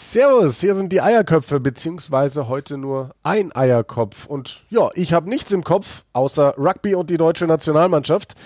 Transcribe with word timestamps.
Servus, 0.00 0.60
hier 0.60 0.76
sind 0.76 0.92
die 0.92 1.00
Eierköpfe, 1.00 1.58
beziehungsweise 1.58 2.46
heute 2.46 2.78
nur 2.78 3.10
ein 3.24 3.50
Eierkopf. 3.52 4.26
Und 4.26 4.62
ja, 4.70 4.90
ich 4.94 5.12
habe 5.12 5.28
nichts 5.28 5.50
im 5.50 5.64
Kopf, 5.64 6.04
außer 6.12 6.54
Rugby 6.56 6.94
und 6.94 7.10
die 7.10 7.16
deutsche 7.16 7.48
Nationalmannschaft. 7.48 8.36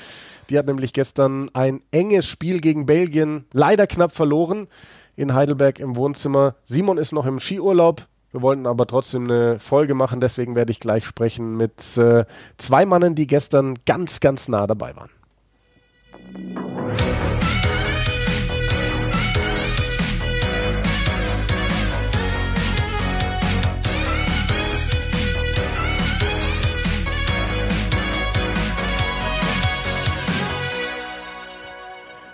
Die 0.49 0.57
hat 0.57 0.67
nämlich 0.67 0.95
gestern 0.95 1.51
ein 1.53 1.83
enges 1.91 2.25
Spiel 2.25 2.63
gegen 2.63 2.87
Belgien 2.87 3.45
leider 3.53 3.87
knapp 3.87 4.13
verloren 4.13 4.67
in 5.15 5.35
Heidelberg 5.35 5.79
im 5.79 5.95
Wohnzimmer. 5.95 6.55
Simon 6.65 6.97
ist 6.97 7.13
noch 7.13 7.27
im 7.27 7.39
Skiurlaub. 7.39 8.07
Wir 8.31 8.41
wollten 8.41 8.67
aber 8.67 8.87
trotzdem 8.87 9.25
eine 9.25 9.59
Folge 9.59 9.93
machen, 9.93 10.21
deswegen 10.21 10.55
werde 10.55 10.73
ich 10.73 10.81
gleich 10.81 11.05
sprechen 11.05 11.59
mit 11.59 11.99
äh, 11.99 12.25
zwei 12.57 12.87
Mannen, 12.87 13.15
die 13.15 13.27
gestern 13.27 13.75
ganz, 13.85 14.21
ganz 14.21 14.49
nah 14.49 14.67
dabei 14.67 14.97
waren. 14.97 15.11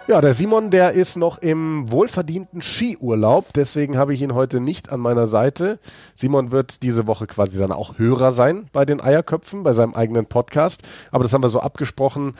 Ja, 0.08 0.22
der 0.22 0.32
Simon, 0.32 0.70
der 0.70 0.92
ist 0.92 1.18
noch 1.18 1.36
im 1.36 1.90
wohlverdienten 1.90 2.62
Skiurlaub, 2.62 3.52
deswegen 3.52 3.98
habe 3.98 4.14
ich 4.14 4.22
ihn 4.22 4.32
heute 4.32 4.58
nicht 4.58 4.90
an 4.90 5.00
meiner 5.00 5.26
Seite. 5.26 5.78
Simon 6.16 6.50
wird 6.50 6.82
diese 6.82 7.06
Woche 7.06 7.26
quasi 7.26 7.58
dann 7.58 7.72
auch 7.72 7.98
Hörer 7.98 8.32
sein 8.32 8.70
bei 8.72 8.86
den 8.86 9.02
Eierköpfen, 9.02 9.64
bei 9.64 9.74
seinem 9.74 9.92
eigenen 9.92 10.24
Podcast. 10.24 10.80
Aber 11.10 11.24
das 11.24 11.34
haben 11.34 11.44
wir 11.44 11.50
so 11.50 11.60
abgesprochen, 11.60 12.36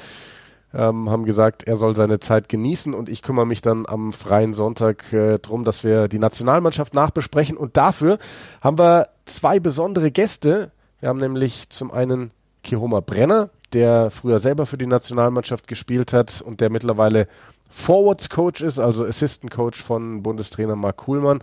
ähm, 0.73 1.11
haben 1.11 1.27
gesagt, 1.27 1.65
er 1.65 1.77
soll 1.77 1.95
seine 1.95 2.21
Zeit 2.21 2.49
genießen 2.49 2.95
und 2.95 3.11
ich 3.11 3.21
kümmere 3.21 3.47
mich 3.47 3.61
dann 3.61 3.85
am 3.87 4.13
freien 4.13 4.55
Sonntag 4.55 5.13
äh, 5.13 5.39
drum, 5.39 5.65
dass 5.65 5.85
wir 5.85 6.09
die 6.09 6.19
Nationalmannschaft 6.19 6.95
nachbesprechen. 6.95 7.59
Und 7.59 7.77
dafür 7.77 8.19
haben 8.63 8.79
wir 8.79 9.11
zwei 9.27 9.61
besondere 9.61 10.11
Gäste. 10.11 10.73
Wir 11.01 11.11
haben 11.11 11.21
nämlich 11.21 11.69
zum 11.69 11.91
einen 11.91 12.31
Kiroma 12.63 13.01
Brenner, 13.01 13.51
der 13.73 14.11
früher 14.11 14.39
selber 14.39 14.67
für 14.67 14.79
die 14.79 14.87
Nationalmannschaft 14.87 15.69
gespielt 15.69 16.13
hat 16.13 16.43
und 16.43 16.61
der 16.61 16.71
mittlerweile 16.71 17.29
Forwards 17.71 18.31
Coach 18.31 18.63
ist, 18.63 18.79
also 18.79 19.05
Assistant 19.05 19.53
Coach 19.53 19.83
von 19.83 20.23
Bundestrainer 20.23 20.77
Marc 20.77 20.99
Kuhlmann. 20.99 21.43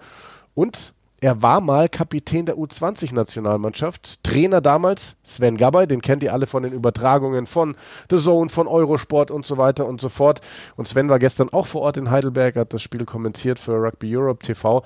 Und 0.56 0.94
er 1.22 1.42
war 1.42 1.62
mal 1.62 1.88
Kapitän 1.88 2.46
der 2.46 2.56
U20-Nationalmannschaft. 2.56 4.24
Trainer 4.24 4.62
damals 4.62 5.16
Sven 5.24 5.58
Gabay, 5.58 5.88
den 5.88 6.02
kennt 6.02 6.24
ihr 6.24 6.34
alle 6.34 6.46
von 6.46 6.64
den 6.64 6.74
Übertragungen 6.74 7.48
von 7.48 7.76
The 8.10 8.18
Zone, 8.18 8.50
von 8.50 8.68
Eurosport 8.68 9.32
und 9.32 9.46
so 9.46 9.58
weiter 9.58 9.88
und 9.88 10.02
so 10.02 10.10
fort. 10.10 10.42
Und 10.76 10.88
Sven 10.88 11.10
war 11.10 11.20
gestern 11.20 11.50
auch 11.50 11.68
vor 11.68 11.82
Ort 11.82 11.98
in 11.98 12.12
Heidelberg, 12.12 12.58
hat 12.58 12.74
das 12.74 12.82
Spiel 12.82 13.06
kommentiert 13.06 13.60
für 13.60 13.74
Rugby 13.74 14.16
Europe 14.16 14.46
TV. 14.46 14.84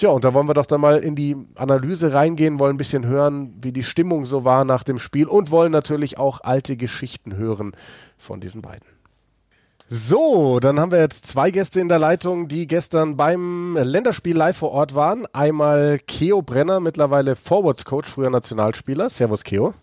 Tja, 0.00 0.08
und 0.08 0.24
da 0.24 0.32
wollen 0.32 0.48
wir 0.48 0.54
doch 0.54 0.64
dann 0.64 0.80
mal 0.80 0.96
in 0.96 1.14
die 1.14 1.36
Analyse 1.56 2.14
reingehen, 2.14 2.58
wollen 2.58 2.76
ein 2.76 2.78
bisschen 2.78 3.04
hören, 3.04 3.52
wie 3.60 3.70
die 3.70 3.82
Stimmung 3.82 4.24
so 4.24 4.46
war 4.46 4.64
nach 4.64 4.82
dem 4.82 4.98
Spiel 4.98 5.26
und 5.26 5.50
wollen 5.50 5.70
natürlich 5.70 6.16
auch 6.16 6.40
alte 6.42 6.78
Geschichten 6.78 7.36
hören 7.36 7.72
von 8.16 8.40
diesen 8.40 8.62
beiden. 8.62 8.88
So, 9.90 10.58
dann 10.58 10.80
haben 10.80 10.90
wir 10.90 11.00
jetzt 11.00 11.26
zwei 11.26 11.50
Gäste 11.50 11.80
in 11.80 11.90
der 11.90 11.98
Leitung, 11.98 12.48
die 12.48 12.66
gestern 12.66 13.18
beim 13.18 13.76
Länderspiel 13.76 14.34
live 14.34 14.56
vor 14.56 14.70
Ort 14.70 14.94
waren. 14.94 15.26
Einmal 15.34 15.98
Keo 15.98 16.40
Brenner, 16.40 16.80
mittlerweile 16.80 17.36
Forwards 17.36 17.84
Coach, 17.84 18.08
früher 18.08 18.30
Nationalspieler. 18.30 19.10
Servus, 19.10 19.44
Keo. 19.44 19.74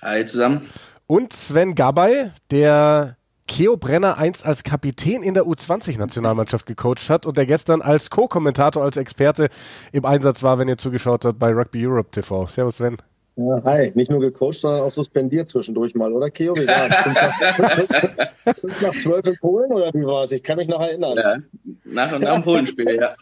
Hi 0.00 0.24
zusammen. 0.24 0.62
Und 1.06 1.34
Sven 1.34 1.74
Gabay, 1.74 2.30
der 2.50 3.17
Keo 3.48 3.76
Brenner 3.76 4.18
einst 4.18 4.46
als 4.46 4.62
Kapitän 4.62 5.22
in 5.22 5.34
der 5.34 5.44
U20-Nationalmannschaft 5.44 6.66
gecoacht 6.66 7.10
hat 7.10 7.26
und 7.26 7.36
der 7.36 7.46
gestern 7.46 7.82
als 7.82 8.10
Co-Kommentator, 8.10 8.82
als 8.84 8.96
Experte 8.96 9.48
im 9.90 10.04
Einsatz 10.04 10.42
war, 10.42 10.58
wenn 10.58 10.68
ihr 10.68 10.78
zugeschaut 10.78 11.24
habt 11.24 11.38
bei 11.38 11.52
Rugby 11.52 11.84
Europe 11.86 12.10
TV. 12.10 12.46
Servus, 12.46 12.76
Sven. 12.76 12.98
Ja, 13.36 13.62
hi, 13.64 13.92
nicht 13.94 14.10
nur 14.10 14.20
gecoacht, 14.20 14.60
sondern 14.60 14.82
auch 14.82 14.90
suspendiert 14.90 15.48
zwischendurch 15.48 15.94
mal, 15.94 16.12
oder 16.12 16.28
Keo? 16.28 16.54
Wie 16.56 16.66
war 16.66 16.86
es? 16.86 18.82
nach 18.82 18.94
zwölf 18.94 19.26
in 19.26 19.36
Polen 19.38 19.72
oder 19.72 19.92
wie 19.94 20.04
war 20.04 20.24
es? 20.24 20.32
Ich 20.32 20.42
kann 20.42 20.56
mich 20.56 20.68
noch 20.68 20.80
erinnern. 20.80 21.16
Ja, 21.16 21.36
nach, 21.84 22.18
nach 22.18 22.34
dem 22.34 22.42
Polenspiel, 22.42 22.96
ja. 23.00 23.14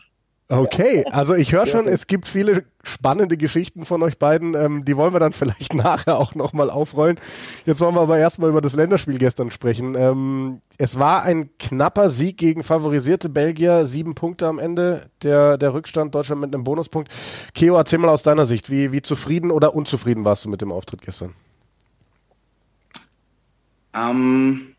Okay, 0.48 1.04
also 1.10 1.34
ich 1.34 1.52
höre 1.52 1.66
schon, 1.66 1.88
es 1.88 2.06
gibt 2.06 2.28
viele 2.28 2.64
spannende 2.84 3.36
Geschichten 3.36 3.84
von 3.84 4.00
euch 4.04 4.16
beiden. 4.16 4.54
Ähm, 4.54 4.84
die 4.84 4.96
wollen 4.96 5.12
wir 5.12 5.18
dann 5.18 5.32
vielleicht 5.32 5.74
nachher 5.74 6.18
auch 6.18 6.36
nochmal 6.36 6.70
aufrollen. 6.70 7.18
Jetzt 7.64 7.80
wollen 7.80 7.96
wir 7.96 8.00
aber 8.00 8.18
erstmal 8.18 8.50
über 8.50 8.60
das 8.60 8.76
Länderspiel 8.76 9.18
gestern 9.18 9.50
sprechen. 9.50 9.96
Ähm, 9.96 10.60
es 10.78 11.00
war 11.00 11.24
ein 11.24 11.50
knapper 11.58 12.10
Sieg 12.10 12.36
gegen 12.36 12.62
favorisierte 12.62 13.28
Belgier. 13.28 13.86
Sieben 13.86 14.14
Punkte 14.14 14.46
am 14.46 14.60
Ende, 14.60 15.10
der, 15.22 15.58
der 15.58 15.74
Rückstand. 15.74 16.14
Deutschland 16.14 16.40
mit 16.40 16.54
einem 16.54 16.62
Bonuspunkt. 16.62 17.10
Keo, 17.54 17.76
erzähl 17.76 17.98
mal 17.98 18.10
aus 18.10 18.22
deiner 18.22 18.46
Sicht, 18.46 18.70
wie, 18.70 18.92
wie 18.92 19.02
zufrieden 19.02 19.50
oder 19.50 19.74
unzufrieden 19.74 20.24
warst 20.24 20.44
du 20.44 20.48
mit 20.48 20.60
dem 20.60 20.70
Auftritt 20.70 21.02
gestern? 21.02 21.34
Ähm, 23.94 24.76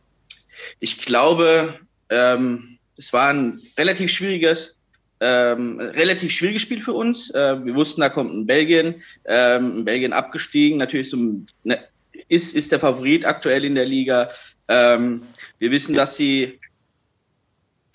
ich 0.79 1.01
glaube, 1.05 1.77
ähm, 2.09 2.77
es 2.97 3.11
war 3.11 3.29
ein 3.29 3.59
relativ 3.77 4.11
schwieriges 4.11 4.76
ähm, 5.19 5.79
relativ 5.79 6.31
schwieriges 6.31 6.61
Spiel 6.61 6.79
für 6.79 6.93
uns. 6.93 7.31
Äh, 7.31 7.65
wir 7.65 7.75
wussten, 7.75 8.01
da 8.01 8.09
kommt 8.09 8.33
ein 8.33 8.45
Belgien, 8.45 8.95
ähm, 9.25 9.85
Belgien 9.85 10.13
abgestiegen, 10.13 10.77
natürlich 10.77 11.09
so, 11.09 11.17
ne, 11.63 11.79
ist, 12.27 12.55
ist 12.55 12.71
der 12.71 12.79
Favorit 12.79 13.25
aktuell 13.25 13.65
in 13.65 13.75
der 13.75 13.85
Liga. 13.85 14.29
Ähm, 14.67 15.23
wir 15.59 15.71
wissen, 15.71 15.95
dass 15.95 16.17
sie 16.17 16.59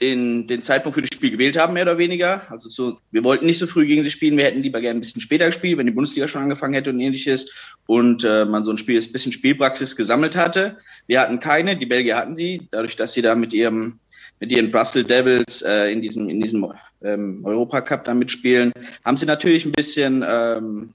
den, 0.00 0.48
den 0.48 0.64
Zeitpunkt 0.64 0.96
für 0.96 1.02
das 1.02 1.14
Spiel 1.14 1.30
gewählt 1.30 1.56
haben, 1.56 1.74
mehr 1.74 1.84
oder 1.84 1.98
weniger. 1.98 2.50
Also 2.50 2.68
so, 2.68 2.98
wir 3.12 3.22
wollten 3.22 3.46
nicht 3.46 3.58
so 3.58 3.68
früh 3.68 3.86
gegen 3.86 4.02
sie 4.02 4.10
spielen, 4.10 4.36
wir 4.36 4.46
hätten 4.46 4.62
lieber 4.62 4.80
gerne 4.80 4.98
ein 4.98 5.02
bisschen 5.02 5.20
später 5.20 5.46
gespielt, 5.46 5.78
wenn 5.78 5.86
die 5.86 5.92
Bundesliga 5.92 6.26
schon 6.26 6.42
angefangen 6.42 6.74
hätte 6.74 6.90
und 6.90 6.98
ähnliches 6.98 7.76
und 7.86 8.24
äh, 8.24 8.44
man 8.44 8.64
so 8.64 8.72
ein 8.72 8.78
Spiel, 8.78 9.00
ein 9.00 9.12
bisschen 9.12 9.32
Spielpraxis 9.32 9.94
gesammelt 9.94 10.36
hatte. 10.36 10.76
Wir 11.06 11.20
hatten 11.20 11.38
keine, 11.38 11.76
die 11.76 11.86
Belgier 11.86 12.16
hatten 12.16 12.34
sie, 12.34 12.66
dadurch, 12.72 12.96
dass 12.96 13.12
sie 13.12 13.22
da 13.22 13.36
mit 13.36 13.54
ihrem 13.54 14.00
mit 14.42 14.50
ihren 14.50 14.72
Brussels 14.72 15.06
Devils 15.06 15.62
äh, 15.62 15.92
in 15.92 16.02
diesem, 16.02 16.28
in 16.28 16.40
diesem 16.40 16.64
ähm, 17.04 17.42
Europacup 17.44 18.04
da 18.04 18.14
mitspielen, 18.14 18.72
haben 19.04 19.16
sie 19.16 19.26
natürlich 19.26 19.64
ein 19.64 19.72
bisschen 19.72 20.24
ähm, 20.26 20.94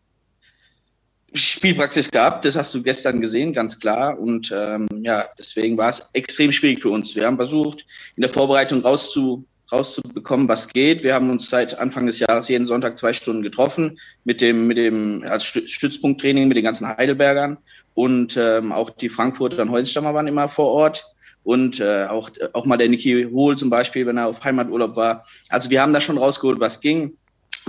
Spielpraxis 1.34 2.10
gehabt. 2.10 2.46
Das 2.46 2.56
hast 2.56 2.74
du 2.74 2.82
gestern 2.82 3.22
gesehen, 3.22 3.54
ganz 3.54 3.80
klar. 3.80 4.20
Und 4.20 4.54
ähm, 4.56 4.88
ja, 5.02 5.26
deswegen 5.38 5.78
war 5.78 5.90
es 5.90 6.10
extrem 6.14 6.52
schwierig 6.52 6.82
für 6.82 6.90
uns. 6.90 7.16
Wir 7.16 7.26
haben 7.26 7.38
versucht, 7.38 7.86
in 8.16 8.22
der 8.22 8.30
Vorbereitung 8.30 8.82
rauszu, 8.82 9.46
rauszubekommen, 9.72 10.48
was 10.48 10.70
geht. 10.70 11.04
Wir 11.04 11.14
haben 11.14 11.30
uns 11.30 11.50
seit 11.50 11.78
Anfang 11.78 12.08
des 12.08 12.20
Jahres 12.20 12.48
jeden 12.48 12.66
Sonntag 12.66 12.98
zwei 12.98 13.14
Stunden 13.14 13.42
getroffen 13.42 14.00
mit 14.24 14.42
dem, 14.42 14.68
mit 14.68 14.78
dem 14.78 15.24
als 15.28 15.46
Stützpunkttraining 15.46 16.48
mit 16.48 16.58
den 16.58 16.64
ganzen 16.64 16.88
Heidelbergern 16.88 17.58
und 17.94 18.38
ähm, 18.38 18.72
auch 18.72 18.90
die 18.90 19.10
Frankfurter 19.10 19.62
und 19.62 19.72
Holzstammer 19.72 20.14
waren 20.14 20.28
immer 20.28 20.48
vor 20.48 20.68
Ort 20.68 21.04
und 21.48 21.80
äh, 21.80 22.04
auch, 22.08 22.30
auch 22.52 22.66
mal 22.66 22.76
der 22.76 22.90
Niki 22.90 23.26
Hohl 23.32 23.58
zum 23.58 23.70
Beispiel, 23.70 24.06
wenn 24.06 24.18
er 24.18 24.28
auf 24.28 24.44
Heimaturlaub 24.44 24.98
war. 24.98 25.26
Also 25.48 25.70
wir 25.70 25.82
haben 25.82 25.94
da 25.94 26.02
schon 26.02 26.18
rausgeholt, 26.18 26.60
was 26.60 26.82
ging. 26.82 27.16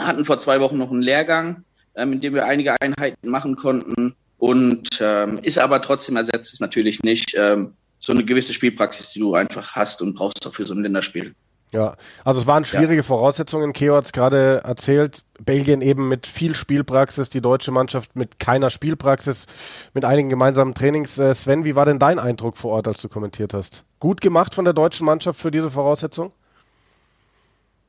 Hatten 0.01 0.25
vor 0.25 0.41
zwei 0.41 0.59
Wochen 0.59 0.79
noch 0.79 0.91
einen 0.91 1.01
Lehrgang, 1.01 1.63
ähm, 1.95 2.15
in 2.15 2.21
dem 2.21 2.35
wir 2.35 2.45
einige 2.45 2.75
Einheiten 2.81 3.31
machen 3.31 3.55
konnten 3.55 4.17
und 4.39 4.99
ähm, 5.01 5.39
ist 5.43 5.59
aber 5.59 5.81
trotzdem 5.81 6.17
ersetzt 6.17 6.53
es 6.53 6.59
natürlich 6.59 7.05
nicht 7.05 7.37
ähm, 7.39 7.75
so 8.01 8.13
eine 8.13 8.25
gewisse 8.25 8.53
Spielpraxis, 8.53 9.13
die 9.13 9.21
du 9.21 9.37
einfach 9.37 9.77
hast 9.77 10.03
und 10.03 10.15
brauchst 10.15 10.45
auch 10.45 10.55
für 10.55 10.65
so 10.65 10.75
ein 10.75 10.83
Länderspiel. 10.83 11.33
Ja, 11.73 11.97
also 12.25 12.41
es 12.41 12.47
waren 12.47 12.65
schwierige 12.65 12.97
ja. 12.97 13.03
Voraussetzungen. 13.03 13.73
Keo 13.73 13.95
hat 13.95 14.07
es 14.07 14.13
gerade 14.13 14.63
erzählt. 14.65 15.23
Belgien 15.45 15.83
eben 15.83 16.09
mit 16.09 16.27
viel 16.27 16.55
Spielpraxis, 16.55 17.31
die 17.31 17.41
deutsche 17.41 17.71
Mannschaft 17.71 18.17
mit 18.17 18.39
keiner 18.39 18.71
Spielpraxis, 18.71 19.47
mit 19.95 20.05
einigen 20.05 20.31
gemeinsamen 20.31 20.75
Trainings. 20.75 21.19
Äh, 21.19 21.35
Sven, 21.35 21.65
wie 21.65 21.77
war 21.77 21.85
denn 21.85 21.99
dein 21.99 22.19
Eindruck 22.19 22.57
vor 22.57 22.73
Ort, 22.73 22.89
als 22.89 23.03
du 23.03 23.09
kommentiert 23.09 23.55
hast? 23.55 23.85
Gut 24.01 24.21
gemacht 24.21 24.55
von 24.55 24.65
der 24.65 24.75
deutschen 24.75 25.05
Mannschaft 25.05 25.41
für 25.41 25.51
diese 25.51 25.71
Voraussetzung? 25.71 26.33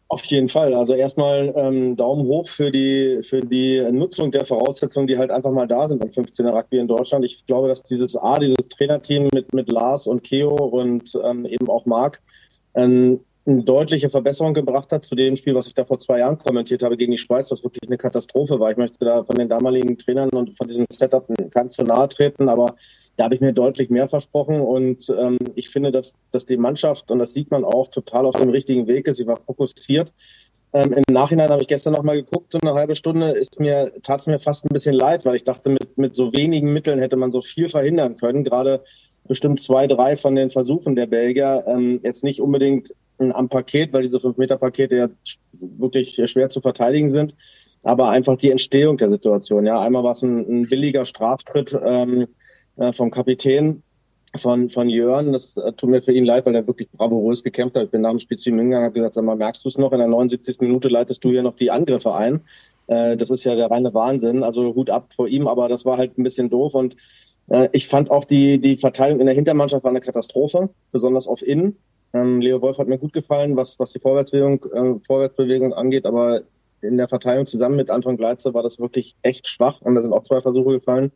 Auf 0.10 0.26
jeden 0.26 0.50
Fall. 0.50 0.74
Also 0.74 0.96
erstmal 0.96 1.54
ähm, 1.56 1.96
Daumen 1.96 2.26
hoch 2.26 2.50
für 2.50 2.72
die, 2.72 3.20
für 3.22 3.42
die 3.42 3.80
Nutzung 3.92 4.32
der 4.32 4.44
Voraussetzungen, 4.44 5.06
die 5.06 5.20
halt 5.20 5.30
einfach 5.30 5.52
mal 5.52 5.68
da 5.68 5.88
sind 5.88 6.00
beim 6.00 6.10
15er 6.10 6.50
Rugby 6.50 6.80
in 6.80 6.88
Deutschland. 6.88 7.24
Ich 7.24 7.46
glaube, 7.46 7.68
dass 7.68 7.84
dieses 7.84 8.16
A, 8.18 8.40
dieses 8.40 8.68
Trainerteam 8.70 9.30
mit, 9.34 9.54
mit 9.54 9.72
Lars 9.72 10.08
und 10.08 10.24
Keo 10.24 10.50
und 10.50 11.14
ähm, 11.24 11.46
eben 11.46 11.70
auch 11.70 11.86
Marc, 11.86 12.20
ähm, 12.74 13.20
eine 13.50 13.64
deutliche 13.64 14.10
Verbesserung 14.10 14.54
gebracht 14.54 14.92
hat 14.92 15.04
zu 15.04 15.16
dem 15.16 15.36
Spiel, 15.36 15.56
was 15.56 15.68
ich 15.68 15.74
da 15.74 15.86
vor 15.86 16.00
zwei 16.00 16.20
Jahren 16.20 16.38
kommentiert 16.38 16.84
habe 16.84 16.98
gegen 16.98 17.12
die 17.12 17.18
Schweiz, 17.18 17.52
was 17.52 17.64
wirklich 17.64 17.88
eine 17.88 17.98
Katastrophe 17.98 18.60
war. 18.60 18.72
Ich 18.72 18.78
möchte 18.78 19.04
da 19.04 19.24
von 19.24 19.36
den 19.36 19.50
damaligen 19.50 19.98
Trainern 19.98 20.30
und 20.30 20.58
von 20.58 20.68
diesem 20.68 20.86
Setup 20.92 21.26
ganz 21.50 21.76
zu 21.76 21.84
nahe 21.84 22.08
treten, 22.08 22.50
aber 22.50 22.76
da 23.18 23.26
habe 23.26 23.36
ich 23.36 23.42
mir 23.42 23.52
deutlich 23.52 23.90
mehr 23.90 24.08
versprochen 24.08 24.62
und 24.62 25.10
ähm, 25.10 25.38
ich 25.56 25.70
finde, 25.70 25.92
dass, 25.92 26.16
dass 26.32 26.46
die 26.46 26.58
Mannschaft, 26.58 27.12
und 27.12 27.20
das 27.20 27.34
sieht 27.34 27.52
man 27.52 27.66
auch, 27.66 27.90
total 27.90 28.26
auf 28.26 28.36
dem 28.36 28.50
richtigen 28.50 28.88
Weg 28.88 29.08
ist. 29.08 29.18
Sie 29.18 29.28
war 29.28 29.38
fokussiert. 29.38 30.14
Ähm, 30.72 30.94
Im 30.94 31.04
Nachhinein 31.14 31.50
habe 31.50 31.62
ich 31.62 31.68
gestern 31.68 31.94
noch 31.94 32.04
mal 32.04 32.16
geguckt, 32.16 32.52
so 32.52 32.60
eine 32.62 32.76
halbe 32.76 32.96
Stunde, 32.96 33.42
mir, 33.58 33.92
tat 34.04 34.22
es 34.22 34.28
mir 34.28 34.40
fast 34.40 34.66
ein 34.66 34.74
bisschen 34.74 34.94
leid, 34.94 35.26
weil 35.26 35.36
ich 35.36 35.44
dachte, 35.44 35.70
mit, 35.70 35.98
mit 35.98 36.16
so 36.16 36.32
wenigen 36.32 36.72
Mitteln 36.72 37.00
hätte 37.00 37.18
man 37.18 37.32
so 37.32 37.42
viel 37.42 37.68
verhindern 37.68 38.16
können. 38.16 38.44
Gerade 38.44 38.84
bestimmt 39.28 39.60
zwei, 39.60 39.88
drei 39.88 40.16
von 40.16 40.36
den 40.36 40.50
Versuchen 40.50 40.96
der 40.96 41.08
Belgier 41.08 41.64
ähm, 41.68 42.00
jetzt 42.04 42.24
nicht 42.24 42.40
unbedingt 42.42 42.94
am 43.20 43.50
Paket, 43.50 43.94
weil 43.94 44.04
diese 44.04 44.18
5-Meter-Pakete 44.18 44.96
ja 44.96 45.10
wirklich 45.54 46.22
schwer 46.26 46.50
zu 46.50 46.62
verteidigen 46.62 47.10
sind. 47.10 47.36
Aber 47.84 48.10
einfach 48.10 48.38
die 48.38 48.52
Entstehung 48.52 48.98
der 48.98 49.10
Situation. 49.10 49.66
Ja, 49.66 49.80
einmal 49.80 50.04
war 50.04 50.12
es 50.12 50.22
ein, 50.22 50.40
ein 50.40 50.68
billiger 50.68 51.06
Straftritt 51.06 51.78
ähm, 51.82 52.28
äh, 52.76 52.92
vom 52.92 53.10
Kapitän 53.10 53.84
von, 54.38 54.70
von 54.70 54.90
Jörn. 54.90 55.32
Das 55.32 55.56
äh, 55.58 55.72
tut 55.74 55.90
mir 55.90 56.02
für 56.02 56.12
ihn 56.12 56.26
leid, 56.26 56.46
weil 56.46 56.56
er 56.56 56.68
wirklich 56.68 56.90
bravourös 56.92 57.44
gekämpft 57.44 57.78
hat. 57.78 57.86
Ich 57.86 57.92
bin 57.92 58.02
nach 58.02 58.10
dem 58.10 58.20
Spiel 58.20 58.38
zu 58.38 58.50
ihm 58.50 58.58
hingegangen 58.58 58.84
und 58.84 58.92
habe 58.92 59.00
gesagt, 59.00 59.16
sag 59.16 59.24
mal, 59.24 59.38
merkst 59.38 59.64
du 59.64 59.70
es 59.70 59.78
noch? 59.78 59.94
In 59.94 60.00
der 60.00 60.08
79. 60.08 60.60
Minute 60.60 60.90
leitest 60.90 61.24
du 61.24 61.30
hier 61.30 61.44
noch 61.44 61.56
die 61.56 61.72
Angriffe 61.72 62.14
ein. 62.14 62.42
Äh, 62.88 63.16
das 63.16 63.32
ist 63.32 63.46
ja 63.46 63.56
der 63.56 63.72
reine 63.72 63.94
Wahnsinn. 63.94 64.44
Also 64.44 64.76
Hut 64.76 64.90
ab 64.90 65.14
vor 65.16 65.28
ihm, 65.28 65.48
aber 65.48 65.70
das 65.70 65.86
war 65.86 65.98
halt 65.98 66.18
ein 66.18 66.24
bisschen 66.24 66.50
doof 66.50 66.76
und 66.76 66.96
äh, 67.50 67.70
ich 67.72 67.88
fand 67.88 68.12
auch 68.12 68.26
die, 68.26 68.60
die 68.60 68.78
Verteilung 68.78 69.20
in 69.20 69.26
der 69.26 69.36
Hintermannschaft 69.36 69.84
war 69.84 69.92
eine 69.92 70.00
Katastrophe, 70.00 70.70
besonders 70.92 71.28
auf 71.28 71.42
Innen. 71.42 71.78
Ähm, 72.14 72.42
Leo 72.42 72.62
Wolf 72.62 72.78
hat 72.78 72.88
mir 72.88 72.98
gut 72.98 73.14
gefallen, 73.14 73.56
was, 73.56 73.80
was 73.80 73.92
die 73.92 74.00
Vorwärtsbewegung, 74.00 74.66
äh, 74.74 75.00
Vorwärtsbewegung 75.06 75.74
angeht, 75.74 76.06
aber 76.06 76.42
in 76.82 76.98
der 76.98 77.08
Verteilung 77.08 77.46
zusammen 77.46 77.76
mit 77.76 77.90
Anton 77.90 78.18
Gleitze 78.18 78.54
war 78.54 78.64
das 78.64 78.80
wirklich 78.80 79.16
echt 79.22 79.48
schwach 79.48 79.82
und 79.82 79.96
da 79.96 80.02
sind 80.02 80.14
auch 80.14 80.24
zwei 80.24 80.42
Versuche 80.42 80.72
gefallen. 80.72 81.12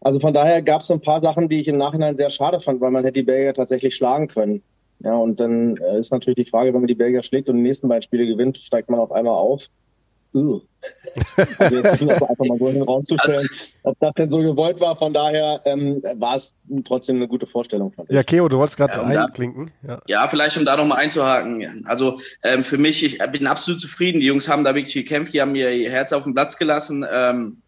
Also 0.00 0.20
von 0.20 0.32
daher 0.32 0.62
gab 0.62 0.82
es 0.82 0.86
so 0.86 0.94
ein 0.94 1.00
paar 1.00 1.20
Sachen, 1.20 1.48
die 1.48 1.60
ich 1.60 1.68
im 1.68 1.78
Nachhinein 1.78 2.16
sehr 2.16 2.30
schade 2.30 2.60
fand, 2.60 2.80
weil 2.80 2.90
man 2.90 3.04
hätte 3.04 3.20
die 3.20 3.24
Belgier 3.24 3.54
tatsächlich 3.54 3.96
schlagen 3.96 4.28
können. 4.28 4.62
Ja, 5.00 5.14
und 5.16 5.40
dann 5.40 5.76
äh, 5.76 5.98
ist 5.98 6.12
natürlich 6.12 6.36
die 6.36 6.50
Frage, 6.50 6.72
wenn 6.72 6.80
man 6.80 6.86
die 6.86 6.94
Belgier 6.94 7.22
schlägt 7.22 7.48
und 7.48 7.56
die 7.56 7.62
nächsten 7.62 7.88
beiden 7.88 8.02
Spiele 8.02 8.26
gewinnt, 8.26 8.58
steigt 8.58 8.88
man 8.88 9.00
auf 9.00 9.12
einmal 9.12 9.34
auf. 9.34 9.68
Uh. 10.36 10.60
Also 11.58 11.76
jetzt 11.76 12.02
einfach 12.02 12.38
mal 12.38 12.58
so 12.58 12.68
in 12.68 12.74
den 12.74 12.82
Raum 12.82 13.04
zu 13.04 13.16
stellen, 13.16 13.48
ob 13.84 13.98
das 14.00 14.14
denn 14.14 14.28
so 14.28 14.38
gewollt 14.38 14.80
war. 14.80 14.94
Von 14.94 15.14
daher 15.14 15.62
ähm, 15.64 16.02
war 16.16 16.36
es 16.36 16.54
trotzdem 16.84 17.16
eine 17.16 17.26
gute 17.26 17.46
Vorstellung. 17.46 17.94
Ja, 18.08 18.22
Keo, 18.22 18.48
du 18.48 18.58
wolltest 18.58 18.76
gerade 18.76 18.92
ja, 18.92 19.24
einklinken. 19.24 19.70
Ja. 19.86 20.00
ja, 20.06 20.28
vielleicht 20.28 20.58
um 20.58 20.66
da 20.66 20.76
nochmal 20.76 20.98
einzuhaken. 20.98 21.84
Also 21.86 22.20
ähm, 22.42 22.62
für 22.64 22.76
mich, 22.76 23.02
ich 23.02 23.18
bin 23.32 23.46
absolut 23.46 23.80
zufrieden. 23.80 24.20
Die 24.20 24.26
Jungs 24.26 24.46
haben 24.46 24.62
da 24.62 24.74
wirklich 24.74 24.94
gekämpft, 24.94 25.32
die 25.32 25.40
haben 25.40 25.54
ihr 25.56 25.90
Herz 25.90 26.12
auf 26.12 26.24
den 26.24 26.34
Platz 26.34 26.58
gelassen. 26.58 27.06
Ähm, 27.10 27.62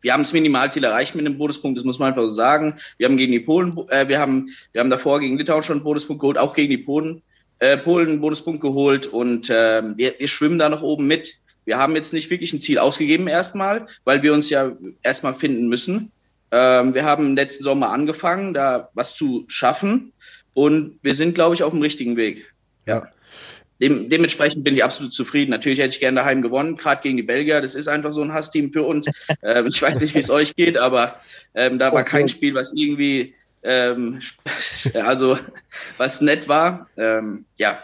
wir 0.00 0.12
haben 0.12 0.22
das 0.22 0.32
Minimalziel 0.32 0.84
erreicht 0.84 1.14
mit 1.14 1.24
dem 1.24 1.38
Bonuspunkt, 1.38 1.78
das 1.78 1.84
muss 1.84 1.98
man 1.98 2.08
einfach 2.08 2.22
so 2.22 2.28
sagen. 2.28 2.74
Wir 2.98 3.06
haben 3.06 3.16
gegen 3.16 3.32
die 3.32 3.40
Polen, 3.40 3.74
äh, 3.88 4.08
wir 4.08 4.18
haben, 4.18 4.50
wir 4.72 4.80
haben 4.80 4.90
davor 4.90 5.20
gegen 5.20 5.38
Litauen 5.38 5.62
schon 5.62 5.76
einen 5.76 5.84
Bonuspunkt 5.84 6.20
geholt, 6.20 6.38
auch 6.38 6.54
gegen 6.54 6.70
die 6.70 6.78
Polen, 6.78 7.22
äh, 7.60 7.78
Polen 7.78 8.08
einen 8.08 8.20
Bonuspunkt 8.20 8.60
geholt 8.60 9.06
und 9.06 9.48
äh, 9.48 9.82
wir, 9.96 10.14
wir 10.18 10.28
schwimmen 10.28 10.58
da 10.58 10.68
noch 10.68 10.82
oben 10.82 11.06
mit. 11.06 11.34
Wir 11.64 11.78
haben 11.78 11.94
jetzt 11.94 12.12
nicht 12.12 12.30
wirklich 12.30 12.52
ein 12.52 12.60
Ziel 12.60 12.78
ausgegeben 12.78 13.28
erstmal, 13.28 13.86
weil 14.04 14.22
wir 14.22 14.32
uns 14.32 14.50
ja 14.50 14.72
erstmal 15.02 15.34
finden 15.34 15.68
müssen. 15.68 16.10
Ähm, 16.50 16.94
wir 16.94 17.04
haben 17.04 17.36
letzten 17.36 17.64
Sommer 17.64 17.90
angefangen, 17.90 18.54
da 18.54 18.90
was 18.94 19.16
zu 19.16 19.44
schaffen 19.48 20.12
und 20.52 20.98
wir 21.02 21.14
sind, 21.14 21.34
glaube 21.34 21.54
ich, 21.54 21.62
auf 21.62 21.72
dem 21.72 21.82
richtigen 21.82 22.16
Weg. 22.16 22.52
Ja. 22.86 23.08
Dem, 23.80 24.08
dementsprechend 24.08 24.62
bin 24.62 24.74
ich 24.74 24.84
absolut 24.84 25.12
zufrieden. 25.12 25.50
Natürlich 25.50 25.80
hätte 25.80 25.94
ich 25.94 26.00
gerne 26.00 26.20
daheim 26.20 26.42
gewonnen, 26.42 26.76
gerade 26.76 27.02
gegen 27.02 27.16
die 27.16 27.24
Belgier. 27.24 27.60
Das 27.60 27.74
ist 27.74 27.88
einfach 27.88 28.12
so 28.12 28.22
ein 28.22 28.32
Hassteam 28.32 28.72
für 28.72 28.84
uns. 28.84 29.06
ähm, 29.42 29.66
ich 29.66 29.82
weiß 29.82 30.00
nicht, 30.00 30.14
wie 30.14 30.20
es 30.20 30.30
euch 30.30 30.54
geht, 30.54 30.76
aber 30.76 31.16
ähm, 31.54 31.78
da 31.78 31.92
war 31.92 32.04
kein 32.04 32.28
Spiel, 32.28 32.54
was 32.54 32.72
irgendwie 32.72 33.34
ähm, 33.64 34.20
also 35.04 35.36
was 35.96 36.20
nett 36.20 36.48
war. 36.48 36.88
Ähm, 36.96 37.46
ja, 37.58 37.78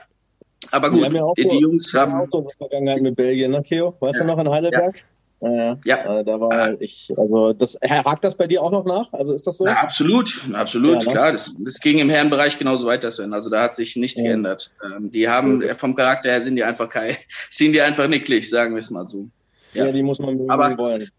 aber 0.70 0.90
gut, 0.90 1.12
ja 1.12 1.32
die, 1.36 1.48
die 1.48 1.58
Jungs 1.58 1.92
haben. 1.94 2.14
Auch 2.14 2.28
so 2.30 2.48
Vergangenheit 2.58 3.02
mit 3.02 3.16
Belgien, 3.16 3.50
ne, 3.50 3.62
Keo? 3.62 3.94
Weißt 4.00 4.18
ja. 4.18 4.24
du 4.24 4.32
noch 4.32 4.38
in 4.38 4.48
Heidelberg? 4.48 4.96
Ja. 4.96 5.02
Äh, 5.42 5.76
ja. 5.86 6.20
Äh, 6.20 6.24
da 6.24 6.38
war 6.38 6.70
ja. 6.70 6.76
ich, 6.80 7.12
also 7.16 7.52
das 7.54 7.78
hakt 7.82 8.24
das 8.24 8.34
bei 8.34 8.46
dir 8.46 8.62
auch 8.62 8.70
noch 8.70 8.84
nach? 8.84 9.10
Also 9.12 9.32
ist 9.32 9.46
das 9.46 9.56
so? 9.56 9.64
Na, 9.64 9.72
absolut, 9.72 10.30
absolut, 10.52 11.02
ja, 11.02 11.08
ne? 11.08 11.12
klar. 11.12 11.32
Das, 11.32 11.54
das 11.58 11.80
ging 11.80 11.98
im 11.98 12.10
Herrenbereich 12.10 12.58
genauso 12.58 12.86
weiter, 12.86 13.10
Sven. 13.10 13.32
Also 13.32 13.48
da 13.48 13.62
hat 13.62 13.74
sich 13.74 13.96
nichts 13.96 14.20
geändert. 14.20 14.72
Ähm, 14.84 15.10
die 15.10 15.28
haben 15.28 15.62
vom 15.74 15.94
Charakter 15.94 16.30
her 16.30 16.42
sind 16.42 16.56
die 16.56 16.64
einfach 16.64 16.88
kein, 16.88 17.16
sind 17.50 17.72
die 17.72 17.80
einfach 17.80 18.06
nicklig, 18.08 18.50
sagen 18.50 18.74
wir 18.74 18.80
es 18.80 18.90
mal 18.90 19.06
so. 19.06 19.28
Ja, 19.72 19.90
die 19.90 20.02
muss 20.02 20.18
man 20.18 20.50
aber, 20.50 20.76
wollen 20.76 21.10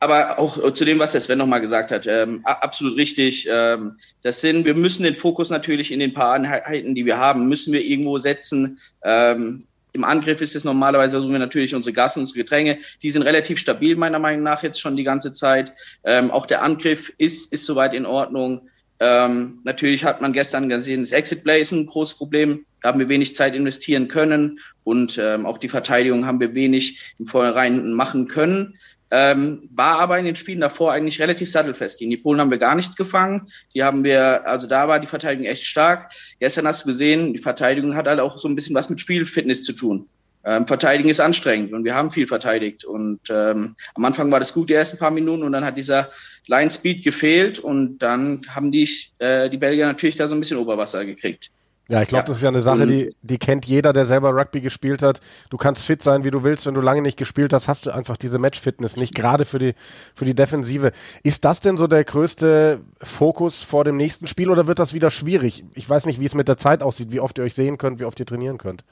aber 0.00 0.38
auch 0.38 0.62
äh, 0.62 0.72
zu 0.72 0.84
dem, 0.84 0.98
was 0.98 1.12
der 1.12 1.20
Sven 1.20 1.38
nochmal 1.38 1.60
gesagt 1.60 1.90
hat, 1.90 2.06
ähm, 2.06 2.40
absolut 2.44 2.96
richtig. 2.96 3.48
Ähm, 3.50 3.96
das 4.22 4.40
sind, 4.40 4.64
wir 4.64 4.74
müssen 4.74 5.02
den 5.02 5.14
Fokus 5.14 5.50
natürlich 5.50 5.92
in 5.92 6.00
den 6.00 6.14
paar 6.14 6.34
Einheiten, 6.34 6.94
die 6.94 7.04
wir 7.04 7.18
haben, 7.18 7.48
müssen 7.48 7.72
wir 7.72 7.84
irgendwo 7.84 8.18
setzen. 8.18 8.78
Ähm, 9.02 9.64
Im 9.92 10.04
Angriff 10.04 10.40
ist 10.40 10.54
es 10.54 10.64
normalerweise, 10.64 11.12
versuchen 11.12 11.32
wir 11.32 11.40
natürlich 11.40 11.74
unsere 11.74 11.92
Gassen, 11.92 12.20
unsere 12.20 12.38
Getränke, 12.38 12.78
die 13.02 13.10
sind 13.10 13.22
relativ 13.22 13.58
stabil, 13.58 13.96
meiner 13.96 14.18
Meinung 14.18 14.44
nach, 14.44 14.62
jetzt 14.62 14.80
schon 14.80 14.96
die 14.96 15.04
ganze 15.04 15.32
Zeit. 15.32 15.72
Ähm, 16.04 16.30
auch 16.30 16.46
der 16.46 16.62
Angriff 16.62 17.12
ist, 17.18 17.52
ist 17.52 17.66
soweit 17.66 17.94
in 17.94 18.06
Ordnung. 18.06 18.68
Ähm, 19.00 19.60
natürlich 19.64 20.04
hat 20.04 20.20
man 20.20 20.32
gestern 20.32 20.68
gesehen, 20.68 21.02
das 21.02 21.12
Exit 21.12 21.44
Play 21.44 21.60
ist 21.60 21.72
ein 21.72 21.86
großes 21.86 22.16
Problem. 22.16 22.64
Da 22.80 22.88
haben 22.88 22.98
wir 22.98 23.08
wenig 23.08 23.34
Zeit 23.34 23.54
investieren 23.54 24.08
können 24.08 24.60
und 24.84 25.18
ähm, 25.18 25.46
auch 25.46 25.58
die 25.58 25.68
Verteidigung 25.68 26.26
haben 26.26 26.40
wir 26.40 26.54
wenig 26.54 27.14
im 27.18 27.26
Vorhinein 27.26 27.92
machen 27.92 28.28
können. 28.28 28.76
Ähm, 29.10 29.68
war 29.72 29.98
aber 29.98 30.18
in 30.18 30.26
den 30.26 30.36
Spielen 30.36 30.60
davor 30.60 30.92
eigentlich 30.92 31.20
relativ 31.20 31.50
sattelfest. 31.50 31.98
Gegen 31.98 32.10
die 32.10 32.18
Polen 32.18 32.40
haben 32.40 32.50
wir 32.50 32.58
gar 32.58 32.74
nichts 32.74 32.96
gefangen. 32.96 33.48
Die 33.74 33.82
haben 33.82 34.04
wir, 34.04 34.46
also 34.46 34.66
da 34.66 34.86
war 34.88 35.00
die 35.00 35.06
Verteidigung 35.06 35.46
echt 35.46 35.64
stark. 35.64 36.12
Gestern 36.40 36.66
hast 36.66 36.84
du 36.84 36.88
gesehen, 36.88 37.32
die 37.32 37.40
Verteidigung 37.40 37.96
hat 37.96 38.06
halt 38.06 38.20
auch 38.20 38.38
so 38.38 38.48
ein 38.48 38.54
bisschen 38.54 38.74
was 38.74 38.90
mit 38.90 39.00
Spielfitness 39.00 39.64
zu 39.64 39.72
tun. 39.72 40.08
Ähm, 40.44 40.66
Verteidigen 40.66 41.08
ist 41.08 41.20
anstrengend 41.20 41.72
und 41.72 41.84
wir 41.84 41.94
haben 41.94 42.10
viel 42.10 42.26
verteidigt. 42.26 42.84
Und 42.84 43.20
ähm, 43.30 43.76
am 43.94 44.04
Anfang 44.04 44.30
war 44.30 44.38
das 44.38 44.52
gut, 44.52 44.70
die 44.70 44.74
ersten 44.74 44.98
paar 44.98 45.10
Minuten, 45.10 45.42
und 45.42 45.52
dann 45.52 45.64
hat 45.64 45.76
dieser 45.76 46.10
Line 46.46 46.70
Speed 46.70 47.02
gefehlt 47.02 47.58
und 47.58 47.98
dann 47.98 48.42
haben 48.48 48.72
die, 48.72 48.88
äh, 49.18 49.50
die 49.50 49.58
Belgier 49.58 49.86
natürlich 49.86 50.16
da 50.16 50.28
so 50.28 50.34
ein 50.34 50.40
bisschen 50.40 50.58
Oberwasser 50.58 51.04
gekriegt. 51.04 51.50
Ja, 51.90 52.02
ich 52.02 52.08
glaube, 52.08 52.24
ja. 52.24 52.26
das 52.26 52.36
ist 52.36 52.42
ja 52.42 52.50
eine 52.50 52.60
Sache, 52.60 52.86
die, 52.86 53.14
die 53.22 53.38
kennt 53.38 53.64
jeder, 53.64 53.94
der 53.94 54.04
selber 54.04 54.34
Rugby 54.34 54.60
gespielt 54.60 55.02
hat. 55.02 55.20
Du 55.48 55.56
kannst 55.56 55.84
fit 55.84 56.02
sein, 56.02 56.22
wie 56.22 56.30
du 56.30 56.44
willst. 56.44 56.66
Wenn 56.66 56.74
du 56.74 56.82
lange 56.82 57.00
nicht 57.00 57.16
gespielt 57.16 57.54
hast, 57.54 57.66
hast 57.66 57.86
du 57.86 57.90
einfach 57.90 58.18
diese 58.18 58.38
Match-Fitness 58.38 58.96
nicht, 58.96 59.14
gerade 59.14 59.46
für 59.46 59.58
die, 59.58 59.74
für 60.14 60.26
die 60.26 60.34
Defensive. 60.34 60.92
Ist 61.22 61.46
das 61.46 61.60
denn 61.60 61.78
so 61.78 61.86
der 61.86 62.04
größte 62.04 62.80
Fokus 63.02 63.62
vor 63.62 63.84
dem 63.84 63.96
nächsten 63.96 64.26
Spiel 64.26 64.50
oder 64.50 64.66
wird 64.66 64.78
das 64.78 64.92
wieder 64.92 65.08
schwierig? 65.08 65.64
Ich 65.74 65.88
weiß 65.88 66.04
nicht, 66.04 66.20
wie 66.20 66.26
es 66.26 66.34
mit 66.34 66.46
der 66.46 66.58
Zeit 66.58 66.82
aussieht, 66.82 67.10
wie 67.10 67.20
oft 67.20 67.38
ihr 67.38 67.44
euch 67.44 67.54
sehen 67.54 67.78
könnt, 67.78 68.00
wie 68.00 68.04
oft 68.04 68.20
ihr 68.20 68.26
trainieren 68.26 68.58
könnt. 68.58 68.84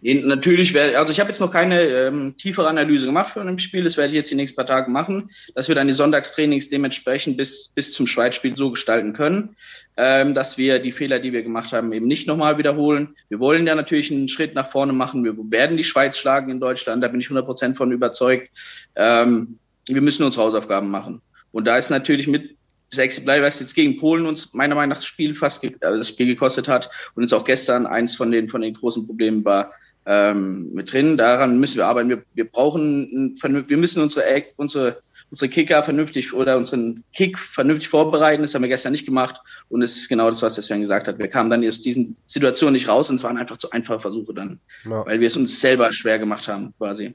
Natürlich 0.00 0.74
werde, 0.74 0.96
also 0.96 1.10
ich 1.10 1.18
habe 1.18 1.28
jetzt 1.28 1.40
noch 1.40 1.50
keine 1.50 1.82
ähm, 1.82 2.36
tiefere 2.36 2.68
Analyse 2.68 3.06
gemacht 3.06 3.32
für 3.32 3.40
ein 3.40 3.58
Spiel. 3.58 3.82
Das 3.82 3.96
werde 3.96 4.10
ich 4.10 4.14
jetzt 4.14 4.30
die 4.30 4.36
nächsten 4.36 4.54
paar 4.54 4.66
Tage 4.66 4.90
machen, 4.90 5.30
dass 5.56 5.66
wir 5.66 5.74
dann 5.74 5.88
die 5.88 5.92
Sonntagstrainings 5.92 6.68
dementsprechend 6.68 7.36
bis, 7.36 7.72
bis 7.74 7.92
zum 7.92 8.06
Schweizspiel 8.06 8.56
so 8.56 8.70
gestalten 8.70 9.12
können, 9.12 9.56
ähm, 9.96 10.34
dass 10.34 10.56
wir 10.56 10.78
die 10.78 10.92
Fehler, 10.92 11.18
die 11.18 11.32
wir 11.32 11.42
gemacht 11.42 11.72
haben, 11.72 11.92
eben 11.92 12.06
nicht 12.06 12.28
nochmal 12.28 12.58
wiederholen. 12.58 13.16
Wir 13.28 13.40
wollen 13.40 13.66
ja 13.66 13.74
natürlich 13.74 14.12
einen 14.12 14.28
Schritt 14.28 14.54
nach 14.54 14.70
vorne 14.70 14.92
machen. 14.92 15.24
Wir 15.24 15.34
werden 15.36 15.76
die 15.76 15.84
Schweiz 15.84 16.16
schlagen 16.16 16.52
in 16.52 16.60
Deutschland, 16.60 17.02
da 17.02 17.08
bin 17.08 17.20
ich 17.20 17.26
100 17.26 17.44
Prozent 17.44 17.76
von 17.76 17.90
überzeugt. 17.90 18.50
Ähm, 18.94 19.58
wir 19.88 20.00
müssen 20.00 20.22
unsere 20.22 20.44
Hausaufgaben 20.44 20.90
machen. 20.90 21.22
Und 21.50 21.66
da 21.66 21.76
ist 21.76 21.90
natürlich 21.90 22.28
mit 22.28 22.56
Sexy 22.92 23.22
Blei, 23.22 23.42
was 23.42 23.60
jetzt 23.60 23.74
gegen 23.74 23.98
Polen 23.98 24.26
uns 24.26 24.54
meiner 24.54 24.74
Meinung 24.74 24.90
nach 24.90 24.98
das 24.98 25.06
Spiel 25.06 25.34
fast 25.34 25.64
also 25.80 25.98
das 25.98 26.08
Spiel 26.08 26.26
gekostet 26.26 26.68
hat 26.68 26.88
und 27.14 27.22
uns 27.22 27.32
auch 27.32 27.44
gestern 27.44 27.86
eins 27.86 28.14
von 28.14 28.30
den, 28.30 28.48
von 28.48 28.60
den 28.60 28.74
großen 28.74 29.06
Problemen 29.06 29.44
war, 29.44 29.72
ähm, 30.08 30.72
mit 30.72 30.90
drin. 30.90 31.18
Daran 31.18 31.60
müssen 31.60 31.76
wir 31.76 31.86
arbeiten. 31.86 32.08
Wir, 32.08 32.22
wir 32.34 32.50
brauchen, 32.50 33.36
wir 33.42 33.76
müssen 33.76 34.02
unsere, 34.02 34.24
unsere, 34.56 35.02
unsere 35.30 35.50
Kicker 35.50 35.82
vernünftig 35.82 36.32
oder 36.32 36.56
unseren 36.56 37.04
Kick 37.14 37.38
vernünftig 37.38 37.90
vorbereiten. 37.90 38.40
Das 38.40 38.54
haben 38.54 38.62
wir 38.62 38.70
gestern 38.70 38.92
nicht 38.92 39.04
gemacht. 39.04 39.36
Und 39.68 39.82
es 39.82 39.96
ist 39.98 40.08
genau 40.08 40.30
das, 40.30 40.40
was 40.40 40.54
der 40.54 40.64
Sven 40.64 40.80
gesagt 40.80 41.08
hat. 41.08 41.18
Wir 41.18 41.28
kamen 41.28 41.50
dann 41.50 41.66
aus 41.66 41.82
diesen 41.82 42.16
Situationen 42.24 42.72
nicht 42.72 42.88
raus 42.88 43.10
und 43.10 43.16
es 43.16 43.22
waren 43.22 43.36
einfach 43.36 43.58
zu 43.58 43.70
einfache 43.70 44.00
Versuche 44.00 44.32
dann, 44.32 44.58
ja. 44.86 45.04
weil 45.04 45.20
wir 45.20 45.26
es 45.26 45.36
uns 45.36 45.60
selber 45.60 45.92
schwer 45.92 46.18
gemacht 46.18 46.48
haben, 46.48 46.72
quasi. 46.78 47.14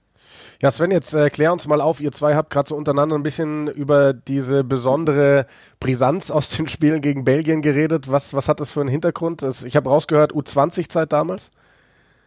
Ja, 0.62 0.70
Sven, 0.70 0.92
jetzt 0.92 1.16
äh, 1.16 1.32
klär 1.32 1.52
uns 1.52 1.68
mal 1.68 1.82
auf. 1.82 2.00
Ihr 2.00 2.12
zwei 2.12 2.36
habt 2.36 2.52
gerade 2.52 2.70
so 2.70 2.76
untereinander 2.76 3.18
ein 3.18 3.24
bisschen 3.24 3.68
über 3.70 4.14
diese 4.14 4.64
besondere 4.64 5.48
Brisanz 5.80 6.30
aus 6.30 6.50
den 6.50 6.68
Spielen 6.68 7.02
gegen 7.02 7.26
Belgien 7.26 7.64
geredet. 7.64 8.12
Was, 8.12 8.36
was 8.36 8.48
hat 8.48 8.60
das 8.60 8.70
für 8.72 8.82
einen 8.82 8.90
Hintergrund? 8.90 9.44
Ich 9.66 9.76
habe 9.76 9.90
rausgehört, 9.90 10.32
U20-Zeit 10.32 11.12
damals? 11.12 11.50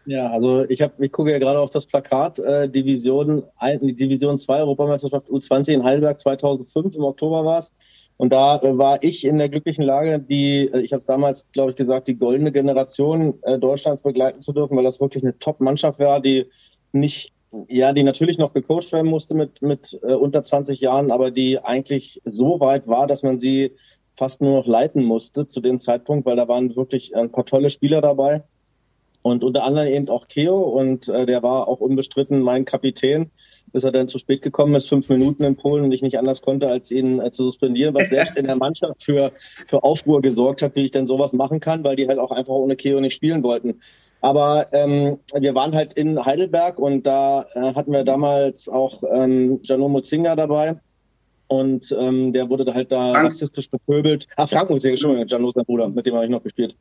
Ja, 0.06 0.30
also 0.30 0.64
ich 0.68 0.82
habe, 0.82 1.04
ich 1.04 1.10
gucke 1.10 1.32
ja 1.32 1.38
gerade 1.38 1.58
auf 1.58 1.70
das 1.70 1.86
Plakat 1.86 2.38
äh, 2.38 2.68
Division 2.68 3.42
Division 3.60 4.38
2 4.38 4.60
Europameisterschaft 4.60 5.28
U20 5.28 5.72
in 5.72 5.84
Heidelberg 5.84 6.16
2005 6.16 6.94
im 6.94 7.02
Oktober 7.02 7.44
war 7.44 7.58
es. 7.58 7.72
Und 8.16 8.32
da 8.32 8.58
äh, 8.62 8.78
war 8.78 9.02
ich 9.02 9.24
in 9.24 9.38
der 9.38 9.48
glücklichen 9.48 9.84
Lage, 9.84 10.20
die, 10.20 10.68
äh, 10.72 10.80
ich 10.80 10.92
habe 10.92 11.00
es 11.00 11.06
damals, 11.06 11.50
glaube 11.52 11.70
ich, 11.72 11.76
gesagt, 11.76 12.06
die 12.06 12.16
goldene 12.16 12.52
Generation 12.52 13.34
äh, 13.42 13.58
Deutschlands 13.58 14.02
begleiten 14.02 14.40
zu 14.40 14.52
dürfen, 14.52 14.76
weil 14.76 14.84
das 14.84 15.00
wirklich 15.00 15.24
eine 15.24 15.38
Top-Mannschaft 15.38 15.98
war, 15.98 16.20
die 16.20 16.46
nicht, 16.92 17.32
ja, 17.68 17.92
die 17.92 18.04
natürlich 18.04 18.38
noch 18.38 18.54
gecoacht 18.54 18.92
werden 18.92 19.10
musste 19.10 19.34
mit, 19.34 19.60
mit 19.60 19.98
äh, 20.02 20.14
unter 20.14 20.42
20 20.42 20.80
Jahren, 20.80 21.10
aber 21.10 21.32
die 21.32 21.58
eigentlich 21.58 22.22
so 22.24 22.60
weit 22.60 22.86
war, 22.86 23.08
dass 23.08 23.24
man 23.24 23.38
sie 23.40 23.72
fast 24.16 24.40
nur 24.40 24.56
noch 24.58 24.66
leiten 24.66 25.04
musste 25.04 25.46
zu 25.46 25.60
dem 25.60 25.80
Zeitpunkt, 25.80 26.26
weil 26.26 26.36
da 26.36 26.48
waren 26.48 26.74
wirklich 26.76 27.14
ein 27.14 27.32
paar 27.32 27.44
tolle 27.44 27.70
Spieler 27.70 28.00
dabei. 28.00 28.44
Und 29.26 29.42
unter 29.42 29.64
anderem 29.64 29.88
eben 29.88 30.08
auch 30.08 30.28
Keo 30.28 30.56
und 30.56 31.08
äh, 31.08 31.26
der 31.26 31.42
war 31.42 31.66
auch 31.66 31.80
unbestritten 31.80 32.40
mein 32.42 32.64
Kapitän, 32.64 33.32
bis 33.72 33.82
er 33.82 33.90
dann 33.90 34.06
zu 34.06 34.18
spät 34.18 34.40
gekommen 34.40 34.76
ist, 34.76 34.88
fünf 34.88 35.08
Minuten 35.08 35.42
in 35.42 35.56
Polen 35.56 35.82
und 35.82 35.90
ich 35.90 36.00
nicht 36.00 36.16
anders 36.16 36.42
konnte, 36.42 36.68
als 36.68 36.92
ihn 36.92 37.20
äh, 37.20 37.32
zu 37.32 37.42
suspendieren, 37.42 37.92
was 37.92 38.10
selbst 38.10 38.38
in 38.38 38.46
der 38.46 38.54
Mannschaft 38.54 39.02
für, 39.02 39.32
für 39.66 39.82
Aufruhr 39.82 40.22
gesorgt 40.22 40.62
hat, 40.62 40.76
wie 40.76 40.84
ich 40.84 40.92
denn 40.92 41.08
sowas 41.08 41.32
machen 41.32 41.58
kann, 41.58 41.82
weil 41.82 41.96
die 41.96 42.06
halt 42.06 42.20
auch 42.20 42.30
einfach 42.30 42.54
ohne 42.54 42.76
Keo 42.76 43.00
nicht 43.00 43.14
spielen 43.14 43.42
wollten. 43.42 43.80
Aber 44.20 44.68
ähm, 44.72 45.18
wir 45.34 45.56
waren 45.56 45.74
halt 45.74 45.94
in 45.94 46.24
Heidelberg 46.24 46.78
und 46.78 47.04
da 47.04 47.46
äh, 47.54 47.74
hatten 47.74 47.90
wir 47.90 48.04
damals 48.04 48.68
auch 48.68 49.02
ähm, 49.12 49.58
Jano 49.64 49.88
Muzinga 49.88 50.36
dabei. 50.36 50.76
Und 51.48 51.94
ähm, 51.98 52.32
der 52.32 52.48
wurde 52.48 52.72
halt 52.72 52.92
da 52.92 53.10
Frank. 53.10 53.26
rassistisch 53.26 53.70
bepöbelt. 53.70 54.28
Ah, 54.36 54.46
Frank 54.46 54.70
Muzinga, 54.70 54.92
Entschuldigung, 54.92 55.26
ist 55.48 55.56
mein 55.56 55.64
Bruder, 55.64 55.88
mit 55.88 56.06
dem 56.06 56.14
habe 56.14 56.26
ich 56.26 56.30
noch 56.30 56.44
gespielt. 56.44 56.76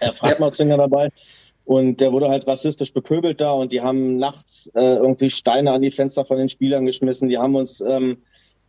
Äh, 0.00 0.10
Frank 0.12 0.40
Muzinga 0.40 0.76
dabei. 0.76 1.10
Und 1.64 2.00
der 2.00 2.12
wurde 2.12 2.28
halt 2.28 2.46
rassistisch 2.46 2.92
bepöbelt 2.92 3.40
da 3.40 3.52
und 3.52 3.72
die 3.72 3.80
haben 3.80 4.18
nachts 4.18 4.70
äh, 4.74 4.96
irgendwie 4.96 5.30
Steine 5.30 5.72
an 5.72 5.80
die 5.80 5.90
Fenster 5.90 6.24
von 6.26 6.36
den 6.36 6.50
Spielern 6.50 6.84
geschmissen. 6.84 7.28
Die 7.28 7.38
haben 7.38 7.54
uns, 7.54 7.80
ähm, 7.80 8.18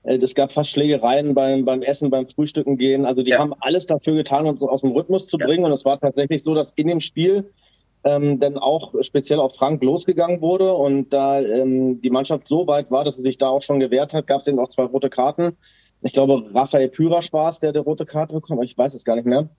äh, 0.03 0.15
es 0.15 0.33
gab 0.33 0.53
fast 0.53 0.69
Schlägereien 0.69 1.33
beim, 1.33 1.65
beim 1.65 1.81
Essen, 1.81 2.09
beim 2.09 2.25
Frühstücken 2.25 2.77
gehen. 2.77 3.05
Also 3.05 3.21
die 3.21 3.31
ja. 3.31 3.39
haben 3.39 3.53
alles 3.59 3.85
dafür 3.85 4.15
getan, 4.15 4.45
uns 4.45 4.63
aus 4.63 4.81
dem 4.81 4.91
Rhythmus 4.91 5.27
zu 5.27 5.37
bringen. 5.37 5.63
Ja. 5.63 5.67
Und 5.67 5.73
es 5.73 5.83
war 5.83 5.99
tatsächlich 5.99 6.41
so, 6.41 6.53
dass 6.53 6.71
in 6.77 6.87
dem 6.87 7.01
Spiel 7.01 7.51
ähm, 8.05 8.39
dann 8.39 8.57
auch 8.57 8.93
speziell 9.01 9.39
auf 9.39 9.55
Frank 9.55 9.83
losgegangen 9.83 10.39
wurde 10.41 10.73
und 10.73 11.09
da 11.09 11.41
ähm, 11.41 12.01
die 12.01 12.11
Mannschaft 12.11 12.47
so 12.47 12.67
weit 12.67 12.91
war, 12.91 13.03
dass 13.03 13.17
sie 13.17 13.23
sich 13.23 13.37
da 13.37 13.49
auch 13.49 13.63
schon 13.63 13.79
gewehrt 13.79 14.13
hat, 14.13 14.27
gab 14.27 14.39
es 14.39 14.47
eben 14.47 14.59
auch 14.59 14.69
zwei 14.69 14.83
rote 14.83 15.09
Karten. 15.09 15.57
Ich 16.01 16.13
glaube, 16.13 16.45
Raphael 16.53 16.89
Pyrasch 16.89 17.33
war 17.33 17.49
es, 17.49 17.59
der 17.59 17.73
die 17.73 17.79
rote 17.79 18.05
Karte 18.05 18.35
bekommen, 18.35 18.61
ich 18.61 18.77
weiß 18.77 18.93
es 18.93 19.05
gar 19.05 19.15
nicht 19.15 19.25
mehr. 19.25 19.49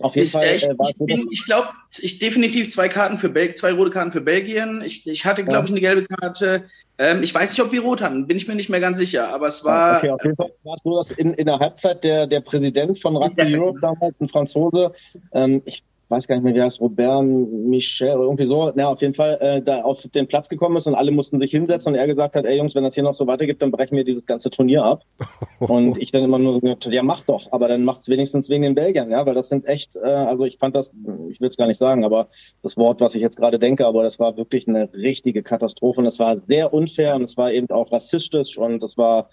Auf 0.00 0.14
jeden 0.14 0.24
ist 0.24 0.32
Fall. 0.32 0.44
Äh, 0.44 0.56
ich, 0.56 1.26
ich 1.30 1.44
glaube, 1.44 1.68
ich 2.00 2.18
definitiv 2.18 2.70
zwei 2.70 2.88
Karten 2.88 3.18
für 3.18 3.28
Bel 3.28 3.54
zwei 3.54 3.72
rote 3.72 3.90
Karten 3.90 4.12
für 4.12 4.20
Belgien. 4.20 4.82
Ich, 4.84 5.06
ich 5.06 5.24
hatte, 5.24 5.44
glaube 5.44 5.60
ja. 5.60 5.64
ich, 5.64 5.70
eine 5.70 5.80
gelbe 5.80 6.06
Karte. 6.06 6.64
Ähm, 6.98 7.22
ich 7.22 7.34
weiß 7.34 7.50
nicht, 7.50 7.64
ob 7.64 7.72
wir 7.72 7.82
rot 7.82 8.00
hatten, 8.00 8.26
bin 8.26 8.36
ich 8.36 8.46
mir 8.46 8.54
nicht 8.54 8.68
mehr 8.68 8.80
ganz 8.80 8.98
sicher. 8.98 9.32
Aber 9.32 9.48
es 9.48 9.64
war. 9.64 9.98
Okay, 9.98 10.10
auf 10.10 10.24
jeden 10.24 10.36
Fall 10.36 10.52
war 10.64 10.74
es 10.74 10.82
so, 10.82 10.96
dass 10.96 11.10
in, 11.10 11.34
in 11.34 11.46
der 11.46 11.58
Halbzeit 11.58 12.04
der, 12.04 12.26
der 12.26 12.40
Präsident 12.40 12.98
von 12.98 13.16
Rugby 13.16 13.56
Europe 13.56 13.80
damals, 13.80 14.20
ein 14.20 14.28
Franzose, 14.28 14.92
ähm, 15.32 15.62
ich 15.64 15.82
weiß 16.10 16.26
gar 16.26 16.36
nicht 16.36 16.44
mehr, 16.44 16.54
wie 16.54 16.62
heißt, 16.62 16.80
Robert 16.80 17.24
Michel, 17.24 18.08
irgendwie 18.08 18.44
so, 18.46 18.72
na, 18.74 18.88
auf 18.88 19.00
jeden 19.02 19.14
Fall 19.14 19.38
äh, 19.40 19.62
da 19.62 19.82
auf 19.82 20.02
den 20.14 20.26
Platz 20.26 20.48
gekommen 20.48 20.76
ist 20.76 20.86
und 20.86 20.94
alle 20.94 21.10
mussten 21.10 21.38
sich 21.38 21.50
hinsetzen 21.50 21.92
und 21.92 21.98
er 21.98 22.06
gesagt 22.06 22.34
hat, 22.34 22.44
ey 22.44 22.56
Jungs, 22.56 22.74
wenn 22.74 22.84
das 22.84 22.94
hier 22.94 23.02
noch 23.02 23.14
so 23.14 23.26
weitergeht, 23.26 23.60
dann 23.60 23.70
brechen 23.70 23.96
wir 23.96 24.04
dieses 24.04 24.24
ganze 24.24 24.50
Turnier 24.50 24.84
ab. 24.84 25.04
und 25.60 25.98
ich 25.98 26.10
dann 26.10 26.24
immer 26.24 26.38
nur 26.38 26.60
gesagt, 26.60 26.86
ja, 26.92 27.02
mach 27.02 27.24
doch, 27.24 27.52
aber 27.52 27.68
dann 27.68 27.84
macht's 27.84 28.08
wenigstens 28.08 28.48
wegen 28.48 28.62
den 28.62 28.74
Belgiern, 28.74 29.10
ja, 29.10 29.26
weil 29.26 29.34
das 29.34 29.48
sind 29.48 29.66
echt, 29.66 29.96
äh, 29.96 30.08
also 30.08 30.44
ich 30.44 30.58
fand 30.58 30.74
das, 30.74 30.92
ich 31.30 31.40
will 31.40 31.48
es 31.48 31.56
gar 31.56 31.66
nicht 31.66 31.78
sagen, 31.78 32.04
aber 32.04 32.28
das 32.62 32.76
Wort, 32.76 33.00
was 33.00 33.14
ich 33.14 33.22
jetzt 33.22 33.36
gerade 33.36 33.58
denke, 33.58 33.86
aber 33.86 34.02
das 34.02 34.18
war 34.18 34.36
wirklich 34.36 34.66
eine 34.68 34.92
richtige 34.94 35.42
Katastrophe 35.42 36.00
und 36.00 36.06
es 36.06 36.18
war 36.18 36.36
sehr 36.36 36.72
unfair 36.72 37.16
und 37.16 37.22
es 37.22 37.36
war 37.36 37.52
eben 37.52 37.68
auch 37.70 37.92
rassistisch 37.92 38.56
und 38.56 38.82
es 38.82 38.96
war, 38.96 39.28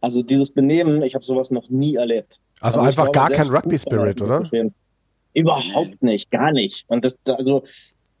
also 0.00 0.22
dieses 0.22 0.50
Benehmen, 0.50 1.02
ich 1.02 1.14
habe 1.14 1.24
sowas 1.24 1.50
noch 1.50 1.68
nie 1.68 1.96
erlebt. 1.96 2.40
Also, 2.60 2.80
also 2.80 2.88
einfach 2.88 3.12
gar 3.12 3.30
kein 3.30 3.48
Rugby-Spirit, 3.48 4.22
oder? 4.22 4.38
Verstehen. 4.38 4.74
Überhaupt 5.34 6.02
nicht, 6.02 6.30
gar 6.30 6.52
nicht. 6.52 6.84
Und 6.88 7.04
das, 7.04 7.16
also, 7.26 7.64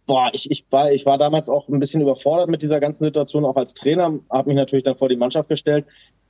boah, 0.06 0.30
ich, 0.32 0.50
ich, 0.50 0.64
war, 0.70 0.92
ich 0.92 1.06
war 1.06 1.18
damals 1.18 1.48
auch 1.48 1.68
ein 1.68 1.80
bisschen 1.80 2.00
überfordert 2.00 2.48
mit 2.48 2.62
dieser 2.62 2.80
ganzen 2.80 3.04
Situation, 3.04 3.44
auch 3.44 3.56
als 3.56 3.74
Trainer, 3.74 4.18
habe 4.30 4.48
mich 4.48 4.56
natürlich 4.56 4.84
dann 4.84 4.96
vor 4.96 5.08
die 5.08 5.16
Mannschaft 5.16 5.48
gestellt. 5.48 5.86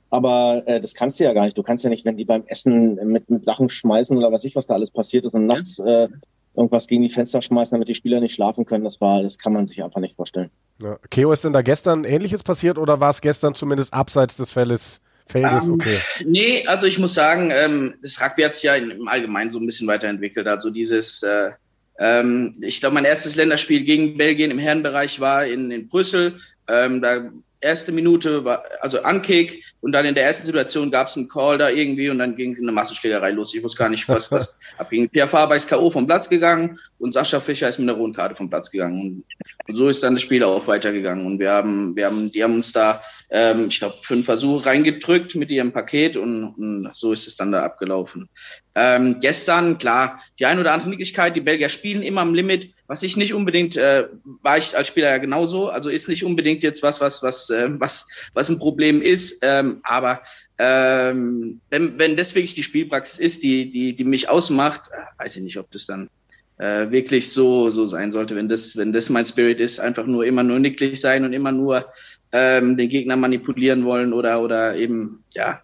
Aber 0.09 0.63
äh, 0.67 0.81
das 0.81 0.93
kannst 0.93 1.19
du 1.19 1.23
ja 1.23 1.33
gar 1.33 1.45
nicht. 1.45 1.57
Du 1.57 1.63
kannst 1.63 1.83
ja 1.83 1.89
nicht, 1.89 2.03
wenn 2.03 2.17
die 2.17 2.25
beim 2.25 2.43
Essen 2.47 2.95
mit, 3.07 3.29
mit 3.29 3.45
Sachen 3.45 3.69
schmeißen 3.69 4.17
oder 4.17 4.31
was 4.31 4.43
ich, 4.43 4.55
was 4.55 4.67
da 4.67 4.73
alles 4.73 4.91
passiert 4.91 5.25
ist 5.25 5.33
und 5.33 5.45
nachts 5.45 5.79
äh, 5.79 6.09
irgendwas 6.53 6.87
gegen 6.87 7.01
die 7.01 7.09
Fenster 7.09 7.41
schmeißen, 7.41 7.75
damit 7.75 7.87
die 7.87 7.95
Spieler 7.95 8.19
nicht 8.19 8.35
schlafen 8.35 8.65
können. 8.65 8.83
Das 8.83 8.99
war, 8.99 9.23
das 9.23 9.37
kann 9.37 9.53
man 9.53 9.67
sich 9.67 9.83
einfach 9.83 10.01
nicht 10.01 10.15
vorstellen. 10.15 10.51
Ja. 10.81 10.97
Keo, 11.09 11.31
ist 11.31 11.45
denn 11.45 11.53
da 11.53 11.61
gestern 11.61 12.03
Ähnliches 12.03 12.43
passiert 12.43 12.77
oder 12.77 12.99
war 12.99 13.09
es 13.09 13.21
gestern 13.21 13.55
zumindest 13.55 13.93
abseits 13.93 14.35
des 14.35 14.51
Feldes 14.51 14.99
Feldes, 15.31 15.67
ähm, 15.67 15.73
okay. 15.73 15.97
Nee, 16.25 16.65
also 16.67 16.87
ich 16.87 16.99
muss 16.99 17.13
sagen, 17.13 17.51
ähm, 17.53 17.95
das 18.01 18.21
Rugby 18.21 18.43
hat 18.43 18.55
sich 18.55 18.63
ja 18.63 18.75
im 18.75 19.07
Allgemeinen 19.07 19.51
so 19.51 19.59
ein 19.59 19.65
bisschen 19.65 19.87
weiterentwickelt. 19.87 20.47
Also 20.47 20.69
dieses, 20.69 21.23
äh, 21.23 21.51
ähm, 21.99 22.53
ich 22.61 22.79
glaube, 22.79 22.95
mein 22.95 23.05
erstes 23.05 23.35
Länderspiel 23.35 23.83
gegen 23.83 24.17
Belgien 24.17 24.51
im 24.51 24.59
Herrenbereich 24.59 25.19
war 25.19 25.45
in, 25.45 25.71
in 25.71 25.87
Brüssel. 25.87 26.37
Ähm, 26.67 27.01
da 27.01 27.31
erste 27.61 27.91
Minute 27.91 28.43
war 28.43 28.63
also 28.81 29.01
Ankick 29.03 29.63
und 29.81 29.91
dann 29.91 30.05
in 30.05 30.15
der 30.15 30.25
ersten 30.25 30.45
Situation 30.45 30.91
gab 30.91 31.07
es 31.07 31.15
einen 31.15 31.29
Call 31.29 31.59
da 31.59 31.69
irgendwie 31.69 32.09
und 32.09 32.19
dann 32.19 32.35
ging 32.35 32.57
eine 32.57 32.71
Massenschlägerei 32.71 33.31
los. 33.31 33.53
Ich 33.53 33.63
wusste 33.63 33.77
gar 33.77 33.89
nicht, 33.89 34.09
was 34.09 34.31
was 34.31 34.57
abging. 34.77 35.07
Pierre 35.09 35.27
Faber 35.27 35.55
ist 35.55 35.69
K.O. 35.69 35.89
vom 35.91 36.07
Platz 36.07 36.27
gegangen 36.27 36.79
und 36.97 37.13
Sascha 37.13 37.39
Fischer 37.39 37.69
ist 37.69 37.79
mit 37.79 37.87
einer 37.87 37.97
roten 37.97 38.13
Karte 38.13 38.35
vom 38.35 38.49
Platz 38.49 38.71
gegangen. 38.71 39.01
Und, 39.01 39.23
und 39.67 39.75
so 39.75 39.87
ist 39.87 40.03
dann 40.03 40.15
das 40.15 40.23
Spiel 40.23 40.43
auch 40.43 40.67
weitergegangen. 40.67 41.25
Und 41.25 41.39
wir 41.39 41.51
haben, 41.51 41.95
wir 41.95 42.07
haben, 42.07 42.31
die 42.31 42.43
haben 42.43 42.55
uns 42.55 42.71
da 42.73 43.01
ähm, 43.31 43.67
ich 43.69 43.79
glaube, 43.79 43.95
fünf 44.01 44.25
Versuche 44.25 44.65
reingedrückt 44.65 45.35
mit 45.35 45.49
ihrem 45.51 45.71
Paket 45.71 46.17
und, 46.17 46.43
und 46.43 46.91
so 46.93 47.13
ist 47.13 47.27
es 47.27 47.37
dann 47.37 47.53
da 47.53 47.63
abgelaufen. 47.63 48.27
Ähm, 48.75 49.19
gestern, 49.19 49.77
klar, 49.77 50.21
die 50.37 50.45
ein 50.45 50.59
oder 50.59 50.73
andere 50.73 50.89
Möglichkeit, 50.89 51.35
die 51.35 51.41
Belgier 51.41 51.69
spielen 51.69 52.03
immer 52.03 52.21
am 52.21 52.33
Limit, 52.33 52.73
was 52.87 53.03
ich 53.03 53.15
nicht 53.15 53.33
unbedingt, 53.33 53.77
äh, 53.77 54.07
war 54.41 54.57
ich 54.57 54.75
als 54.75 54.89
Spieler 54.89 55.09
ja 55.11 55.17
genauso, 55.17 55.69
also 55.69 55.89
ist 55.89 56.09
nicht 56.09 56.25
unbedingt 56.25 56.61
jetzt 56.63 56.83
was, 56.83 56.99
was, 56.99 57.23
was, 57.23 57.49
äh, 57.49 57.67
was, 57.79 58.05
was 58.33 58.49
ein 58.49 58.59
Problem 58.59 59.01
ist, 59.01 59.39
ähm, 59.43 59.79
aber 59.83 60.21
ähm, 60.57 61.61
wenn, 61.69 61.97
wenn 61.97 62.17
das 62.17 62.35
wirklich 62.35 62.53
die 62.53 62.63
Spielpraxis 62.63 63.17
ist, 63.17 63.43
die, 63.43 63.71
die, 63.71 63.95
die 63.95 64.03
mich 64.03 64.29
ausmacht, 64.29 64.89
äh, 64.91 65.23
weiß 65.23 65.37
ich 65.37 65.43
nicht, 65.43 65.57
ob 65.57 65.71
das 65.71 65.85
dann 65.85 66.09
äh, 66.61 66.91
wirklich 66.91 67.31
so 67.31 67.69
so 67.69 67.87
sein 67.87 68.11
sollte, 68.11 68.35
wenn 68.35 68.47
das 68.47 68.77
wenn 68.77 68.93
das 68.93 69.09
mein 69.09 69.25
Spirit 69.25 69.59
ist, 69.59 69.79
einfach 69.79 70.05
nur 70.05 70.25
immer 70.25 70.43
nur 70.43 70.59
nicklig 70.59 71.01
sein 71.01 71.25
und 71.25 71.33
immer 71.33 71.51
nur 71.51 71.85
ähm, 72.31 72.77
den 72.77 72.87
Gegner 72.87 73.15
manipulieren 73.15 73.83
wollen 73.83 74.13
oder 74.13 74.41
oder 74.41 74.75
eben 74.75 75.23
ja 75.33 75.61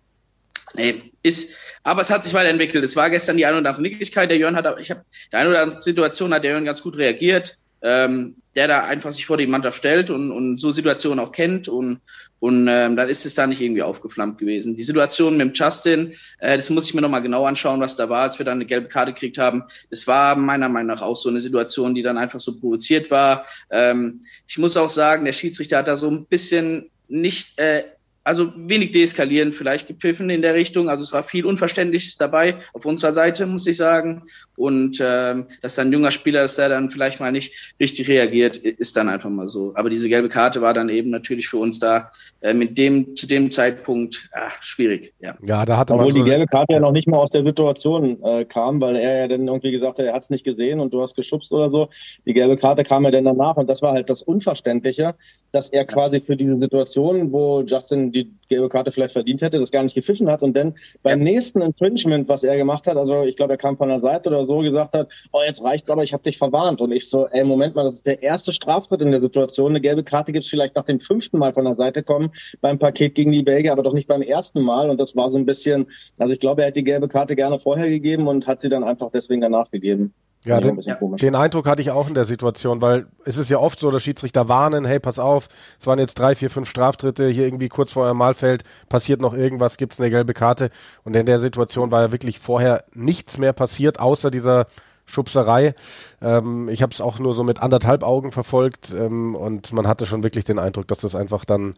nee, 0.73 0.95
ist 1.21 1.51
aber 1.83 2.01
es 2.01 2.09
hat 2.09 2.25
sich 2.25 2.33
weiterentwickelt. 2.33 2.83
Es 2.83 2.95
war 2.95 3.09
gestern 3.09 3.37
die 3.37 3.45
eine 3.45 3.57
oder 3.59 3.69
andere 3.69 3.83
Nicklichkeit. 3.83 4.29
Der 4.29 4.37
Jörn 4.37 4.55
hat 4.55 4.79
ich 4.79 4.89
habe 4.89 5.05
die 5.31 5.35
eine 5.35 5.51
oder 5.51 5.61
andere 5.61 5.79
Situation 5.79 6.33
hat 6.33 6.43
der 6.43 6.51
Jörn 6.51 6.65
ganz 6.65 6.81
gut 6.81 6.97
reagiert 6.97 7.57
ähm, 7.87 8.35
der 8.55 8.67
da 8.67 8.83
einfach 8.83 9.13
sich 9.13 9.25
vor 9.25 9.37
die 9.37 9.47
Mannschaft 9.47 9.77
stellt 9.77 10.09
und, 10.09 10.31
und 10.31 10.57
so 10.57 10.71
Situationen 10.71 11.23
auch 11.23 11.31
kennt 11.31 11.69
und, 11.69 12.01
und 12.39 12.67
ähm, 12.67 12.97
dann 12.97 13.07
ist 13.07 13.25
es 13.25 13.33
da 13.33 13.47
nicht 13.47 13.61
irgendwie 13.61 13.83
aufgeflammt 13.83 14.39
gewesen. 14.39 14.75
Die 14.75 14.83
Situation 14.83 15.37
mit 15.37 15.47
dem 15.47 15.53
Justin, 15.53 16.13
äh, 16.39 16.55
das 16.55 16.69
muss 16.69 16.89
ich 16.89 16.93
mir 16.93 17.01
nochmal 17.01 17.21
genau 17.21 17.45
anschauen, 17.45 17.79
was 17.79 17.95
da 17.95 18.09
war, 18.09 18.23
als 18.23 18.39
wir 18.39 18.45
dann 18.45 18.57
eine 18.57 18.65
gelbe 18.65 18.89
Karte 18.89 19.13
gekriegt 19.13 19.37
haben. 19.37 19.63
Das 19.89 20.05
war 20.05 20.35
meiner 20.35 20.67
Meinung 20.67 20.87
nach 20.87 21.01
auch 21.01 21.15
so 21.15 21.29
eine 21.29 21.39
Situation, 21.39 21.95
die 21.95 22.01
dann 22.01 22.17
einfach 22.17 22.41
so 22.41 22.59
provoziert 22.59 23.09
war. 23.09 23.45
Ähm, 23.69 24.19
ich 24.47 24.57
muss 24.57 24.75
auch 24.75 24.89
sagen, 24.89 25.23
der 25.23 25.33
Schiedsrichter 25.33 25.77
hat 25.77 25.87
da 25.87 25.95
so 25.95 26.09
ein 26.09 26.25
bisschen 26.25 26.89
nicht 27.07 27.57
äh, 27.59 27.83
also 28.27 28.51
wenig 28.57 28.91
deeskalierend 28.91 29.55
vielleicht 29.55 29.87
gepfiffen 29.87 30.29
in 30.29 30.41
der 30.41 30.53
Richtung. 30.53 30.89
Also 30.89 31.03
es 31.03 31.13
war 31.13 31.23
viel 31.23 31.45
Unverständliches 31.45 32.17
dabei 32.17 32.57
auf 32.73 32.85
unserer 32.85 33.13
Seite, 33.13 33.45
muss 33.45 33.65
ich 33.67 33.77
sagen. 33.77 34.23
Und 34.57 35.01
ähm, 35.01 35.45
dass 35.61 35.75
dann 35.75 35.87
ein 35.87 35.93
junger 35.93 36.11
Spieler, 36.11 36.41
dass 36.41 36.55
der 36.55 36.67
dann 36.67 36.89
vielleicht 36.89 37.21
mal 37.21 37.31
nicht 37.31 37.73
richtig 37.79 38.09
reagiert, 38.09 38.57
ist 38.57 38.97
dann 38.97 39.07
einfach 39.07 39.29
mal 39.29 39.47
so. 39.47 39.71
Aber 39.75 39.89
diese 39.89 40.09
gelbe 40.09 40.27
Karte 40.27 40.61
war 40.61 40.73
dann 40.73 40.89
eben 40.89 41.09
natürlich 41.09 41.47
für 41.47 41.57
uns 41.57 41.79
da 41.79 42.11
äh, 42.41 42.53
mit 42.53 42.77
dem 42.77 43.15
zu 43.15 43.27
dem 43.27 43.49
Zeitpunkt 43.49 44.29
ach, 44.33 44.61
schwierig. 44.61 45.13
Ja, 45.21 45.37
ja 45.41 45.63
da 45.63 45.77
hatte 45.77 45.93
Obwohl 45.93 46.07
man 46.07 46.15
so 46.15 46.23
die 46.23 46.29
gelbe 46.29 46.47
Karte 46.47 46.73
ja 46.73 46.79
noch 46.81 46.91
nicht 46.91 47.07
mal 47.07 47.17
aus 47.17 47.29
der 47.29 47.43
Situation 47.43 48.21
äh, 48.23 48.43
kam, 48.43 48.81
weil 48.81 48.97
er 48.97 49.19
ja 49.19 49.27
dann 49.29 49.47
irgendwie 49.47 49.71
gesagt 49.71 49.99
hat, 49.99 50.05
er 50.05 50.13
hat 50.13 50.23
es 50.23 50.29
nicht 50.29 50.43
gesehen 50.43 50.81
und 50.81 50.91
du 50.91 51.01
hast 51.01 51.15
geschubst 51.15 51.53
oder 51.53 51.69
so. 51.69 51.89
Die 52.25 52.33
gelbe 52.33 52.57
Karte 52.57 52.83
kam 52.83 53.05
ja 53.05 53.11
dann 53.11 53.23
danach 53.23 53.55
und 53.55 53.69
das 53.69 53.81
war 53.81 53.93
halt 53.93 54.09
das 54.09 54.21
Unverständliche, 54.21 55.15
dass 55.53 55.69
er 55.69 55.85
quasi 55.85 56.19
für 56.19 56.35
diese 56.35 56.57
Situation, 56.57 57.31
wo 57.31 57.61
Justin 57.61 58.11
die 58.23 58.31
gelbe 58.49 58.69
Karte 58.69 58.91
vielleicht 58.91 59.13
verdient 59.13 59.41
hätte, 59.41 59.59
das 59.59 59.71
gar 59.71 59.83
nicht 59.83 59.95
gepfiffen 59.95 60.29
hat 60.29 60.41
und 60.41 60.55
dann 60.55 60.75
beim 61.03 61.19
ja. 61.19 61.25
nächsten 61.25 61.61
Infringement, 61.61 62.27
was 62.27 62.43
er 62.43 62.57
gemacht 62.57 62.87
hat, 62.87 62.97
also 62.97 63.23
ich 63.23 63.35
glaube, 63.35 63.53
er 63.53 63.57
kam 63.57 63.77
von 63.77 63.89
der 63.89 63.99
Seite 63.99 64.29
oder 64.29 64.45
so, 64.45 64.59
gesagt 64.59 64.93
hat, 64.93 65.09
oh, 65.31 65.41
jetzt 65.45 65.63
reicht's 65.63 65.89
aber, 65.89 66.03
ich 66.03 66.13
habe 66.13 66.23
dich 66.23 66.37
verwarnt. 66.37 66.81
Und 66.81 66.91
ich 66.91 67.09
so, 67.09 67.27
ey, 67.27 67.43
Moment 67.43 67.75
mal, 67.75 67.83
das 67.83 67.95
ist 67.95 68.05
der 68.05 68.23
erste 68.23 68.51
Straftritt 68.51 69.01
in 69.01 69.11
der 69.11 69.21
Situation. 69.21 69.71
Eine 69.71 69.81
gelbe 69.81 70.03
Karte 70.03 70.31
gibt's 70.31 70.49
vielleicht 70.49 70.75
nach 70.75 70.85
dem 70.85 70.99
fünften 70.99 71.37
Mal 71.37 71.53
von 71.53 71.65
der 71.65 71.75
Seite 71.75 72.03
kommen 72.03 72.31
beim 72.61 72.79
Paket 72.79 73.15
gegen 73.15 73.31
die 73.31 73.43
Belgier, 73.43 73.71
aber 73.71 73.83
doch 73.83 73.93
nicht 73.93 74.07
beim 74.07 74.21
ersten 74.21 74.61
Mal. 74.61 74.89
Und 74.89 74.99
das 74.99 75.15
war 75.15 75.31
so 75.31 75.37
ein 75.37 75.45
bisschen, 75.45 75.87
also 76.17 76.33
ich 76.33 76.39
glaube, 76.39 76.61
er 76.61 76.67
hätte 76.67 76.79
die 76.79 76.85
gelbe 76.85 77.07
Karte 77.07 77.35
gerne 77.35 77.59
vorher 77.59 77.89
gegeben 77.89 78.27
und 78.27 78.47
hat 78.47 78.61
sie 78.61 78.69
dann 78.69 78.83
einfach 78.83 79.11
deswegen 79.11 79.41
danach 79.41 79.71
gegeben. 79.71 80.13
Ja, 80.47 80.59
den, 80.59 80.79
den, 81.17 81.35
Eindruck 81.35 81.67
hatte 81.67 81.81
ich 81.81 81.91
auch 81.91 82.07
in 82.07 82.13
der 82.13 82.25
Situation, 82.25 82.81
weil 82.81 83.07
es 83.25 83.37
ist 83.37 83.49
ja 83.49 83.59
oft 83.59 83.79
so, 83.79 83.91
dass 83.91 84.03
Schiedsrichter 84.03 84.47
warnen, 84.47 84.85
hey, 84.85 84.99
pass 84.99 85.19
auf, 85.19 85.49
es 85.79 85.87
waren 85.87 85.99
jetzt 85.99 86.15
drei, 86.19 86.35
vier, 86.35 86.49
fünf 86.49 86.69
Straftritte, 86.69 87.27
hier 87.27 87.45
irgendwie 87.45 87.69
kurz 87.69 87.91
vor 87.91 88.05
eurem 88.05 88.17
Malfeld 88.17 88.63
passiert 88.89 89.21
noch 89.21 89.33
irgendwas, 89.33 89.77
gibt 89.77 89.93
es 89.93 89.99
eine 89.99 90.09
gelbe 90.09 90.33
Karte. 90.33 90.69
Und 91.03 91.15
in 91.15 91.25
der 91.25 91.39
Situation 91.39 91.91
war 91.91 92.01
ja 92.01 92.11
wirklich 92.11 92.39
vorher 92.39 92.85
nichts 92.93 93.37
mehr 93.37 93.53
passiert, 93.53 93.99
außer 93.99 94.31
dieser 94.31 94.65
Schubserei. 95.05 95.73
Ähm, 96.21 96.69
ich 96.69 96.81
habe 96.81 96.91
es 96.91 97.01
auch 97.01 97.17
nur 97.17 97.33
so 97.33 97.43
mit 97.43 97.61
anderthalb 97.61 98.03
Augen 98.03 98.31
verfolgt 98.31 98.93
ähm, 98.93 99.35
und 99.35 99.73
man 99.73 99.87
hatte 99.87 100.05
schon 100.05 100.23
wirklich 100.23 100.43
den 100.43 100.59
Eindruck, 100.59 100.87
dass 100.87 100.99
das 100.99 101.15
einfach 101.15 101.45
dann 101.45 101.73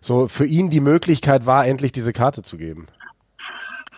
so 0.00 0.28
für 0.28 0.46
ihn 0.46 0.70
die 0.70 0.80
Möglichkeit 0.80 1.44
war, 1.44 1.66
endlich 1.66 1.92
diese 1.92 2.12
Karte 2.12 2.42
zu 2.42 2.56
geben. 2.56 2.86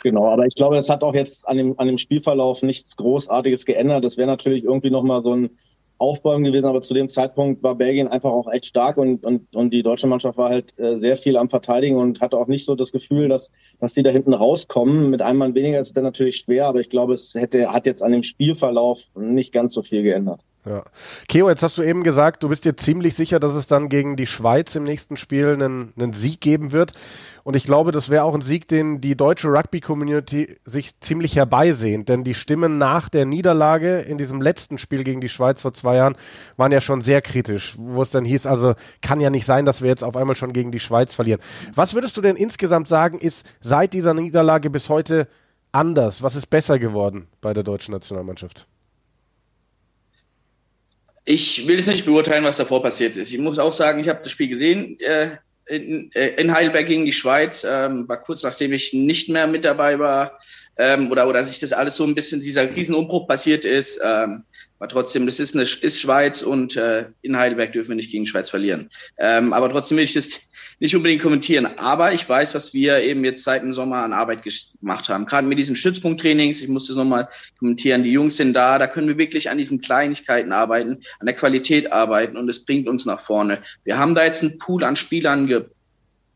Genau, 0.03 0.29
aber 0.29 0.47
ich 0.47 0.55
glaube, 0.55 0.77
das 0.77 0.89
hat 0.89 1.03
auch 1.03 1.15
jetzt 1.15 1.47
an 1.47 1.57
dem, 1.57 1.79
an 1.79 1.87
dem 1.87 1.99
Spielverlauf 1.99 2.63
nichts 2.63 2.97
Großartiges 2.97 3.67
geändert. 3.67 4.05
Das 4.05 4.17
wäre 4.17 4.29
natürlich 4.29 4.65
irgendwie 4.65 4.91
nochmal 4.91 5.23
so 5.23 5.35
ein, 5.35 5.51
aufbäumen 6.01 6.45
gewesen, 6.45 6.65
aber 6.65 6.81
zu 6.81 6.95
dem 6.95 7.11
Zeitpunkt 7.11 7.63
war 7.63 7.75
Belgien 7.75 8.09
einfach 8.09 8.31
auch 8.31 8.51
echt 8.51 8.65
stark 8.67 8.97
und, 8.97 9.23
und, 9.23 9.55
und 9.55 9.71
die 9.71 9.83
deutsche 9.83 10.07
Mannschaft 10.07 10.39
war 10.39 10.49
halt 10.49 10.79
äh, 10.79 10.97
sehr 10.97 11.17
viel 11.17 11.37
am 11.37 11.51
Verteidigen 11.51 11.97
und 11.97 12.23
hatte 12.23 12.39
auch 12.39 12.47
nicht 12.47 12.65
so 12.65 12.75
das 12.75 12.91
Gefühl, 12.91 13.29
dass, 13.29 13.51
dass 13.81 13.93
die 13.93 14.03
da 14.03 14.11
hinten 14.11 14.33
rauskommen. 14.33 15.11
Mit 15.11 15.21
einem 15.21 15.39
Mann 15.39 15.55
weniger 15.55 15.79
ist 15.79 15.89
es 15.89 15.93
dann 15.93 16.05
natürlich 16.05 16.39
schwer, 16.39 16.67
aber 16.67 16.81
ich 16.81 16.89
glaube, 16.89 17.13
es 17.13 17.35
hätte, 17.35 17.71
hat 17.71 17.85
jetzt 17.85 18.03
an 18.03 18.13
dem 18.13 18.23
Spielverlauf 18.23 19.03
nicht 19.15 19.53
ganz 19.53 19.75
so 19.75 19.83
viel 19.83 20.03
geändert. 20.03 20.41
Ja. 20.67 20.85
Keo, 21.27 21.49
jetzt 21.49 21.63
hast 21.63 21.79
du 21.79 21.83
eben 21.83 22.03
gesagt, 22.03 22.43
du 22.43 22.51
bist 22.51 22.67
dir 22.67 22.77
ziemlich 22.77 23.15
sicher, 23.15 23.41
dass 23.41 23.55
es 23.55 23.67
dann 23.67 23.89
gegen 23.89 24.17
die 24.17 24.27
Schweiz 24.27 24.75
im 24.75 24.83
nächsten 24.83 25.17
Spiel 25.17 25.49
einen, 25.49 25.95
einen 25.97 26.13
Sieg 26.13 26.43
geben 26.43 26.73
wird. 26.73 26.93
Und 27.45 27.57
ich 27.57 27.65
glaube, 27.65 27.93
das 27.93 28.11
wäre 28.11 28.25
auch 28.25 28.35
ein 28.35 28.43
Sieg, 28.43 28.69
den 28.69 29.01
die 29.01 29.17
deutsche 29.17 29.49
Rugby-Community 29.49 30.59
sich 30.67 31.01
ziemlich 31.01 31.37
herbeisehnt. 31.37 32.11
Denn 32.11 32.25
die 32.25 32.35
Stimmen 32.35 32.77
nach 32.77 33.09
der 33.09 33.25
Niederlage 33.25 34.01
in 34.01 34.19
diesem 34.19 34.43
letzten 34.43 34.77
Spiel 34.77 35.03
gegen 35.03 35.23
die 35.23 35.31
Schweiz 35.31 35.63
vor 35.63 35.73
zwei 35.73 35.97
Jahren 35.97 36.17
waren 36.59 36.73
ja 36.73 36.83
schon 36.83 37.01
sehr 37.01 37.23
kritisch, 37.23 37.77
wo 37.79 38.03
es 38.03 38.11
dann 38.11 38.27
hieß, 38.27 38.47
also 38.47 38.75
kann 39.01 39.21
ja 39.21 39.31
nicht 39.31 39.47
sein, 39.47 39.65
dass 39.65 39.81
wir 39.81 39.89
jetzt 39.89 40.05
auf 40.05 40.17
einmal 40.17 40.37
schon 40.37 40.53
gegen 40.53 40.73
die 40.73 40.81
Schweiz 40.81 41.15
verlieren. 41.15 41.41
Was 41.75 41.95
würdest 41.95 42.19
du 42.19 42.21
denn 42.21 42.37
insgesamt 42.37 42.87
sagen, 42.87 43.19
ist 43.19 43.47
seit 43.61 43.95
dieser 43.95 44.13
Niederlage 44.13 44.69
bis 44.69 44.91
heute 44.91 45.27
anders? 45.73 46.23
Was 46.23 46.37
ist 46.37 46.51
besser 46.51 46.79
geworden 46.79 47.29
bei 47.41 47.55
der 47.55 47.63
deutschen 47.63 47.93
Nationalmannschaft? 47.93 48.67
Ich 51.25 51.67
will 51.67 51.77
jetzt 51.77 51.87
nicht 51.87 52.07
beurteilen, 52.07 52.45
was 52.45 52.57
davor 52.57 52.83
passiert 52.83 53.17
ist. 53.17 53.33
Ich 53.33 53.39
muss 53.39 53.59
auch 53.59 53.73
sagen, 53.73 54.01
ich 54.01 54.09
habe 54.09 54.21
das 54.23 54.33
Spiel 54.33 54.49
gesehen 54.49 54.99
äh, 55.01 55.29
in, 55.67 56.11
äh, 56.13 56.41
in, 56.41 56.53
Heidelberg 56.53 56.87
gegen 56.87 57.05
die 57.05 57.13
Schweiz. 57.13 57.65
Ähm, 57.69 58.09
war 58.09 58.19
kurz 58.21 58.43
nachdem 58.43 58.73
ich 58.73 58.93
nicht 58.93 59.29
mehr 59.29 59.47
mit 59.47 59.65
dabei 59.65 59.99
war 59.99 60.39
ähm, 60.77 61.11
oder 61.11 61.29
oder 61.29 61.45
sich 61.45 61.59
das 61.59 61.73
alles 61.73 61.97
so 61.97 62.05
ein 62.05 62.15
bisschen 62.15 62.41
dieser 62.41 62.75
Riesenumbruch 62.75 63.27
passiert 63.27 63.65
ist. 63.65 64.01
Ähm, 64.03 64.45
aber 64.81 64.89
trotzdem, 64.89 65.27
das 65.27 65.39
ist, 65.39 65.55
eine, 65.55 65.65
ist 65.65 66.01
Schweiz 66.01 66.41
und 66.41 66.75
äh, 66.75 67.05
in 67.21 67.37
Heidelberg 67.37 67.75
dürfen 67.75 67.91
wir 67.91 67.97
nicht 67.97 68.11
gegen 68.11 68.27
Schweiz 68.27 68.49
verlieren. 68.49 68.89
Ähm, 69.19 69.53
aber 69.53 69.69
trotzdem 69.69 69.99
will 69.99 70.05
ich 70.05 70.15
das 70.15 70.41
nicht 70.79 70.97
unbedingt 70.97 71.21
kommentieren. 71.21 71.67
Aber 71.77 72.15
ich 72.15 72.27
weiß, 72.27 72.55
was 72.55 72.73
wir 72.73 73.03
eben 73.03 73.23
jetzt 73.23 73.45
seit 73.45 73.63
dem 73.63 73.75
Sommer 73.75 73.99
an 73.99 74.15
Arbeit 74.15 74.43
gemacht 74.43 75.11
haben. 75.11 75.27
Gerade 75.27 75.47
mit 75.47 75.59
diesen 75.59 75.77
Stützpunkttrainings, 75.77 76.63
ich 76.63 76.69
muss 76.69 76.87
das 76.87 76.97
nochmal 76.97 77.29
kommentieren, 77.59 78.05
die 78.05 78.13
Jungs 78.13 78.39
sind 78.39 78.55
da, 78.55 78.79
da 78.79 78.87
können 78.87 79.09
wir 79.09 79.19
wirklich 79.19 79.51
an 79.51 79.59
diesen 79.59 79.83
Kleinigkeiten 79.83 80.51
arbeiten, 80.51 81.01
an 81.19 81.27
der 81.27 81.35
Qualität 81.35 81.93
arbeiten 81.93 82.39
und 82.39 82.49
es 82.49 82.65
bringt 82.65 82.89
uns 82.89 83.05
nach 83.05 83.21
vorne. 83.21 83.59
Wir 83.85 83.99
haben 83.99 84.15
da 84.15 84.25
jetzt 84.25 84.43
einen 84.43 84.57
Pool 84.57 84.83
an 84.83 84.97
Spielern 84.97 85.47
ge 85.47 85.67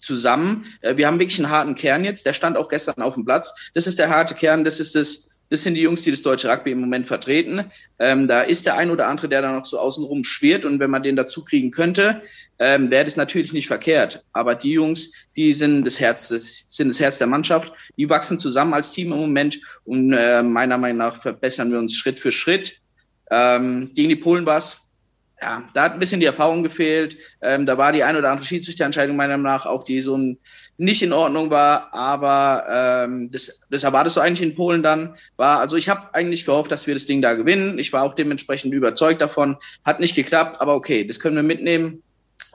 zusammen. 0.05 0.65
Äh, 0.81 0.97
wir 0.97 1.07
haben 1.07 1.19
wirklich 1.19 1.39
einen 1.39 1.51
harten 1.51 1.75
Kern 1.75 2.05
jetzt, 2.05 2.27
der 2.27 2.35
stand 2.35 2.57
auch 2.57 2.69
gestern 2.69 3.03
auf 3.03 3.15
dem 3.15 3.25
Platz. 3.25 3.71
Das 3.75 3.87
ist 3.87 3.99
der 3.99 4.11
harte 4.11 4.35
Kern, 4.35 4.65
das 4.65 4.81
ist 4.81 4.95
das 4.95 5.29
das 5.51 5.63
sind 5.63 5.75
die 5.75 5.83
Jungs, 5.83 6.03
die 6.03 6.11
das 6.11 6.23
deutsche 6.23 6.49
Rugby 6.49 6.73
im 6.73 6.81
Moment 6.81 7.07
vertreten. 7.07 7.67
Ähm, 7.99 8.27
da 8.27 8.43
ist 8.43 8.67
der 8.67 8.77
ein 8.77 8.91
oder 8.91 9.07
andere, 9.07 9.29
der 9.29 9.43
da 9.43 9.53
noch 9.53 9.67
so 9.67 9.79
außenrum 9.79 10.25
schwirrt. 10.25 10.65
Und 10.65 10.81
wenn 10.81 10.91
man 10.91 11.03
den 11.03 11.17
dazu 11.17 11.45
kriegen 11.45 11.71
könnte, 11.71 12.23
ähm, 12.59 12.91
wäre 12.91 13.05
das 13.05 13.17
natürlich 13.17 13.53
nicht 13.53 13.67
verkehrt. 13.67 14.25
Aber 14.33 14.55
die 14.55 14.73
Jungs, 14.73 15.13
die 15.37 15.53
sind 15.53 15.85
das 15.85 16.01
Herz, 16.01 16.29
das 16.29 16.65
sind 16.69 16.89
das 16.89 16.99
Herz 16.99 17.19
der 17.19 17.27
Mannschaft. 17.27 17.73
Die 17.97 18.09
wachsen 18.09 18.39
zusammen 18.39 18.75
als 18.75 18.93
Team 18.93 19.13
im 19.13 19.19
Moment. 19.19 19.61
Und 19.85 20.13
äh, 20.13 20.43
meiner 20.43 20.79
Meinung 20.79 20.99
nach 20.99 21.21
verbessern 21.21 21.71
wir 21.71 21.79
uns 21.79 21.95
Schritt 21.95 22.19
für 22.19 22.33
Schritt. 22.33 22.81
Ähm, 23.31 23.91
gegen 23.95 24.09
die 24.09 24.17
Polen 24.17 24.47
war 24.47 24.59
es 24.59 24.84
ja, 25.45 25.63
da 25.75 25.83
hat 25.83 25.93
ein 25.93 25.99
bisschen 25.99 26.21
die 26.21 26.27
Erfahrung 26.27 26.63
gefehlt. 26.63 27.19
Ähm, 27.43 27.67
da 27.67 27.77
war 27.77 27.93
die 27.93 28.03
ein 28.03 28.17
oder 28.17 28.31
andere 28.31 28.47
Schiedsrichterentscheidung 28.47 29.15
meiner 29.15 29.37
Meinung 29.37 29.43
nach 29.45 29.67
auch, 29.67 29.85
die 29.85 30.01
so 30.01 30.17
ein, 30.17 30.39
nicht 30.79 31.03
in 31.03 31.13
Ordnung 31.13 31.51
war. 31.51 31.93
Aber 31.93 33.05
ähm, 33.05 33.31
das, 33.31 33.61
das 33.69 33.85
erwartest 33.85 34.17
du 34.17 34.23
eigentlich 34.23 34.41
in 34.41 34.55
Polen 34.55 34.83
dann. 34.83 35.17
War 35.37 35.61
also 35.61 35.77
ich 35.77 35.91
habe 35.91 36.15
eigentlich 36.15 36.47
gehofft, 36.47 36.73
dass 36.73 36.87
wir 36.87 36.95
das 36.95 37.05
Ding 37.05 37.21
da 37.21 37.35
gewinnen. 37.35 37.79
Ich 37.79 37.93
war 37.93 38.05
auch 38.05 38.15
dementsprechend 38.15 38.73
überzeugt 38.73 39.21
davon. 39.21 39.59
Hat 39.85 40.01
nicht 40.01 40.15
geklappt, 40.15 40.63
aber 40.63 40.75
okay, 40.75 41.07
das 41.07 41.21
können 41.21 41.37
wir 41.37 41.43
mitnehmen. 41.43 42.03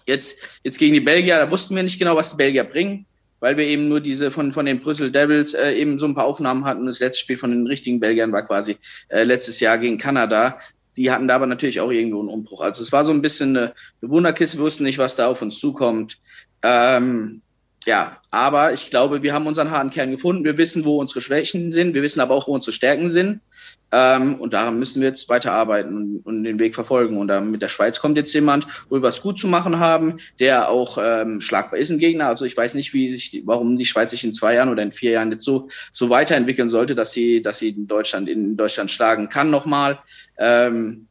Jetzt 0.08 0.42
jetzt 0.64 0.80
gegen 0.80 0.96
die 0.96 1.00
Belgier, 1.00 1.38
da 1.38 1.52
wussten 1.52 1.76
wir 1.76 1.84
nicht 1.84 2.00
genau, 2.00 2.16
was 2.16 2.32
die 2.32 2.38
Belgier 2.38 2.64
bringen 2.64 3.06
weil 3.42 3.56
wir 3.56 3.66
eben 3.66 3.88
nur 3.88 4.02
diese 4.02 4.32
von, 4.32 4.52
von 4.52 4.66
den 4.66 4.82
Brüssel 4.82 5.14
Devils 5.14 5.54
äh, 5.54 5.72
eben 5.72 5.98
so 5.98 6.06
ein 6.06 6.14
paar 6.14 6.26
Aufnahmen 6.26 6.66
hatten. 6.66 6.86
Das 6.86 7.00
letzte 7.00 7.22
Spiel 7.22 7.38
von 7.38 7.52
den 7.52 7.68
richtigen 7.68 8.02
Belgiern 8.02 8.34
war 8.34 8.44
quasi 8.44 8.76
äh, 9.08 9.24
letztes 9.24 9.62
Jahr 9.62 9.78
gegen 9.78 9.98
Kanada 9.98 10.58
die 11.00 11.10
hatten 11.10 11.30
da 11.30 11.36
aber 11.36 11.48
natürlich 11.48 11.80
auch 11.80 11.92
irgendwo 11.92 12.20
einen 12.20 12.28
Umbruch. 12.28 12.60
Also 12.60 12.84
es 12.84 12.92
war 12.92 13.06
so 13.06 13.14
ein 13.14 13.22
bisschen 13.22 13.56
eine, 13.56 13.74
eine 14.02 14.12
Wunderkiste, 14.12 14.58
wir 14.58 14.66
wussten 14.66 14.84
nicht, 14.84 14.98
was 14.98 15.16
da 15.16 15.28
auf 15.28 15.42
uns 15.42 15.58
zukommt. 15.58 16.18
Ähm, 16.62 17.42
ja, 17.86 18.18
aber 18.32 18.74
ich 18.74 18.90
glaube, 18.90 19.24
wir 19.24 19.34
haben 19.34 19.48
unseren 19.48 19.72
harten 19.72 19.92
Kern 19.92 20.12
gefunden. 20.12 20.44
Wir 20.44 20.58
wissen, 20.58 20.84
wo 20.84 21.00
unsere 21.00 21.22
Schwächen 21.22 21.72
sind. 21.72 21.94
Wir 21.94 22.02
wissen 22.02 22.20
aber 22.20 22.36
auch, 22.36 22.50
wo 22.50 22.54
unsere 22.54 22.74
Stärken 22.74 23.10
sind. 23.10 23.40
Ähm, 23.92 24.36
und 24.36 24.54
daran 24.54 24.78
müssen 24.78 25.02
wir 25.02 25.08
jetzt 25.08 25.30
weiterarbeiten 25.30 25.96
und, 25.96 26.26
und 26.26 26.44
den 26.44 26.60
Weg 26.60 26.76
verfolgen. 26.76 27.18
Und 27.18 27.30
ähm, 27.30 27.52
mit 27.52 27.62
der 27.62 27.70
Schweiz 27.70 28.00
kommt 28.00 28.18
jetzt 28.18 28.34
jemand, 28.34 28.68
wo 28.90 28.96
wir 28.96 29.02
was 29.02 29.22
gut 29.22 29.40
zu 29.40 29.48
machen 29.48 29.80
haben, 29.80 30.18
der 30.40 30.70
auch 30.70 30.98
ähm, 31.02 31.42
schlagbar 31.42 31.80
ist, 31.80 31.90
ein 31.90 32.00
Gegner. 32.00 32.28
Also 32.28 32.46
ich 32.46 32.56
weiß 32.56 32.74
nicht, 32.76 32.94
wie 32.94 33.12
sich, 33.12 33.44
warum 33.46 33.78
die 33.78 33.86
Schweiz 33.86 34.12
sich 34.12 34.24
in 34.24 34.34
zwei 34.34 34.56
Jahren 34.56 34.70
oder 34.70 34.84
in 34.84 34.92
vier 34.92 35.12
Jahren 35.12 35.32
jetzt 35.32 35.44
so, 35.44 35.70
so 35.92 36.10
weiterentwickeln 36.10 36.70
sollte, 36.70 36.96
dass 36.96 37.12
sie, 37.12 37.42
dass 37.42 37.60
sie 37.60 37.70
in 37.70 37.88
Deutschland, 37.88 38.30
in 38.30 38.58
Deutschland 38.58 38.92
schlagen 38.92 39.30
kann 39.30 39.50
nochmal. 39.50 40.00
Ähm, 40.38 41.08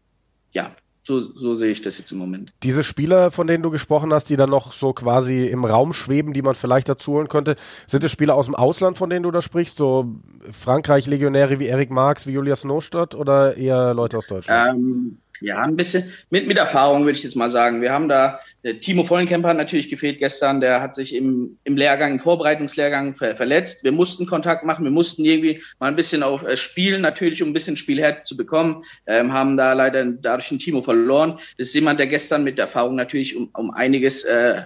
ja, 0.52 0.72
so, 1.08 1.20
so 1.20 1.54
sehe 1.54 1.68
ich 1.68 1.80
das 1.80 1.96
jetzt 1.96 2.12
im 2.12 2.18
Moment. 2.18 2.52
Diese 2.62 2.82
Spieler, 2.82 3.30
von 3.30 3.46
denen 3.46 3.62
du 3.62 3.70
gesprochen 3.70 4.12
hast, 4.12 4.28
die 4.28 4.36
dann 4.36 4.50
noch 4.50 4.74
so 4.74 4.92
quasi 4.92 5.46
im 5.46 5.64
Raum 5.64 5.94
schweben, 5.94 6.34
die 6.34 6.42
man 6.42 6.54
vielleicht 6.54 6.88
dazu 6.88 7.12
holen 7.12 7.28
könnte, 7.28 7.56
sind 7.86 8.04
es 8.04 8.12
Spieler 8.12 8.34
aus 8.34 8.44
dem 8.44 8.54
Ausland, 8.54 8.98
von 8.98 9.08
denen 9.08 9.22
du 9.22 9.30
da 9.30 9.40
sprichst? 9.40 9.78
So 9.78 10.14
Frankreich-Legionäre 10.50 11.58
wie 11.58 11.66
Erik 11.66 11.90
Marx, 11.90 12.26
wie 12.26 12.32
Julius 12.32 12.64
Nostadt 12.64 13.14
oder 13.14 13.56
eher 13.56 13.94
Leute 13.94 14.18
aus 14.18 14.26
Deutschland? 14.26 14.70
Ähm, 14.70 15.18
ja, 15.40 15.58
ein 15.58 15.76
bisschen 15.76 16.12
mit, 16.30 16.46
mit 16.46 16.56
Erfahrung, 16.56 17.04
würde 17.04 17.18
ich 17.18 17.24
jetzt 17.24 17.36
mal 17.36 17.50
sagen. 17.50 17.80
Wir 17.80 17.92
haben 17.92 18.08
da, 18.08 18.40
äh, 18.62 18.74
Timo 18.74 19.04
Vollenkemper 19.04 19.48
hat 19.48 19.56
natürlich 19.56 19.88
gefehlt 19.88 20.18
gestern, 20.18 20.60
der 20.60 20.80
hat 20.80 20.94
sich 20.94 21.14
im, 21.14 21.58
im 21.64 21.76
Lehrgang, 21.76 22.12
im 22.12 22.20
Vorbereitungslehrgang 22.20 23.14
ver, 23.14 23.36
verletzt. 23.36 23.84
Wir 23.84 23.92
mussten 23.92 24.26
Kontakt 24.26 24.64
machen, 24.64 24.84
wir 24.84 24.92
mussten 24.92 25.24
irgendwie 25.24 25.62
mal 25.78 25.88
ein 25.88 25.96
bisschen 25.96 26.22
auf 26.22 26.44
äh, 26.44 26.56
Spielen 26.56 27.02
natürlich, 27.02 27.42
um 27.42 27.50
ein 27.50 27.54
bisschen 27.54 27.76
Spielhärte 27.76 28.22
zu 28.22 28.36
bekommen, 28.36 28.82
ähm, 29.06 29.32
haben 29.32 29.56
da 29.56 29.72
leider 29.72 30.04
dadurch 30.04 30.50
einen 30.50 30.60
Timo 30.60 30.82
verloren. 30.82 31.38
Das 31.56 31.68
ist 31.68 31.74
jemand, 31.74 32.00
der 32.00 32.06
gestern 32.06 32.44
mit 32.44 32.58
Erfahrung 32.58 32.96
natürlich 32.96 33.36
um, 33.36 33.50
um 33.54 33.70
einiges 33.70 34.24
äh, 34.24 34.62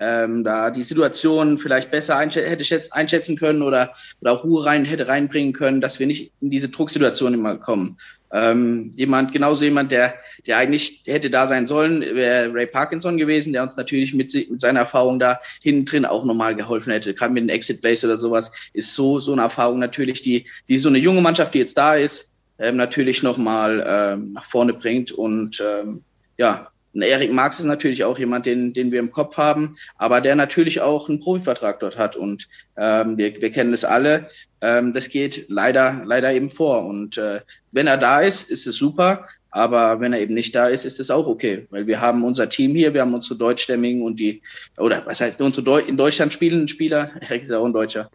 ähm, 0.00 0.42
da 0.44 0.70
die 0.70 0.82
Situation 0.82 1.58
vielleicht 1.58 1.90
besser 1.90 2.18
hätte 2.18 2.64
schätz 2.64 2.90
einschätzen 2.90 3.36
können 3.36 3.62
oder, 3.62 3.92
oder 4.20 4.32
auch 4.32 4.44
Ruhe 4.44 4.64
rein 4.64 4.86
hätte 4.86 5.06
reinbringen 5.06 5.52
können, 5.52 5.80
dass 5.80 6.00
wir 6.00 6.06
nicht 6.06 6.32
in 6.40 6.50
diese 6.50 6.70
Drucksituation 6.70 7.34
immer 7.34 7.56
kommen. 7.56 7.98
Ähm, 8.32 8.90
jemand, 8.94 9.32
genauso 9.32 9.64
jemand, 9.64 9.90
der, 9.90 10.14
der 10.46 10.58
eigentlich 10.58 11.02
hätte 11.06 11.30
da 11.30 11.46
sein 11.46 11.66
sollen, 11.66 12.00
wäre 12.00 12.52
Ray 12.54 12.66
Parkinson 12.66 13.18
gewesen, 13.18 13.52
der 13.52 13.62
uns 13.62 13.76
natürlich 13.76 14.14
mit, 14.14 14.32
mit 14.34 14.60
seiner 14.60 14.80
Erfahrung 14.80 15.18
da 15.18 15.40
hinten 15.62 15.84
drin 15.84 16.04
auch 16.04 16.24
nochmal 16.24 16.54
geholfen 16.54 16.92
hätte. 16.92 17.12
Gerade 17.12 17.32
mit 17.32 17.42
den 17.42 17.48
Exit 17.48 17.80
Plays 17.80 18.04
oder 18.04 18.16
sowas 18.16 18.52
ist 18.72 18.94
so, 18.94 19.18
so 19.18 19.32
eine 19.32 19.42
Erfahrung 19.42 19.80
natürlich, 19.80 20.22
die, 20.22 20.46
die 20.68 20.78
so 20.78 20.88
eine 20.88 20.98
junge 20.98 21.20
Mannschaft, 21.20 21.54
die 21.54 21.58
jetzt 21.58 21.76
da 21.76 21.96
ist, 21.96 22.36
ähm, 22.58 22.76
natürlich 22.76 23.22
nochmal 23.22 23.84
ähm, 23.86 24.32
nach 24.32 24.44
vorne 24.44 24.74
bringt 24.74 25.10
und 25.12 25.60
ähm, 25.60 26.02
ja, 26.38 26.69
Erik 26.94 27.32
Marx 27.32 27.60
ist 27.60 27.66
natürlich 27.66 28.04
auch 28.04 28.18
jemand, 28.18 28.46
den, 28.46 28.72
den 28.72 28.90
wir 28.90 28.98
im 28.98 29.10
Kopf 29.10 29.36
haben, 29.36 29.76
aber 29.96 30.20
der 30.20 30.34
natürlich 30.34 30.80
auch 30.80 31.08
einen 31.08 31.20
Profivertrag 31.20 31.80
dort 31.80 31.96
hat. 31.96 32.16
Und 32.16 32.48
ähm, 32.76 33.16
wir, 33.16 33.40
wir 33.40 33.50
kennen 33.50 33.72
es 33.72 33.84
alle. 33.84 34.28
Ähm, 34.60 34.92
das 34.92 35.08
geht 35.08 35.46
leider, 35.48 36.02
leider 36.04 36.32
eben 36.32 36.50
vor. 36.50 36.84
Und 36.84 37.16
äh, 37.18 37.40
wenn 37.72 37.86
er 37.86 37.96
da 37.96 38.20
ist, 38.20 38.50
ist 38.50 38.66
es 38.66 38.76
super. 38.76 39.26
Aber 39.52 40.00
wenn 40.00 40.12
er 40.12 40.20
eben 40.20 40.34
nicht 40.34 40.54
da 40.54 40.68
ist, 40.68 40.84
ist 40.84 41.00
es 41.00 41.10
auch 41.10 41.26
okay, 41.26 41.66
weil 41.70 41.86
wir 41.86 42.00
haben 42.00 42.22
unser 42.22 42.48
Team 42.48 42.72
hier, 42.74 42.94
wir 42.94 43.00
haben 43.00 43.14
unsere 43.14 43.36
Deutschstämmigen 43.36 44.02
und 44.02 44.20
die, 44.20 44.42
oder 44.78 45.04
was 45.06 45.20
heißt, 45.20 45.40
unsere 45.40 45.64
Deu 45.64 45.80
in 45.80 45.96
Deutschland 45.96 46.32
spielenden 46.32 46.68
Spieler, 46.68 47.10
Erik 47.20 47.42
ist 47.42 47.50
ja 47.50 47.58
auch 47.58 47.66
ein 47.66 47.72
Deutscher, 47.72 48.10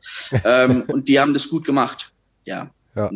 ähm, 0.45 0.83
und 0.87 1.09
die 1.09 1.19
haben 1.19 1.33
das 1.33 1.49
gut 1.49 1.65
gemacht. 1.65 2.13
Ja. 2.45 2.71
ja. 2.95 3.11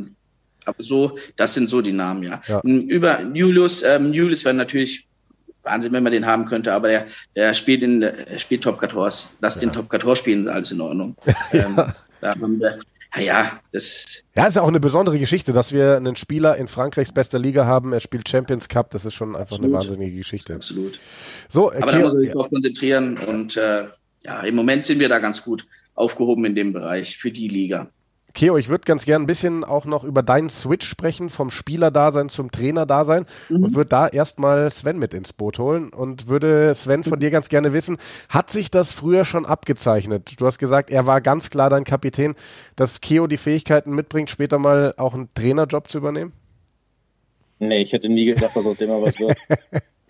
Aber 0.65 0.83
so, 0.83 1.17
das 1.37 1.53
sind 1.53 1.69
so 1.69 1.81
die 1.81 1.93
Namen, 1.93 2.23
ja. 2.23 2.41
ja. 2.47 2.61
Über 2.63 3.23
Julius, 3.33 3.83
ähm, 3.83 4.11
Julius 4.11 4.43
wäre 4.43 4.53
natürlich 4.53 5.07
Wahnsinn, 5.63 5.91
wenn 5.91 6.03
man 6.03 6.13
den 6.13 6.25
haben 6.25 6.45
könnte, 6.45 6.73
aber 6.73 6.87
der, 6.87 7.05
der 7.35 7.53
spielt 7.53 7.83
in 7.83 8.01
der 8.01 8.37
spielt 8.37 8.63
Top 8.63 8.79
14. 8.79 9.29
Lass 9.41 9.55
ja. 9.55 9.61
den 9.61 9.73
Top 9.73 9.89
14 9.89 10.15
spielen, 10.15 10.47
alles 10.47 10.71
in 10.71 10.81
Ordnung. 10.81 11.15
ja. 11.51 11.65
Ähm, 11.65 11.75
da 12.21 12.35
haben 12.35 12.59
wir, 12.59 12.79
ja, 13.17 13.59
das. 13.71 14.23
Ja, 14.35 14.47
ist 14.47 14.55
ja 14.55 14.61
auch 14.61 14.67
eine 14.67 14.79
besondere 14.79 15.17
Geschichte, 15.17 15.51
dass 15.51 15.73
wir 15.73 15.97
einen 15.97 16.15
Spieler 16.15 16.57
in 16.57 16.67
Frankreichs 16.67 17.11
bester 17.11 17.39
Liga 17.39 17.65
haben. 17.65 17.91
Er 17.91 17.99
spielt 17.99 18.29
Champions 18.29 18.69
Cup. 18.69 18.91
Das 18.91 19.03
ist 19.03 19.15
schon 19.15 19.29
einfach 19.29 19.57
Absolut. 19.57 19.65
eine 19.65 19.73
wahnsinnige 19.73 20.17
Geschichte. 20.17 20.55
Absolut. 20.55 20.99
So, 21.49 21.71
Aber 21.71 21.91
da 21.91 21.99
muss 21.99 22.13
man 22.13 22.21
sich 22.21 22.33
ja. 22.33 22.47
konzentrieren 22.47 23.17
und 23.17 23.57
äh, 23.57 23.85
ja, 24.25 24.41
im 24.41 24.55
Moment 24.55 24.85
sind 24.85 24.99
wir 24.99 25.09
da 25.09 25.19
ganz 25.19 25.43
gut 25.43 25.65
aufgehoben 25.95 26.45
in 26.45 26.55
dem 26.55 26.71
Bereich 26.71 27.17
für 27.17 27.31
die 27.31 27.47
Liga. 27.47 27.89
Keo, 28.33 28.57
ich 28.57 28.69
würde 28.69 28.85
ganz 28.85 29.05
gern 29.05 29.23
ein 29.23 29.27
bisschen 29.27 29.63
auch 29.63 29.85
noch 29.85 30.03
über 30.03 30.23
deinen 30.23 30.49
Switch 30.49 30.87
sprechen, 30.87 31.29
vom 31.29 31.49
Spielerdasein 31.49 32.29
zum 32.29 32.51
Trainerdasein 32.51 33.25
mhm. 33.49 33.63
und 33.63 33.75
würde 33.75 33.89
da 33.89 34.07
erstmal 34.07 34.71
Sven 34.71 34.99
mit 34.99 35.13
ins 35.13 35.33
Boot 35.33 35.59
holen 35.59 35.89
und 35.89 36.27
würde 36.27 36.73
Sven 36.75 37.03
von 37.03 37.19
dir 37.19 37.31
ganz 37.31 37.49
gerne 37.49 37.73
wissen, 37.73 37.97
hat 38.29 38.49
sich 38.49 38.71
das 38.71 38.91
früher 38.91 39.25
schon 39.25 39.45
abgezeichnet? 39.45 40.39
Du 40.39 40.45
hast 40.45 40.59
gesagt, 40.59 40.89
er 40.89 41.07
war 41.07 41.21
ganz 41.21 41.49
klar 41.49 41.69
dein 41.69 41.83
Kapitän, 41.83 42.35
dass 42.75 43.01
Keo 43.01 43.27
die 43.27 43.37
Fähigkeiten 43.37 43.93
mitbringt, 43.93 44.29
später 44.29 44.59
mal 44.59 44.93
auch 44.97 45.13
einen 45.13 45.33
Trainerjob 45.33 45.89
zu 45.89 45.97
übernehmen? 45.97 46.33
Nee, 47.59 47.81
ich 47.81 47.91
hätte 47.91 48.09
nie 48.09 48.25
gedacht, 48.25 48.55
dass 48.55 48.65
aus 48.65 48.77
dem 48.77 48.89
mal 48.89 49.01
was 49.01 49.19
wird. 49.19 49.37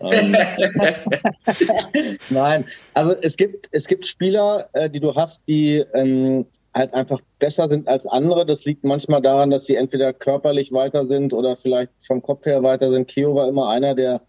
ähm, 0.00 0.36
Nein, 2.30 2.64
also 2.94 3.12
es 3.22 3.36
gibt, 3.36 3.68
es 3.72 3.88
gibt 3.88 4.06
Spieler, 4.06 4.68
äh, 4.72 4.88
die 4.88 5.00
du 5.00 5.14
hast, 5.14 5.46
die 5.48 5.84
ähm, 5.94 6.46
halt 6.80 6.94
einfach 6.94 7.20
besser 7.38 7.68
sind 7.68 7.86
als 7.86 8.06
andere. 8.06 8.44
Das 8.44 8.64
liegt 8.64 8.82
manchmal 8.82 9.22
daran, 9.22 9.50
dass 9.50 9.66
sie 9.66 9.76
entweder 9.76 10.12
körperlich 10.12 10.72
weiter 10.72 11.06
sind 11.06 11.32
oder 11.32 11.54
vielleicht 11.56 11.92
vom 12.06 12.22
Kopf 12.22 12.44
her 12.46 12.62
weiter 12.62 12.90
sind. 12.90 13.06
Keo 13.06 13.34
war 13.34 13.48
immer 13.48 13.68
einer, 13.68 13.94
der 13.94 14.22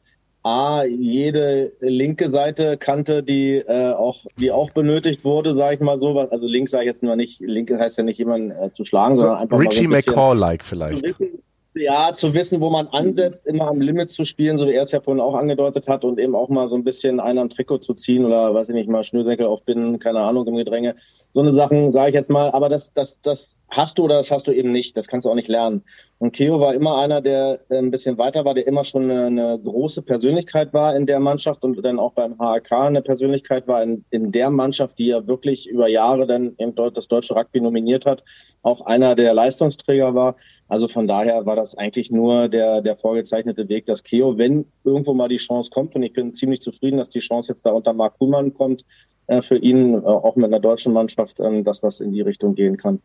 A, 0.44 0.84
jede 0.84 1.72
linke 1.82 2.32
Seite 2.32 2.78
kannte, 2.78 3.22
die 3.22 3.58
äh, 3.58 3.94
auch, 3.94 4.26
die 4.38 4.52
auch 4.52 4.72
benötigt 4.72 5.24
wurde, 5.24 5.54
sage 5.54 5.76
ich 5.76 5.82
mal 5.82 6.00
so. 6.00 6.18
Also 6.20 6.48
links 6.48 6.72
sage 6.72 6.86
ich 6.86 6.88
jetzt 6.88 7.04
nur 7.04 7.16
nicht, 7.16 7.40
linke 7.42 7.78
heißt 7.78 8.00
ja 8.00 8.04
nicht 8.04 8.18
jemanden 8.18 8.52
äh, 8.52 8.72
zu 8.72 8.84
schlagen, 8.84 9.16
so 9.16 9.22
sondern 9.22 9.40
einfach 9.40 9.60
Richie 9.60 9.88
McCaw-like 9.88 10.64
vielleicht. 10.64 11.04
Wissen, 11.04 11.44
ja, 11.74 12.12
zu 12.12 12.34
wissen, 12.34 12.60
wo 12.60 12.70
man 12.70 12.88
ansetzt, 12.88 13.48
immer 13.48 13.68
am 13.68 13.80
Limit 13.80 14.12
zu 14.12 14.26
spielen, 14.26 14.58
so 14.58 14.68
wie 14.68 14.74
er 14.74 14.84
es 14.84 14.92
ja 14.92 15.00
vorhin 15.00 15.22
auch 15.22 15.36
angedeutet 15.36 15.88
hat, 15.88 16.04
und 16.04 16.20
eben 16.20 16.36
auch 16.36 16.50
mal 16.50 16.68
so 16.68 16.76
ein 16.76 16.84
bisschen 16.84 17.20
einen 17.20 17.40
am 17.40 17.50
Trikot 17.50 17.80
zu 17.80 17.94
ziehen 17.94 18.26
oder 18.26 18.54
weiß 18.54 18.70
ich 18.70 18.76
nicht, 18.76 18.90
mal 18.90 19.04
Schnürsenkel 19.04 19.46
aufbinden, 19.46 20.00
keine 20.00 20.20
Ahnung, 20.20 20.48
im 20.48 20.56
Gedränge. 20.56 20.96
So 21.34 21.40
eine 21.40 21.54
Sachen, 21.54 21.92
sage 21.92 22.10
ich 22.10 22.16
jetzt 22.16 22.30
mal, 22.30 22.52
aber 22.52 22.68
das, 22.68 22.94
das, 22.94 23.22
das 23.22 23.62
hast 23.72 23.98
du 23.98 24.04
oder 24.04 24.18
das 24.18 24.30
hast 24.32 24.48
du 24.48 24.52
eben 24.52 24.72
nicht. 24.72 24.98
Das 24.98 25.08
kannst 25.08 25.26
du 25.26 25.30
auch 25.30 25.36
nicht 25.36 25.48
lernen. 25.48 25.84
Und 26.20 26.34
Keo 26.34 26.60
war 26.60 26.76
immer 26.76 26.98
einer, 26.98 27.22
der 27.22 27.62
äh, 27.70 27.78
ein 27.78 27.90
bisschen 27.90 28.18
weiter 28.18 28.46
war, 28.46 28.54
der 28.54 28.68
immer 28.68 28.84
schon 28.84 29.10
eine, 29.10 29.26
eine 29.26 29.60
große 29.60 30.02
Persönlichkeit 30.04 30.74
war 30.74 30.96
in 30.96 31.06
der 31.06 31.20
Mannschaft 31.20 31.64
und 31.64 31.84
dann 31.84 31.98
auch 31.98 32.14
beim 32.14 32.38
HAK 32.38 32.72
eine 32.74 33.02
Persönlichkeit 33.02 33.68
war 33.68 33.82
in, 33.82 34.06
in 34.12 34.32
der 34.32 34.52
Mannschaft, 34.52 35.00
die 35.00 35.08
ja 35.08 35.26
wirklich 35.26 35.68
über 35.68 35.88
Jahre 35.88 36.28
dann 36.28 36.54
eben 36.60 36.76
das 36.76 37.08
deutsche 37.08 37.36
Rugby 37.36 37.62
nominiert 37.62 38.06
hat, 38.06 38.24
auch 38.62 38.82
einer 38.82 39.16
der 39.16 39.34
Leistungsträger 39.34 40.14
war. 40.14 40.36
Also 40.72 40.88
von 40.88 41.06
daher 41.06 41.46
war 41.46 41.58
das 41.58 41.78
eigentlich 41.78 42.12
nur 42.12 42.48
der, 42.48 42.82
der 42.82 42.96
vorgezeichnete 42.96 43.68
Weg, 43.68 43.88
dass 43.88 44.04
Keo, 44.04 44.38
wenn 44.38 44.66
irgendwo 44.86 45.14
mal 45.14 45.28
die 45.28 45.36
Chance 45.36 45.70
kommt, 45.70 45.96
und 45.96 46.04
ich 46.04 46.14
bin 46.14 46.34
ziemlich 46.34 46.62
zufrieden, 46.62 46.96
dass 46.96 47.10
die 47.10 47.20
Chance 47.20 47.52
jetzt 47.52 47.66
da 47.66 47.72
unter 47.72 47.92
Marc 47.92 48.18
Kuhlmann 48.18 48.54
kommt, 48.54 48.86
äh, 49.28 49.42
für 49.42 49.58
ihn, 49.58 49.96
äh, 49.96 49.98
auch 49.98 50.38
mit 50.38 50.46
einer 50.46 50.62
deutschen 50.62 50.94
Mannschaft, 50.94 51.42
äh, 51.42 51.62
dass 51.62 51.82
das 51.82 52.00
in 52.00 52.12
die 52.12 52.22
Richtung 52.22 52.56
gehen 52.56 52.78
kann. 52.78 53.02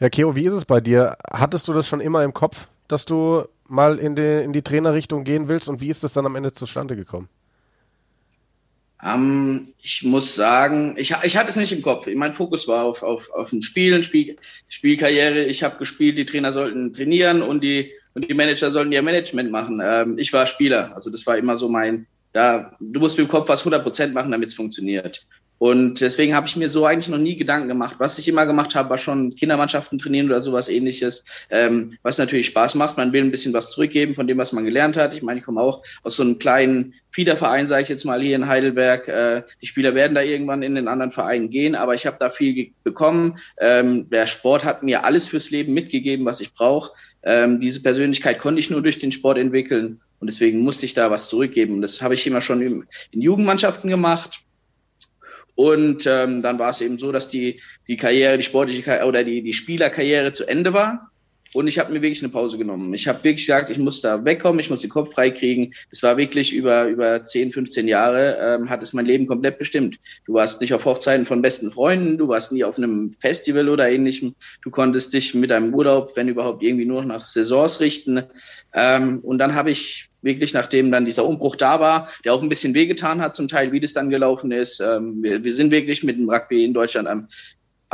Ja, 0.00 0.08
Keo, 0.08 0.34
wie 0.34 0.46
ist 0.46 0.54
es 0.54 0.64
bei 0.64 0.80
dir? 0.80 1.18
Hattest 1.30 1.68
du 1.68 1.74
das 1.74 1.86
schon 1.86 2.00
immer 2.00 2.24
im 2.24 2.32
Kopf, 2.32 2.68
dass 2.88 3.04
du 3.04 3.42
mal 3.68 3.98
in 3.98 4.16
die, 4.16 4.42
in 4.42 4.54
die 4.54 4.62
Trainerrichtung 4.62 5.24
gehen 5.24 5.46
willst 5.48 5.68
und 5.68 5.82
wie 5.82 5.88
ist 5.88 6.04
das 6.04 6.14
dann 6.14 6.24
am 6.24 6.36
Ende 6.36 6.54
zustande 6.54 6.96
gekommen? 6.96 7.28
Ähm, 9.04 9.66
ich 9.82 10.02
muss 10.02 10.34
sagen, 10.34 10.94
ich, 10.96 11.14
ich 11.22 11.36
hatte 11.36 11.50
es 11.50 11.56
nicht 11.56 11.72
im 11.72 11.82
Kopf. 11.82 12.06
Mein 12.14 12.32
Fokus 12.32 12.66
war 12.66 12.84
auf, 12.84 13.02
auf, 13.02 13.30
auf 13.30 13.52
ein 13.52 13.62
Spiel, 13.62 14.02
Spiel, 14.02 14.36
Spielkarriere. 14.68 15.44
Ich 15.44 15.62
habe 15.62 15.76
gespielt, 15.76 16.16
die 16.16 16.24
Trainer 16.24 16.52
sollten 16.52 16.92
trainieren 16.92 17.42
und 17.42 17.62
die, 17.62 17.92
und 18.14 18.28
die 18.28 18.34
Manager 18.34 18.70
sollten 18.70 18.92
ihr 18.92 19.02
Management 19.02 19.50
machen. 19.50 19.82
Ähm, 19.84 20.18
ich 20.18 20.32
war 20.32 20.46
Spieler, 20.46 20.94
also 20.94 21.10
das 21.10 21.26
war 21.26 21.36
immer 21.36 21.56
so 21.56 21.68
mein, 21.68 22.06
ja, 22.34 22.72
du 22.80 22.98
musst 22.98 23.18
mit 23.18 23.26
dem 23.26 23.30
Kopf 23.30 23.48
was 23.48 23.60
100 23.60 23.82
Prozent 23.82 24.14
machen, 24.14 24.32
damit 24.32 24.48
es 24.48 24.54
funktioniert. 24.54 25.26
Und 25.58 26.00
deswegen 26.00 26.34
habe 26.34 26.46
ich 26.46 26.56
mir 26.56 26.68
so 26.68 26.84
eigentlich 26.84 27.08
noch 27.08 27.18
nie 27.18 27.36
Gedanken 27.36 27.68
gemacht. 27.68 27.96
Was 27.98 28.18
ich 28.18 28.26
immer 28.28 28.44
gemacht 28.44 28.74
habe, 28.74 28.90
war 28.90 28.98
schon 28.98 29.34
Kindermannschaften 29.36 29.98
trainieren 29.98 30.26
oder 30.26 30.40
sowas 30.40 30.68
ähnliches, 30.68 31.24
ähm, 31.48 31.96
was 32.02 32.18
natürlich 32.18 32.46
Spaß 32.46 32.74
macht. 32.74 32.96
Man 32.96 33.12
will 33.12 33.22
ein 33.22 33.30
bisschen 33.30 33.52
was 33.52 33.70
zurückgeben 33.70 34.14
von 34.14 34.26
dem, 34.26 34.36
was 34.36 34.52
man 34.52 34.64
gelernt 34.64 34.96
hat. 34.96 35.14
Ich 35.14 35.22
meine, 35.22 35.40
ich 35.40 35.46
komme 35.46 35.60
auch 35.60 35.82
aus 36.02 36.16
so 36.16 36.22
einem 36.22 36.38
kleinen 36.38 36.94
Fiederverein, 37.10 37.68
sage 37.68 37.84
ich 37.84 37.88
jetzt 37.88 38.04
mal, 38.04 38.20
hier 38.20 38.34
in 38.34 38.48
Heidelberg. 38.48 39.06
Äh, 39.06 39.42
die 39.62 39.66
Spieler 39.66 39.94
werden 39.94 40.14
da 40.14 40.22
irgendwann 40.22 40.62
in 40.62 40.74
den 40.74 40.88
anderen 40.88 41.12
Vereinen 41.12 41.50
gehen, 41.50 41.76
aber 41.76 41.94
ich 41.94 42.06
habe 42.06 42.16
da 42.18 42.30
viel 42.30 42.72
bekommen. 42.82 43.38
Ähm, 43.58 44.10
der 44.10 44.26
Sport 44.26 44.64
hat 44.64 44.82
mir 44.82 45.04
alles 45.04 45.28
fürs 45.28 45.50
Leben 45.50 45.72
mitgegeben, 45.72 46.26
was 46.26 46.40
ich 46.40 46.52
brauche. 46.52 46.92
Ähm, 47.22 47.60
diese 47.60 47.80
Persönlichkeit 47.80 48.38
konnte 48.38 48.58
ich 48.58 48.70
nur 48.70 48.82
durch 48.82 48.98
den 48.98 49.12
Sport 49.12 49.38
entwickeln. 49.38 50.00
Und 50.18 50.30
deswegen 50.30 50.60
musste 50.60 50.86
ich 50.86 50.94
da 50.94 51.10
was 51.10 51.28
zurückgeben. 51.28 51.74
Und 51.74 51.82
das 51.82 52.02
habe 52.02 52.14
ich 52.14 52.26
immer 52.26 52.40
schon 52.40 52.60
in 52.60 52.86
Jugendmannschaften 53.12 53.88
gemacht 53.88 54.44
und 55.54 56.06
ähm, 56.06 56.42
dann 56.42 56.58
war 56.58 56.70
es 56.70 56.80
eben 56.80 56.98
so, 56.98 57.12
dass 57.12 57.28
die, 57.28 57.60
die 57.86 57.96
Karriere, 57.96 58.36
die 58.36 58.42
sportliche 58.42 58.82
Karriere 58.82 59.06
oder 59.06 59.24
die, 59.24 59.42
die 59.42 59.52
Spielerkarriere 59.52 60.32
zu 60.32 60.46
Ende 60.46 60.72
war. 60.72 61.10
Und 61.54 61.68
ich 61.68 61.78
habe 61.78 61.92
mir 61.92 62.02
wirklich 62.02 62.22
eine 62.22 62.32
Pause 62.32 62.58
genommen. 62.58 62.92
Ich 62.94 63.06
habe 63.06 63.22
wirklich 63.22 63.46
gesagt, 63.46 63.70
ich 63.70 63.78
muss 63.78 64.00
da 64.00 64.24
wegkommen, 64.24 64.58
ich 64.58 64.70
muss 64.70 64.80
den 64.80 64.90
Kopf 64.90 65.14
freikriegen. 65.14 65.72
Es 65.92 66.02
war 66.02 66.16
wirklich 66.16 66.52
über, 66.52 66.86
über 66.86 67.24
10, 67.24 67.52
15 67.52 67.86
Jahre, 67.86 68.36
ähm, 68.40 68.68
hat 68.68 68.82
es 68.82 68.92
mein 68.92 69.06
Leben 69.06 69.26
komplett 69.26 69.58
bestimmt. 69.58 70.00
Du 70.26 70.34
warst 70.34 70.60
nicht 70.60 70.74
auf 70.74 70.84
Hochzeiten 70.84 71.24
von 71.24 71.42
besten 71.42 71.70
Freunden, 71.70 72.18
du 72.18 72.26
warst 72.26 72.50
nie 72.50 72.64
auf 72.64 72.76
einem 72.76 73.14
Festival 73.20 73.68
oder 73.68 73.88
ähnlichem. 73.88 74.34
Du 74.62 74.70
konntest 74.70 75.14
dich 75.14 75.32
mit 75.32 75.50
deinem 75.50 75.72
Urlaub, 75.72 76.16
wenn 76.16 76.26
überhaupt, 76.26 76.64
irgendwie 76.64 76.86
nur 76.86 77.04
nach 77.04 77.24
Saisons 77.24 77.78
richten. 77.78 78.24
Ähm, 78.74 79.20
und 79.20 79.38
dann 79.38 79.54
habe 79.54 79.70
ich 79.70 80.10
wirklich, 80.22 80.54
nachdem 80.54 80.90
dann 80.90 81.04
dieser 81.04 81.24
Umbruch 81.24 81.54
da 81.54 81.78
war, 81.78 82.08
der 82.24 82.34
auch 82.34 82.42
ein 82.42 82.48
bisschen 82.48 82.74
wehgetan 82.74 83.20
hat, 83.20 83.36
zum 83.36 83.46
Teil, 83.46 83.70
wie 83.70 83.80
das 83.80 83.92
dann 83.92 84.10
gelaufen 84.10 84.50
ist. 84.50 84.80
Ähm, 84.80 85.22
wir, 85.22 85.44
wir 85.44 85.52
sind 85.52 85.70
wirklich 85.70 86.02
mit 86.02 86.18
dem 86.18 86.28
Rugby 86.28 86.64
in 86.64 86.74
Deutschland 86.74 87.06
am, 87.06 87.28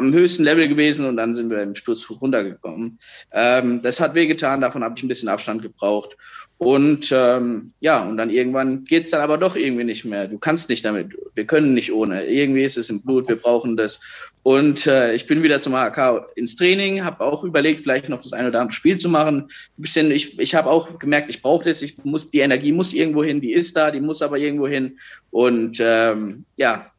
am 0.01 0.13
höchsten 0.13 0.45
Level 0.45 0.67
gewesen 0.67 1.05
und 1.07 1.17
dann 1.17 1.35
sind 1.35 1.51
wir 1.51 1.63
im 1.63 1.75
Sturz 1.75 2.09
runtergekommen. 2.11 2.99
Ähm, 3.33 3.83
das 3.83 4.01
hat 4.01 4.15
wehgetan, 4.15 4.61
davon 4.61 4.83
habe 4.83 4.95
ich 4.97 5.03
ein 5.03 5.09
bisschen 5.09 5.29
Abstand 5.29 5.63
gebraucht. 5.63 6.17
Und 6.57 7.11
ähm, 7.11 7.73
ja, 7.81 8.03
und 8.03 8.19
dann 8.19 8.29
irgendwann 8.29 8.85
geht's 8.85 9.11
dann 9.11 9.23
aber 9.23 9.39
doch 9.39 9.57
irgendwie 9.57 9.85
nicht 9.85 10.05
mehr. 10.05 10.29
Du 10.29 10.39
kannst 10.39 10.69
nicht 10.69 10.85
damit, 10.85 11.17
wir 11.35 11.47
können 11.47 11.73
nicht 11.73 11.91
ohne. 11.91 12.27
Irgendwie 12.27 12.65
ist 12.65 12.77
es 12.77 12.91
im 12.91 13.01
Blut, 13.01 13.29
wir 13.29 13.37
brauchen 13.37 13.79
das. 13.79 14.01
Und 14.43 14.87
äh, 14.87 15.15
ich 15.15 15.27
bin 15.27 15.43
wieder 15.43 15.61
zum 15.61 15.75
AK 15.75 16.27
ins 16.35 16.57
Training, 16.57 17.03
habe 17.03 17.25
auch 17.25 17.45
überlegt, 17.45 17.81
vielleicht 17.81 18.11
noch 18.11 18.21
das 18.21 18.35
ein 18.35 18.47
oder 18.47 18.61
andere 18.61 18.75
Spiel 18.75 18.99
zu 18.99 19.09
machen. 19.09 19.51
Bisschen, 19.79 20.11
ich, 20.11 20.39
ich 20.39 20.55
habe 20.55 20.69
auch 20.69 20.99
gemerkt, 20.99 21.31
ich 21.31 21.41
brauche 21.41 21.65
das, 21.65 21.81
ich 21.81 21.97
muss, 22.05 22.31
die 22.31 22.41
Energie 22.41 22.73
muss 22.73 22.93
irgendwo 22.93 23.25
hin, 23.25 23.41
die 23.41 23.53
ist 23.53 23.77
da, 23.77 23.91
die 23.91 24.01
muss 24.01 24.21
aber 24.21 24.37
irgendwo 24.37 24.69
hin. 24.69 24.99
Und 25.31 25.79
ähm, 25.81 26.45
ja, 26.57 26.91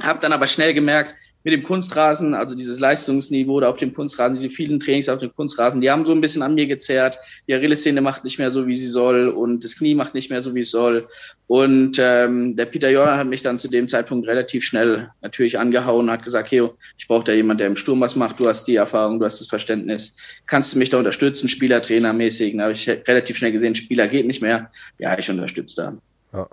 habe 0.00 0.20
dann 0.20 0.32
aber 0.32 0.46
schnell 0.46 0.72
gemerkt, 0.72 1.14
mit 1.42 1.54
dem 1.54 1.62
Kunstrasen, 1.62 2.34
also 2.34 2.54
dieses 2.54 2.80
Leistungsniveau 2.80 3.60
da 3.60 3.68
auf 3.68 3.78
dem 3.78 3.94
Kunstrasen, 3.94 4.34
diese 4.34 4.50
vielen 4.50 4.78
Trainings 4.78 5.08
auf 5.08 5.20
dem 5.20 5.34
Kunstrasen, 5.34 5.80
die 5.80 5.90
haben 5.90 6.04
so 6.04 6.12
ein 6.12 6.20
bisschen 6.20 6.42
an 6.42 6.54
mir 6.54 6.66
gezerrt. 6.66 7.18
Die 7.48 7.54
Achillessehne 7.54 8.00
macht 8.00 8.24
nicht 8.24 8.38
mehr 8.38 8.50
so, 8.50 8.66
wie 8.66 8.76
sie 8.76 8.88
soll 8.88 9.28
und 9.28 9.64
das 9.64 9.76
Knie 9.76 9.94
macht 9.94 10.14
nicht 10.14 10.30
mehr 10.30 10.42
so, 10.42 10.54
wie 10.54 10.60
es 10.60 10.70
soll. 10.70 11.06
Und 11.46 11.98
ähm, 11.98 12.56
der 12.56 12.66
Peter 12.66 12.90
Jordan 12.90 13.16
hat 13.16 13.26
mich 13.26 13.42
dann 13.42 13.58
zu 13.58 13.68
dem 13.68 13.88
Zeitpunkt 13.88 14.28
relativ 14.28 14.64
schnell 14.64 15.10
natürlich 15.22 15.58
angehauen 15.58 16.06
und 16.06 16.12
hat 16.12 16.22
gesagt, 16.22 16.50
hey, 16.50 16.68
ich 16.98 17.08
brauche 17.08 17.24
da 17.24 17.32
jemand, 17.32 17.60
der 17.60 17.66
im 17.66 17.76
Sturm 17.76 18.00
was 18.00 18.16
macht. 18.16 18.38
Du 18.38 18.46
hast 18.46 18.64
die 18.64 18.76
Erfahrung, 18.76 19.18
du 19.18 19.24
hast 19.24 19.40
das 19.40 19.48
Verständnis. 19.48 20.14
Kannst 20.46 20.74
du 20.74 20.78
mich 20.78 20.90
da 20.90 20.98
unterstützen, 20.98 21.48
Spieler, 21.48 21.80
Trainer 21.82 22.12
mäßig? 22.12 22.56
Da 22.56 22.64
habe 22.64 22.72
ich 22.72 22.88
relativ 22.88 23.38
schnell 23.38 23.52
gesehen, 23.52 23.74
Spieler 23.74 24.06
geht 24.08 24.26
nicht 24.26 24.42
mehr. 24.42 24.70
Ja, 24.98 25.18
ich 25.18 25.30
unterstütze 25.30 25.76
da. 25.76 26.38
Ja. 26.38 26.48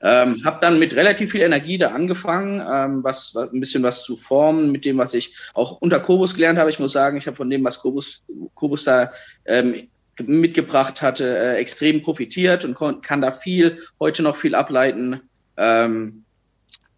Ähm, 0.00 0.44
habe 0.44 0.58
dann 0.60 0.78
mit 0.78 0.94
relativ 0.94 1.32
viel 1.32 1.40
Energie 1.40 1.76
da 1.76 1.88
angefangen, 1.88 2.60
ähm, 2.60 3.02
was, 3.02 3.34
was 3.34 3.52
ein 3.52 3.60
bisschen 3.60 3.82
was 3.82 4.04
zu 4.04 4.16
formen 4.16 4.70
mit 4.70 4.84
dem, 4.84 4.96
was 4.98 5.12
ich 5.12 5.34
auch 5.54 5.80
unter 5.80 5.98
Kobus 5.98 6.34
gelernt 6.34 6.58
habe. 6.58 6.70
Ich 6.70 6.78
muss 6.78 6.92
sagen, 6.92 7.16
ich 7.16 7.26
habe 7.26 7.36
von 7.36 7.50
dem, 7.50 7.64
was 7.64 7.80
Kobus, 7.80 8.22
Kobus 8.54 8.84
da 8.84 9.10
ähm, 9.44 9.88
mitgebracht 10.20 11.02
hatte, 11.02 11.36
äh, 11.36 11.56
extrem 11.56 12.02
profitiert 12.02 12.64
und 12.64 13.02
kann 13.02 13.20
da 13.20 13.32
viel, 13.32 13.78
heute 13.98 14.22
noch 14.22 14.36
viel 14.36 14.54
ableiten. 14.54 15.20
Ähm, 15.56 16.24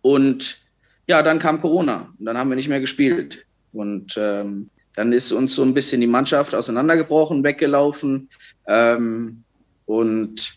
und 0.03 0.59
ja, 1.07 1.23
dann 1.23 1.39
kam 1.39 1.61
Corona 1.61 2.13
und 2.19 2.27
dann 2.27 2.39
haben 2.39 2.51
wir 2.51 2.57
nicht 2.57 2.69
mehr 2.69 2.81
gespielt. 2.81 3.47
Und 3.73 4.17
ähm, 4.19 4.71
dann 4.95 5.13
ist 5.13 5.33
uns 5.33 5.55
so 5.55 5.63
ein 5.63 5.75
bisschen 5.75 6.01
die 6.01 6.07
Mannschaft 6.07 6.55
auseinandergebrochen, 6.55 7.45
weggelaufen. 7.45 8.29
Ähm, 8.67 9.45
und 9.87 10.53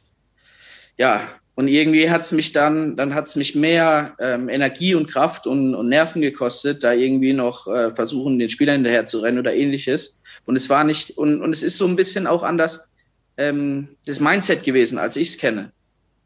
ja, 0.98 1.28
und 1.56 1.68
irgendwie 1.68 2.10
hat's 2.10 2.32
mich 2.32 2.52
dann, 2.52 2.96
dann 2.96 3.14
hat's 3.14 3.36
mich 3.36 3.54
mehr 3.54 4.16
ähm, 4.20 4.50
Energie 4.50 4.96
und 4.96 5.08
Kraft 5.08 5.46
und, 5.46 5.76
und 5.76 5.90
Nerven 5.90 6.22
gekostet, 6.22 6.84
da 6.84 6.94
irgendwie 6.94 7.34
noch 7.34 7.68
äh, 7.68 7.92
versuchen, 7.92 8.40
den 8.40 8.50
Spieler 8.50 8.74
hinterher 8.74 9.06
zu 9.06 9.20
rennen 9.20 9.38
oder 9.38 9.54
ähnliches. 9.54 10.20
Und 10.46 10.56
es 10.56 10.70
war 10.70 10.84
nicht, 10.84 11.12
und, 11.12 11.42
und 11.42 11.54
es 11.54 11.62
ist 11.62 11.78
so 11.78 11.86
ein 11.86 11.96
bisschen 11.96 12.26
auch 12.26 12.42
anders 12.42 12.90
ähm, 13.38 13.88
das 14.06 14.20
Mindset 14.20 14.64
gewesen, 14.64 14.98
als 14.98 15.16
ich 15.16 15.30
es 15.30 15.38
kenne. 15.38 15.72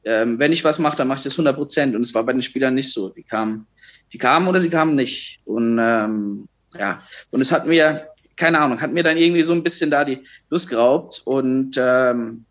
Ähm, 0.06 0.40
wenn 0.40 0.54
ich 0.54 0.64
was 0.64 0.80
mache, 0.80 0.96
dann 0.96 1.10
mache 1.10 1.18
ich 1.18 1.24
das 1.26 1.34
100 1.34 1.56
Prozent. 1.56 1.96
Und 1.96 2.04
es 2.04 2.14
war 2.14 2.24
bei 2.24 2.32
den 2.32 2.42
Spielern 2.42 2.76
nicht 2.76 2.94
so. 2.94 3.10
Die 3.10 3.24
kamen, 3.24 3.68
die 4.14 4.18
kamen 4.18 4.48
oder 4.48 4.62
sie 4.62 4.70
kamen 4.70 4.96
nicht. 4.96 5.42
Und 5.44 5.78
ähm, 5.78 6.48
ja, 6.80 7.02
und 7.32 7.42
es 7.42 7.52
hat 7.52 7.68
mir, 7.68 8.08
keine 8.38 8.60
Ahnung, 8.60 8.80
hat 8.80 8.94
mir 8.94 9.04
dann 9.04 9.18
irgendwie 9.18 9.44
so 9.44 9.52
ein 9.52 9.64
bisschen 9.64 9.92
da 9.92 10.06
die 10.06 10.24
Lust 10.50 10.70
geraubt. 10.70 11.22
Und 11.26 11.76
ähm, 11.78 12.46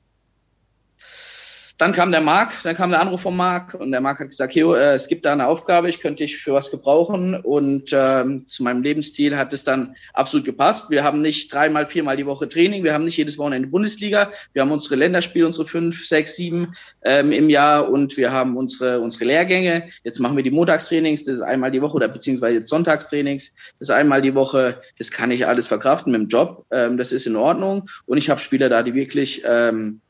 dann 1.78 1.92
kam 1.92 2.10
der 2.10 2.22
Marc, 2.22 2.62
dann 2.62 2.74
kam 2.74 2.90
der 2.90 3.00
Anruf 3.00 3.20
vom 3.20 3.36
Marc 3.36 3.74
und 3.74 3.90
der 3.90 4.00
Marc 4.00 4.20
hat 4.20 4.28
gesagt, 4.28 4.54
Heo, 4.54 4.74
äh, 4.74 4.94
es 4.94 5.08
gibt 5.08 5.26
da 5.26 5.32
eine 5.32 5.46
Aufgabe, 5.46 5.90
ich 5.90 6.00
könnte 6.00 6.24
dich 6.24 6.38
für 6.38 6.54
was 6.54 6.70
gebrauchen. 6.70 7.34
Und 7.34 7.92
ähm, 7.92 8.46
zu 8.46 8.62
meinem 8.62 8.82
Lebensstil 8.82 9.36
hat 9.36 9.52
es 9.52 9.64
dann 9.64 9.94
absolut 10.14 10.46
gepasst. 10.46 10.90
Wir 10.90 11.04
haben 11.04 11.20
nicht 11.20 11.52
dreimal, 11.52 11.86
viermal 11.86 12.16
die 12.16 12.24
Woche 12.24 12.48
Training, 12.48 12.82
wir 12.82 12.94
haben 12.94 13.04
nicht 13.04 13.18
jedes 13.18 13.36
Wochenende 13.36 13.68
Bundesliga, 13.68 14.30
wir 14.54 14.62
haben 14.62 14.70
unsere 14.70 14.96
Länderspiele, 14.96 15.44
unsere 15.44 15.68
fünf, 15.68 16.06
sechs, 16.06 16.36
sieben 16.36 16.74
ähm, 17.02 17.30
im 17.30 17.50
Jahr 17.50 17.90
und 17.90 18.16
wir 18.16 18.32
haben 18.32 18.56
unsere, 18.56 19.00
unsere 19.00 19.26
Lehrgänge. 19.26 19.86
Jetzt 20.02 20.18
machen 20.18 20.36
wir 20.36 20.44
die 20.44 20.50
Montagstrainings, 20.50 21.24
das 21.24 21.36
ist 21.36 21.42
einmal 21.42 21.70
die 21.70 21.82
Woche 21.82 21.96
oder 21.96 22.08
beziehungsweise 22.08 22.58
jetzt 22.58 22.70
Sonntagstrainings, 22.70 23.52
das 23.78 23.90
ist 23.90 23.94
einmal 23.94 24.22
die 24.22 24.34
Woche, 24.34 24.80
das 24.96 25.10
kann 25.10 25.30
ich 25.30 25.46
alles 25.46 25.68
verkraften 25.68 26.12
mit 26.12 26.22
dem 26.22 26.28
Job, 26.28 26.64
ähm, 26.70 26.96
das 26.96 27.12
ist 27.12 27.26
in 27.26 27.36
Ordnung. 27.36 27.90
Und 28.06 28.16
ich 28.16 28.30
habe 28.30 28.40
Spieler 28.40 28.70
da, 28.70 28.82
die 28.82 28.94
wirklich 28.94 29.42
ähm, 29.44 30.00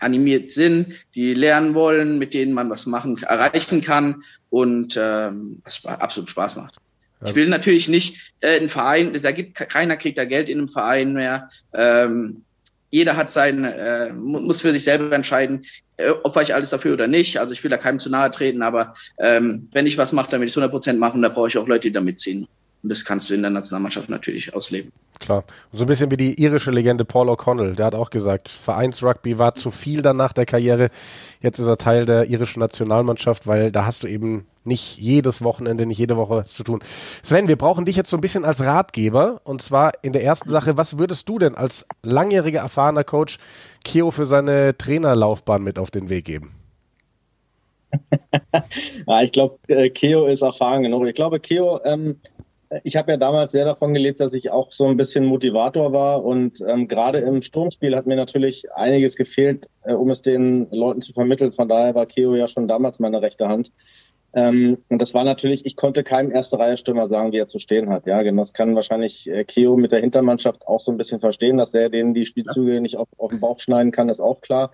animiert 0.00 0.52
sind, 0.52 0.94
die 1.14 1.34
lernen 1.34 1.74
wollen, 1.74 2.18
mit 2.18 2.34
denen 2.34 2.52
man 2.52 2.70
was 2.70 2.86
machen, 2.86 3.22
erreichen 3.22 3.80
kann 3.80 4.22
und 4.50 4.98
ähm, 5.00 5.60
was 5.64 5.84
absolut 5.84 6.30
Spaß 6.30 6.56
macht. 6.56 6.74
Ich 7.24 7.34
will 7.34 7.48
natürlich 7.48 7.88
nicht 7.88 8.34
äh, 8.40 8.56
einen 8.56 8.68
Verein, 8.68 9.18
da 9.22 9.32
gibt 9.32 9.54
keiner 9.54 9.96
kriegt 9.96 10.18
da 10.18 10.24
Geld 10.24 10.48
in 10.48 10.58
einem 10.58 10.68
Verein 10.68 11.14
mehr. 11.14 11.48
Ähm, 11.72 12.42
jeder 12.90 13.16
hat 13.16 13.32
sein, 13.32 13.64
äh, 13.64 14.12
muss 14.12 14.60
für 14.60 14.72
sich 14.72 14.84
selber 14.84 15.14
entscheiden, 15.14 15.64
äh, 15.96 16.10
opfer 16.10 16.42
ich 16.42 16.54
alles 16.54 16.70
dafür 16.70 16.92
oder 16.92 17.06
nicht. 17.06 17.38
Also 17.38 17.52
ich 17.52 17.64
will 17.64 17.70
da 17.70 17.78
keinem 17.78 17.98
zu 17.98 18.10
nahe 18.10 18.30
treten, 18.30 18.62
aber 18.62 18.94
ähm, 19.18 19.68
wenn 19.72 19.86
ich 19.86 19.98
was 19.98 20.12
mache, 20.12 20.30
dann 20.30 20.40
will 20.40 20.46
ich 20.46 20.52
es 20.52 20.56
100 20.56 20.70
Prozent 20.70 21.00
machen. 21.00 21.22
Da 21.22 21.28
brauche 21.28 21.48
ich 21.48 21.58
auch 21.58 21.66
Leute, 21.66 21.88
die 21.88 21.92
da 21.92 22.00
mitziehen. 22.00 22.46
Und 22.86 22.90
das 22.90 23.04
kannst 23.04 23.28
du 23.28 23.34
in 23.34 23.42
der 23.42 23.50
Nationalmannschaft 23.50 24.08
natürlich 24.08 24.54
ausleben. 24.54 24.92
Klar. 25.18 25.42
Und 25.72 25.78
so 25.78 25.84
ein 25.84 25.88
bisschen 25.88 26.08
wie 26.12 26.16
die 26.16 26.40
irische 26.40 26.70
Legende 26.70 27.04
Paul 27.04 27.28
O'Connell. 27.28 27.74
Der 27.74 27.86
hat 27.86 27.96
auch 27.96 28.10
gesagt, 28.10 28.48
Vereinsrugby 28.48 29.40
war 29.40 29.54
zu 29.54 29.72
viel 29.72 30.02
dann 30.02 30.16
nach 30.16 30.32
der 30.32 30.46
Karriere. 30.46 30.90
Jetzt 31.40 31.58
ist 31.58 31.66
er 31.66 31.78
Teil 31.78 32.06
der 32.06 32.26
irischen 32.26 32.60
Nationalmannschaft, 32.60 33.48
weil 33.48 33.72
da 33.72 33.86
hast 33.86 34.04
du 34.04 34.06
eben 34.06 34.46
nicht 34.62 34.98
jedes 34.98 35.42
Wochenende, 35.42 35.84
nicht 35.84 35.98
jede 35.98 36.16
Woche 36.16 36.36
was 36.36 36.54
zu 36.54 36.62
tun. 36.62 36.78
Sven, 37.24 37.48
wir 37.48 37.56
brauchen 37.56 37.86
dich 37.86 37.96
jetzt 37.96 38.08
so 38.08 38.16
ein 38.16 38.20
bisschen 38.20 38.44
als 38.44 38.62
Ratgeber. 38.62 39.40
Und 39.42 39.62
zwar 39.62 39.90
in 40.02 40.12
der 40.12 40.22
ersten 40.22 40.48
Sache, 40.48 40.76
was 40.76 40.96
würdest 40.96 41.28
du 41.28 41.40
denn 41.40 41.56
als 41.56 41.86
langjähriger, 42.04 42.60
erfahrener 42.60 43.02
Coach 43.02 43.38
Keo 43.84 44.12
für 44.12 44.26
seine 44.26 44.78
Trainerlaufbahn 44.78 45.60
mit 45.60 45.80
auf 45.80 45.90
den 45.90 46.08
Weg 46.08 46.24
geben? 46.24 46.54
ja, 49.06 49.22
ich 49.22 49.32
glaube, 49.32 49.58
äh, 49.68 49.90
Keo 49.90 50.26
ist 50.26 50.42
erfahren 50.42 50.84
genug. 50.84 51.06
Ich 51.06 51.14
glaube, 51.14 51.40
Keo 51.40 51.80
ähm, 51.84 52.20
ich 52.84 52.96
habe 52.96 53.12
ja 53.12 53.16
damals 53.16 53.52
sehr 53.52 53.64
davon 53.64 53.94
gelebt, 53.94 54.20
dass 54.20 54.32
ich 54.32 54.50
auch 54.50 54.72
so 54.72 54.86
ein 54.86 54.96
bisschen 54.96 55.24
Motivator 55.24 55.92
war 55.92 56.24
und 56.24 56.60
ähm, 56.66 56.88
gerade 56.88 57.18
im 57.18 57.42
Sturmspiel 57.42 57.94
hat 57.94 58.06
mir 58.06 58.16
natürlich 58.16 58.72
einiges 58.74 59.16
gefehlt, 59.16 59.68
äh, 59.84 59.94
um 59.94 60.10
es 60.10 60.22
den 60.22 60.68
Leuten 60.70 61.02
zu 61.02 61.12
vermitteln. 61.12 61.52
Von 61.52 61.68
daher 61.68 61.94
war 61.94 62.06
Keo 62.06 62.34
ja 62.34 62.48
schon 62.48 62.68
damals 62.68 62.98
meine 62.98 63.22
rechte 63.22 63.48
Hand. 63.48 63.70
Ähm, 64.36 64.78
und 64.88 65.00
das 65.00 65.14
war 65.14 65.24
natürlich, 65.24 65.64
ich 65.64 65.76
konnte 65.76 66.04
keinem 66.04 66.30
erste 66.30 66.58
Reihe 66.58 66.76
Stürmer 66.76 67.06
sagen, 67.08 67.32
wie 67.32 67.38
er 67.38 67.46
zu 67.46 67.58
stehen 67.58 67.88
hat. 67.88 68.06
Ja, 68.06 68.22
genau. 68.22 68.42
Das 68.42 68.52
kann 68.52 68.74
wahrscheinlich 68.74 69.28
äh, 69.30 69.44
Keo 69.44 69.76
mit 69.76 69.92
der 69.92 70.00
Hintermannschaft 70.00 70.66
auch 70.66 70.80
so 70.80 70.90
ein 70.90 70.98
bisschen 70.98 71.20
verstehen, 71.20 71.56
dass 71.56 71.72
er 71.72 71.88
denen 71.88 72.12
die 72.12 72.26
Spielzüge 72.26 72.80
nicht 72.80 72.96
auf, 72.96 73.08
auf 73.16 73.30
den 73.30 73.40
Bauch 73.40 73.60
schneiden 73.60 73.92
kann, 73.92 74.08
ist 74.08 74.20
auch 74.20 74.40
klar. 74.40 74.72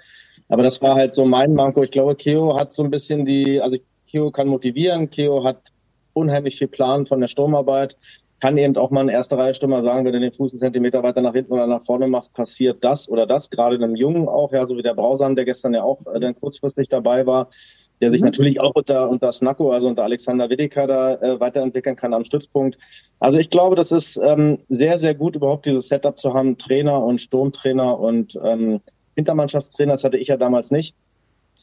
Aber 0.49 0.63
das 0.63 0.83
war 0.83 0.97
halt 0.97 1.15
so 1.15 1.25
mein 1.25 1.55
Manko. 1.55 1.83
Ich 1.83 1.91
glaube, 1.91 2.17
Keo 2.17 2.59
hat 2.59 2.73
so 2.73 2.83
ein 2.83 2.91
bisschen 2.91 3.25
die, 3.25 3.61
also 3.61 3.77
Keo 4.09 4.31
kann 4.31 4.49
motivieren, 4.49 5.11
Keo 5.11 5.45
hat 5.45 5.72
unheimlich 6.15 6.59
viel 6.59 6.69
Plan 6.69 7.07
von 7.07 7.21
der 7.21 7.29
Sturmarbeit. 7.29 7.97
Kann 8.41 8.59
eben 8.59 8.77
auch 8.77 8.91
mal 8.91 9.03
ein 9.03 9.09
erste 9.09 9.39
Reihe 9.39 9.55
Stürmer 9.55 9.83
sagen, 9.83 10.05
wenn 10.05 10.13
du 10.13 10.21
den 10.21 10.33
Fuß 10.33 10.53
einen 10.53 10.59
Zentimeter 10.59 11.03
weiter 11.05 11.21
nach 11.21 11.33
hinten 11.33 11.53
oder 11.53 11.69
nach 11.69 11.83
vorne 11.83 12.09
machst, 12.09 12.35
passiert 12.35 12.83
das 12.83 13.09
oder 13.09 13.25
das. 13.25 13.51
Gerade 13.51 13.77
einem 13.77 13.95
Jungen 13.95 14.29
auch, 14.29 14.53
ja, 14.53 14.67
so 14.67 14.77
wie 14.77 14.83
der 14.83 14.95
Brausan, 14.95 15.37
der 15.37 15.45
gestern 15.45 15.75
ja 15.75 15.83
auch 15.85 16.01
äh, 16.13 16.19
dann 16.19 16.35
kurzfristig 16.35 16.89
dabei 16.89 17.25
war, 17.25 17.51
der 18.01 18.11
sich 18.11 18.21
mhm. 18.21 18.27
natürlich 18.27 18.61
auch 18.61 18.75
unter, 18.75 19.09
unter 19.09 19.31
Snacko, 19.31 19.71
also 19.71 19.87
unter 19.87 20.03
Alexander 20.03 20.51
Wideka 20.51 20.89
da 20.89 21.15
äh, 21.15 21.39
weiterentwickeln 21.39 21.95
kann 21.95 22.15
am 22.15 22.25
Stützpunkt. 22.25 22.79
Also 23.21 23.39
ich 23.39 23.49
glaube, 23.49 23.77
das 23.77 23.93
ist 23.93 24.17
ähm, 24.17 24.59
sehr, 24.69 24.99
sehr 24.99 25.15
gut, 25.15 25.37
überhaupt 25.37 25.67
dieses 25.67 25.87
Setup 25.87 26.19
zu 26.19 26.35
haben, 26.35 26.59
Trainer 26.59 27.01
und 27.01 27.21
Sturmtrainer 27.21 27.99
und 28.01 28.37
ähm, 28.43 28.81
Hintermannschaftstrainer, 29.15 29.93
das 29.93 30.05
hatte 30.05 30.19
ich 30.19 30.29
ja 30.29 30.37
damals 30.37 30.73
nicht. 30.73 30.97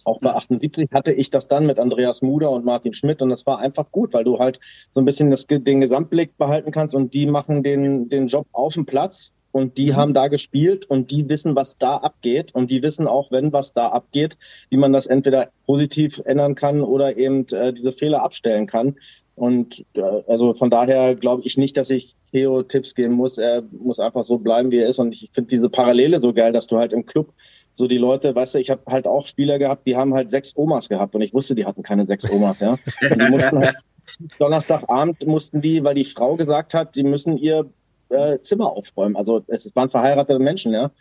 Auch 0.04 0.20
bei 0.20 0.34
78 0.34 0.90
hatte 0.94 1.12
ich 1.12 1.30
das 1.30 1.48
dann 1.48 1.66
mit 1.66 1.80
Andreas 1.80 2.22
Muder 2.22 2.52
und 2.52 2.66
Martin 2.66 2.94
Schmidt 2.94 3.22
und 3.22 3.30
das 3.30 3.46
war 3.46 3.60
einfach 3.60 3.92
gut, 3.92 4.14
weil 4.14 4.24
du 4.24 4.40
halt 4.40 4.60
so 4.92 5.02
ein 5.02 5.06
bisschen 5.06 5.30
das, 5.30 5.46
den 5.48 5.82
Gesamtblick 5.82 6.38
behalten 6.38 6.72
kannst 6.72 6.96
und 6.96 7.14
die 7.14 7.26
machen 7.26 7.64
den, 7.64 8.10
den 8.10 8.28
Job 8.28 8.48
auf 8.52 8.74
dem 8.74 8.86
Platz 8.86 9.32
und 9.52 9.78
die 9.78 9.92
mhm. 9.92 9.96
haben 9.96 10.14
da 10.14 10.28
gespielt 10.28 10.86
und 10.86 11.12
die 11.12 11.28
wissen, 11.28 11.56
was 11.56 11.78
da 11.78 11.98
abgeht 11.98 12.54
und 12.54 12.70
die 12.70 12.84
wissen 12.84 13.08
auch, 13.08 13.32
wenn 13.32 13.52
was 13.52 13.74
da 13.74 13.88
abgeht, 13.88 14.38
wie 14.70 14.78
man 14.78 14.94
das 14.94 15.08
entweder 15.08 15.50
positiv 15.66 16.22
ändern 16.26 16.56
kann 16.56 16.82
oder 16.82 17.18
eben 17.18 17.46
äh, 17.52 17.74
diese 17.74 17.92
Fehler 17.92 18.24
abstellen 18.24 18.68
kann. 18.68 18.96
Und 19.36 19.86
äh, 19.94 20.02
also 20.28 20.54
von 20.54 20.70
daher 20.70 21.16
glaube 21.16 21.44
ich 21.46 21.58
nicht, 21.58 21.78
dass 21.78 21.90
ich 21.90 22.16
Theo 22.32 22.62
Tipps 22.64 22.94
geben 22.94 23.14
muss. 23.14 23.38
Er 23.38 23.64
muss 23.72 24.00
einfach 24.00 24.26
so 24.26 24.38
bleiben, 24.38 24.70
wie 24.70 24.80
er 24.80 24.90
ist. 24.90 25.00
Und 25.00 25.14
ich 25.14 25.30
finde 25.34 25.50
diese 25.50 25.70
Parallele 25.70 26.20
so 26.20 26.34
geil, 26.34 26.52
dass 26.52 26.68
du 26.68 26.78
halt 26.78 26.92
im 26.92 27.06
Club 27.06 27.34
so 27.80 27.88
die 27.88 27.98
Leute, 27.98 28.36
weißt 28.36 28.56
du, 28.56 28.60
ich 28.60 28.70
habe 28.70 28.82
halt 28.88 29.08
auch 29.08 29.26
Spieler 29.26 29.58
gehabt, 29.58 29.88
die 29.88 29.96
haben 29.96 30.14
halt 30.14 30.30
sechs 30.30 30.54
Omas 30.58 30.90
gehabt 30.90 31.16
und 31.16 31.22
ich 31.22 31.34
wusste, 31.34 31.56
die 31.56 31.66
hatten 31.66 31.82
keine 31.82 32.04
sechs 32.04 32.30
Omas, 32.30 32.60
ja. 32.60 32.72
Und 32.72 33.22
die 33.22 33.30
mussten 33.30 33.58
halt, 33.58 33.78
Donnerstagabend 34.38 35.26
mussten 35.26 35.62
die, 35.62 35.82
weil 35.82 35.96
die 35.96 36.04
Frau 36.04 36.36
gesagt 36.36 36.74
hat, 36.74 36.98
die 36.98 37.04
müssen 37.04 37.38
ihr 37.38 37.70
äh, 38.10 38.40
Zimmer 38.42 38.74
aufräumen. 38.74 39.16
Also 39.16 39.46
es 39.48 39.74
waren 39.78 39.90
verheiratete 39.90 40.40
Menschen, 40.40 40.74
ja. 40.74 40.92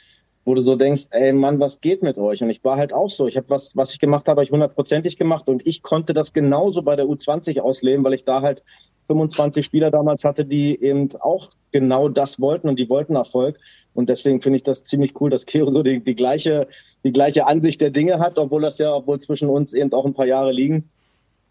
Wo 0.45 0.55
du 0.55 0.61
so 0.61 0.77
denkst, 0.77 1.07
ey 1.11 1.33
Mann, 1.33 1.59
was 1.59 1.81
geht 1.81 2.05
mit 2.05 2.17
euch? 2.17 2.45
Und 2.45 2.51
ich 2.51 2.63
war 2.63 2.77
halt 2.77 2.93
auch 2.93 3.11
so. 3.11 3.27
Ich 3.27 3.37
habe 3.37 3.51
was, 3.51 3.77
was 3.77 3.93
ich 3.93 3.99
gemacht 3.99 4.29
habe, 4.29 4.37
habe 4.37 4.45
ich 4.45 4.53
hundertprozentig 4.53 5.17
gemacht 5.17 5.49
und 5.49 5.67
ich 5.67 5.83
konnte 5.83 6.15
das 6.15 6.33
genauso 6.33 6.83
bei 6.83 6.95
der 6.95 7.07
U20 7.07 7.59
ausleben, 7.59 8.05
weil 8.05 8.15
ich 8.15 8.25
da 8.25 8.41
halt 8.41 8.63
25 9.09 9.65
Spieler 9.65 9.91
damals 9.91 10.25
hatte, 10.25 10.45
die 10.45 10.81
eben 10.81 11.09
auch 11.21 11.49
genau 11.73 12.09
das 12.09 12.41
wollten 12.41 12.69
und 12.69 12.79
die 12.79 12.89
wollten 12.89 13.17
Erfolg. 13.17 13.59
Und 13.95 14.09
deswegen 14.09 14.41
finde 14.41 14.57
ich 14.57 14.63
das 14.63 14.85
ziemlich 14.85 15.21
cool, 15.21 15.31
dass 15.31 15.47
Keo 15.47 15.71
so 15.71 15.83
die, 15.83 16.01
die 16.01 16.15
gleiche, 16.15 16.69
die 17.05 17.13
gleiche 17.13 17.47
Ansicht 17.47 17.81
der 17.81 17.91
Dinge 17.91 18.21
hat, 18.21 18.39
obwohl 18.39 18.63
das 18.63 18.79
ja, 18.79 18.95
obwohl 18.95 19.19
zwischen 19.19 19.49
uns 19.49 19.75
eben 19.75 19.93
auch 19.93 20.05
ein 20.05 20.15
paar 20.15 20.27
Jahre 20.27 20.53
liegen. 20.53 20.89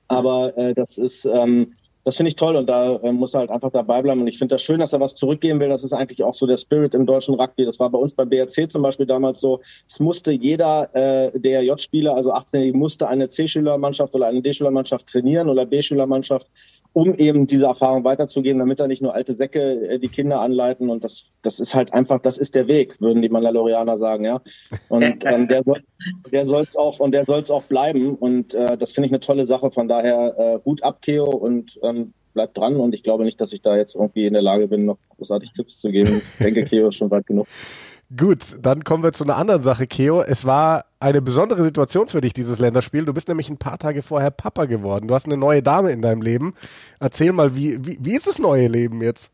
Aber 0.08 0.58
äh, 0.58 0.74
das 0.74 0.98
ist, 0.98 1.26
ähm, 1.26 1.74
das 2.08 2.16
finde 2.16 2.30
ich 2.30 2.38
toll 2.38 2.56
und 2.56 2.70
da 2.70 2.96
äh, 2.96 3.12
muss 3.12 3.34
er 3.34 3.42
halt 3.42 3.50
einfach 3.50 3.72
dabei 3.72 4.02
bleiben. 4.02 4.22
Und 4.22 4.28
ich 4.28 4.38
finde 4.38 4.56
das 4.56 4.62
schön, 4.62 4.80
dass 4.80 4.94
er 4.94 5.02
was 5.02 5.16
zurückgeben 5.16 5.60
will. 5.60 5.68
Das 5.68 5.84
ist 5.84 5.92
eigentlich 5.92 6.24
auch 6.24 6.34
so 6.34 6.48
der 6.48 6.58
Spirit 6.58 6.94
im 6.94 7.06
deutschen 7.06 7.36
Rugby. 7.36 7.66
Das 7.66 7.82
war 7.82 7.90
bei 7.90 7.98
uns 7.98 8.14
bei 8.14 8.24
BRC 8.24 8.72
zum 8.72 8.82
Beispiel 8.82 9.06
damals 9.06 9.42
so. 9.42 9.60
Es 9.90 10.00
musste 10.00 10.32
jeder 10.32 10.90
äh, 10.96 11.66
J-Spieler, 11.66 12.16
also 12.16 12.32
18 12.32 12.78
musste 12.78 13.10
eine 13.10 13.28
C-Schülermannschaft 13.28 14.16
oder 14.16 14.28
eine 14.28 14.42
D-Schülermannschaft 14.42 15.08
trainieren 15.08 15.50
oder 15.50 15.66
B-Schülermannschaft 15.66 16.48
um 16.94 17.14
eben 17.16 17.48
diese 17.48 17.66
Erfahrung 17.66 18.04
weiterzugeben, 18.04 18.60
damit 18.60 18.80
da 18.80 18.88
nicht 18.88 19.02
nur 19.02 19.14
alte 19.14 19.36
Säcke 19.36 19.88
äh, 19.88 20.00
die 20.00 20.10
Kinder 20.10 20.42
anleiten. 20.42 20.90
Und 20.90 21.04
das, 21.04 21.26
das 21.42 21.60
ist 21.60 21.76
halt 21.76 21.94
einfach, 21.94 22.20
das 22.20 22.38
ist 22.38 22.56
der 22.56 22.68
Weg, 22.68 23.00
würden 23.00 23.22
die 23.22 23.30
Mandalorianer 23.30 23.98
sagen, 23.98 24.26
ja. 24.26 24.42
Und 24.90 25.24
ähm, 25.26 25.48
der 25.48 25.64
soll 25.64 25.82
der 26.32 26.46
soll's 26.46 26.76
auch 26.76 27.00
und 27.00 27.12
der 27.12 27.26
soll's 27.26 27.52
auch 27.52 27.64
bleiben. 27.64 28.16
Und 28.16 28.54
äh, 28.54 28.78
das 28.78 28.92
finde 28.94 29.08
ich 29.08 29.12
eine 29.12 29.20
tolle 29.20 29.46
Sache. 29.46 29.72
Von 29.72 29.88
daher 29.88 30.36
äh, 30.38 30.66
Hut 30.66 30.84
ab, 30.84 31.02
Keo, 31.02 31.26
und 31.26 31.80
ähm, 31.84 32.14
bleib 32.34 32.54
dran. 32.54 32.78
Und 32.78 32.94
ich 32.94 33.04
glaube 33.04 33.24
nicht, 33.24 33.40
dass 33.42 33.54
ich 33.54 33.62
da 33.62 33.76
jetzt 33.76 33.96
irgendwie 33.96 34.26
in 34.26 34.34
der 34.34 34.42
Lage 34.42 34.68
bin, 34.68 34.86
noch 34.86 34.98
großartig 35.18 35.54
Tipps 35.54 35.80
zu 35.80 35.92
geben. 35.92 36.22
Ich 36.40 36.44
denke, 36.44 36.66
Keo 36.66 36.90
ist 36.90 36.96
schon 36.96 37.12
weit 37.12 37.26
genug. 37.26 37.48
Gut, 38.16 38.40
dann 38.62 38.84
kommen 38.84 39.04
wir 39.04 39.12
zu 39.12 39.26
einer 39.26 39.36
anderen 39.36 39.62
Sache, 39.62 39.86
Keo. 39.86 40.22
Es 40.22 40.46
war 40.46 40.86
eine 41.00 41.22
besondere 41.22 41.64
Situation 41.64 42.08
für 42.08 42.22
dich, 42.22 42.34
dieses 42.34 42.60
Länderspiel. 42.60 43.06
Du 43.06 43.14
bist 43.14 43.28
nämlich 43.28 43.50
ein 43.50 43.58
paar 43.58 43.78
Tage 43.78 44.02
vorher 44.02 44.32
Papa 44.32 44.66
geworden. 44.66 45.08
Du 45.08 45.14
hast 45.14 45.26
eine 45.26 45.38
neue 45.38 45.62
Dame 45.62 45.92
in 45.92 46.02
deinem 46.02 46.22
Leben. 46.22 46.54
Erzähl 47.00 47.32
mal, 47.32 47.56
wie, 47.56 47.86
wie, 47.86 47.98
wie 48.02 48.16
ist 48.16 48.28
das 48.28 48.40
neue 48.40 48.68
Leben 48.68 49.02
jetzt? 49.02 49.32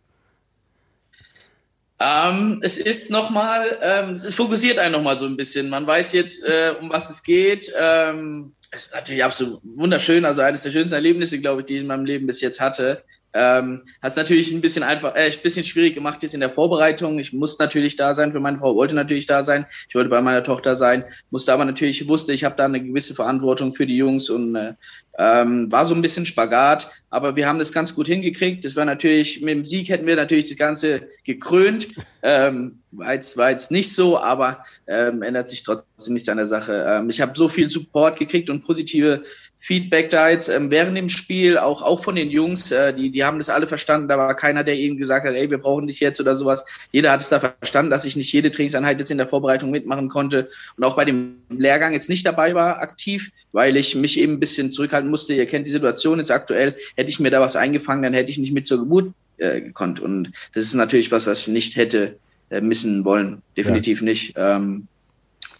Ähm, 1.99 2.59
es 2.61 2.77
ist 2.77 3.11
nochmal, 3.11 3.77
ähm, 3.81 4.09
es 4.09 4.35
fokussiert 4.35 4.77
einen 4.77 4.91
nochmal 4.91 5.17
so 5.17 5.25
ein 5.25 5.37
bisschen. 5.37 5.69
Man 5.69 5.87
weiß 5.87 6.11
jetzt, 6.13 6.43
äh, 6.45 6.73
um 6.81 6.89
was 6.89 7.09
es 7.09 7.23
geht. 7.23 7.71
Ähm, 7.79 8.53
es 8.71 8.87
ist 8.87 8.95
natürlich 8.95 9.23
absolut 9.23 9.61
wunderschön, 9.63 10.25
also 10.25 10.41
eines 10.41 10.63
der 10.63 10.71
schönsten 10.71 10.95
Erlebnisse, 10.95 11.39
glaube 11.39 11.61
ich, 11.61 11.67
die 11.67 11.75
ich 11.75 11.81
in 11.81 11.87
meinem 11.87 12.05
Leben 12.05 12.27
bis 12.27 12.41
jetzt 12.41 12.59
hatte. 12.59 13.03
Ähm, 13.33 13.81
hat 14.01 14.11
es 14.11 14.15
natürlich 14.15 14.51
ein 14.51 14.61
bisschen 14.61 14.83
einfach, 14.83 15.15
äh, 15.15 15.25
ein 15.25 15.41
bisschen 15.41 15.63
schwierig 15.63 15.93
gemacht 15.93 16.21
jetzt 16.23 16.33
in 16.33 16.39
der 16.39 16.49
Vorbereitung. 16.49 17.19
Ich 17.19 17.33
musste 17.33 17.63
natürlich 17.63 17.95
da 17.95 18.13
sein, 18.13 18.31
für 18.31 18.39
meine 18.39 18.59
Frau 18.59 18.75
wollte 18.75 18.95
natürlich 18.95 19.25
da 19.25 19.43
sein. 19.43 19.65
Ich 19.89 19.95
wollte 19.95 20.09
bei 20.09 20.21
meiner 20.21 20.43
Tochter 20.43 20.75
sein, 20.75 21.03
musste 21.31 21.53
aber 21.53 21.65
natürlich, 21.65 22.07
wusste, 22.07 22.33
ich 22.33 22.43
habe 22.43 22.55
da 22.55 22.65
eine 22.65 22.83
gewisse 22.83 23.15
Verantwortung 23.15 23.73
für 23.73 23.87
die 23.87 23.97
Jungs 23.97 24.29
und 24.29 24.55
äh, 24.55 24.73
ähm, 25.17 25.71
war 25.71 25.85
so 25.85 25.93
ein 25.93 26.01
bisschen 26.01 26.25
Spagat. 26.25 26.89
Aber 27.09 27.35
wir 27.35 27.47
haben 27.47 27.59
das 27.59 27.73
ganz 27.73 27.95
gut 27.95 28.07
hingekriegt. 28.07 28.65
Das 28.65 28.75
war 28.75 28.85
natürlich, 28.85 29.41
mit 29.41 29.55
dem 29.55 29.65
Sieg 29.65 29.89
hätten 29.89 30.07
wir 30.07 30.15
natürlich 30.15 30.49
das 30.49 30.57
Ganze 30.57 31.07
gekrönt. 31.23 31.89
Ähm, 32.23 32.79
war, 32.91 33.13
jetzt, 33.13 33.37
war 33.37 33.51
jetzt 33.51 33.71
nicht 33.71 33.93
so, 33.93 34.19
aber 34.19 34.63
ähm, 34.87 35.21
ändert 35.21 35.49
sich 35.49 35.63
trotzdem 35.63 36.13
nichts 36.13 36.29
an 36.29 36.37
der 36.37 36.47
Sache. 36.47 36.85
Ähm, 36.87 37.09
ich 37.09 37.21
habe 37.21 37.33
so 37.35 37.47
viel 37.47 37.69
Support 37.69 38.17
gekriegt 38.17 38.49
und 38.49 38.63
positive 38.63 39.21
Feedback 39.65 40.09
da 40.09 40.27
jetzt 40.27 40.49
ähm, 40.49 40.69
während 40.71 40.97
dem 40.97 41.07
Spiel, 41.07 41.57
auch, 41.57 41.81
auch 41.81 42.03
von 42.03 42.15
den 42.15 42.29
Jungs, 42.29 42.69
äh, 42.73 42.93
die, 42.93 43.11
die 43.11 43.23
haben 43.23 43.37
das 43.37 43.49
alle 43.49 43.65
verstanden. 43.65 44.09
Da 44.09 44.17
war 44.17 44.35
keiner, 44.35 44.65
der 44.65 44.75
ihnen 44.75 44.97
gesagt 44.97 45.25
hat, 45.25 45.35
ey, 45.35 45.49
wir 45.49 45.57
brauchen 45.57 45.87
dich 45.87 46.01
jetzt 46.01 46.19
oder 46.19 46.35
sowas. 46.35 46.65
Jeder 46.91 47.11
hat 47.11 47.21
es 47.21 47.29
da 47.29 47.39
verstanden, 47.39 47.89
dass 47.89 48.03
ich 48.03 48.17
nicht 48.17 48.33
jede 48.33 48.51
Trainingseinheit 48.51 48.99
jetzt 48.99 49.09
in 49.09 49.17
der 49.17 49.29
Vorbereitung 49.29 49.71
mitmachen 49.71 50.09
konnte 50.09 50.49
und 50.75 50.83
auch 50.83 50.97
bei 50.97 51.05
dem 51.05 51.37
Lehrgang 51.49 51.93
jetzt 51.93 52.09
nicht 52.09 52.25
dabei 52.25 52.53
war, 52.53 52.81
aktiv, 52.81 53.31
weil 53.53 53.77
ich 53.77 53.95
mich 53.95 54.19
eben 54.19 54.33
ein 54.33 54.39
bisschen 54.41 54.69
zurückhalten 54.69 55.09
musste. 55.09 55.33
Ihr 55.33 55.45
kennt 55.45 55.65
die 55.65 55.71
Situation 55.71 56.19
jetzt 56.19 56.31
aktuell. 56.31 56.75
Hätte 56.97 57.09
ich 57.09 57.21
mir 57.21 57.31
da 57.31 57.39
was 57.39 57.55
eingefangen, 57.55 58.03
dann 58.03 58.13
hätte 58.13 58.31
ich 58.31 58.37
nicht 58.39 58.51
mit 58.51 58.67
zur 58.67 58.79
Geburt 58.79 59.13
äh, 59.37 59.61
gekonnt. 59.61 60.01
Und 60.01 60.29
das 60.53 60.65
ist 60.65 60.73
natürlich 60.73 61.09
was, 61.13 61.25
was 61.25 61.47
ich 61.47 61.47
nicht 61.47 61.77
hätte 61.77 62.17
äh, 62.49 62.59
missen 62.59 63.05
wollen. 63.05 63.41
Definitiv 63.55 64.01
ja. 64.01 64.03
nicht. 64.03 64.33
Ähm, 64.35 64.89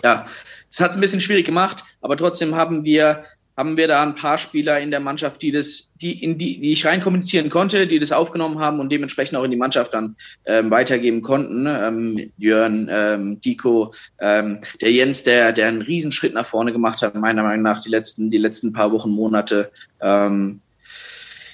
ja, 0.04 0.28
es 0.74 0.82
hat 0.82 0.92
es 0.92 0.98
ein 0.98 1.02
bisschen 1.02 1.22
schwierig 1.22 1.46
gemacht, 1.46 1.86
aber 2.02 2.18
trotzdem 2.18 2.56
haben 2.56 2.84
wir 2.84 3.24
haben 3.56 3.78
wir 3.78 3.88
da 3.88 4.02
ein 4.02 4.16
paar 4.16 4.38
Spieler 4.38 4.80
in 4.80 4.90
der 4.90 5.00
Mannschaft, 5.00 5.42
die 5.42 5.52
das, 5.52 5.92
die 6.02 6.24
in 6.24 6.38
die, 6.38 6.60
die 6.60 6.72
ich 6.72 6.86
rein 6.86 7.02
kommunizieren 7.02 7.50
konnte, 7.50 7.86
die 7.86 8.00
das 8.00 8.12
aufgenommen 8.12 8.60
haben 8.60 8.80
und 8.80 8.92
dementsprechend 8.92 9.38
auch 9.38 9.44
in 9.44 9.52
die 9.52 9.58
Mannschaft 9.58 9.94
dann 9.94 10.16
ähm, 10.46 10.72
weitergeben 10.72 11.22
konnten. 11.22 11.68
Ähm, 11.68 12.32
Jörn, 12.38 12.90
ähm, 12.92 13.42
Dico, 13.42 13.94
ähm, 14.20 14.62
der 14.82 14.92
Jens, 14.92 15.24
der, 15.24 15.52
der 15.54 15.68
einen 15.68 15.84
Riesenschritt 15.84 16.34
nach 16.34 16.48
vorne 16.48 16.72
gemacht 16.72 17.02
hat, 17.02 17.16
meiner 17.16 17.44
Meinung 17.44 17.64
nach 17.64 17.82
die 17.82 17.90
letzten, 17.90 18.32
die 18.32 18.40
letzten 18.40 18.74
paar 18.74 18.92
Wochen, 18.92 19.12
Monate. 19.12 19.72
Ähm, 20.02 20.62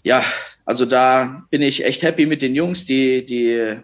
ja, 0.04 0.24
also 0.66 0.86
da 0.86 1.44
bin 1.50 1.62
ich 1.62 1.84
echt 1.84 2.04
happy 2.04 2.26
mit 2.26 2.42
den 2.42 2.56
Jungs, 2.56 2.86
die, 2.86 3.26
die 3.26 3.82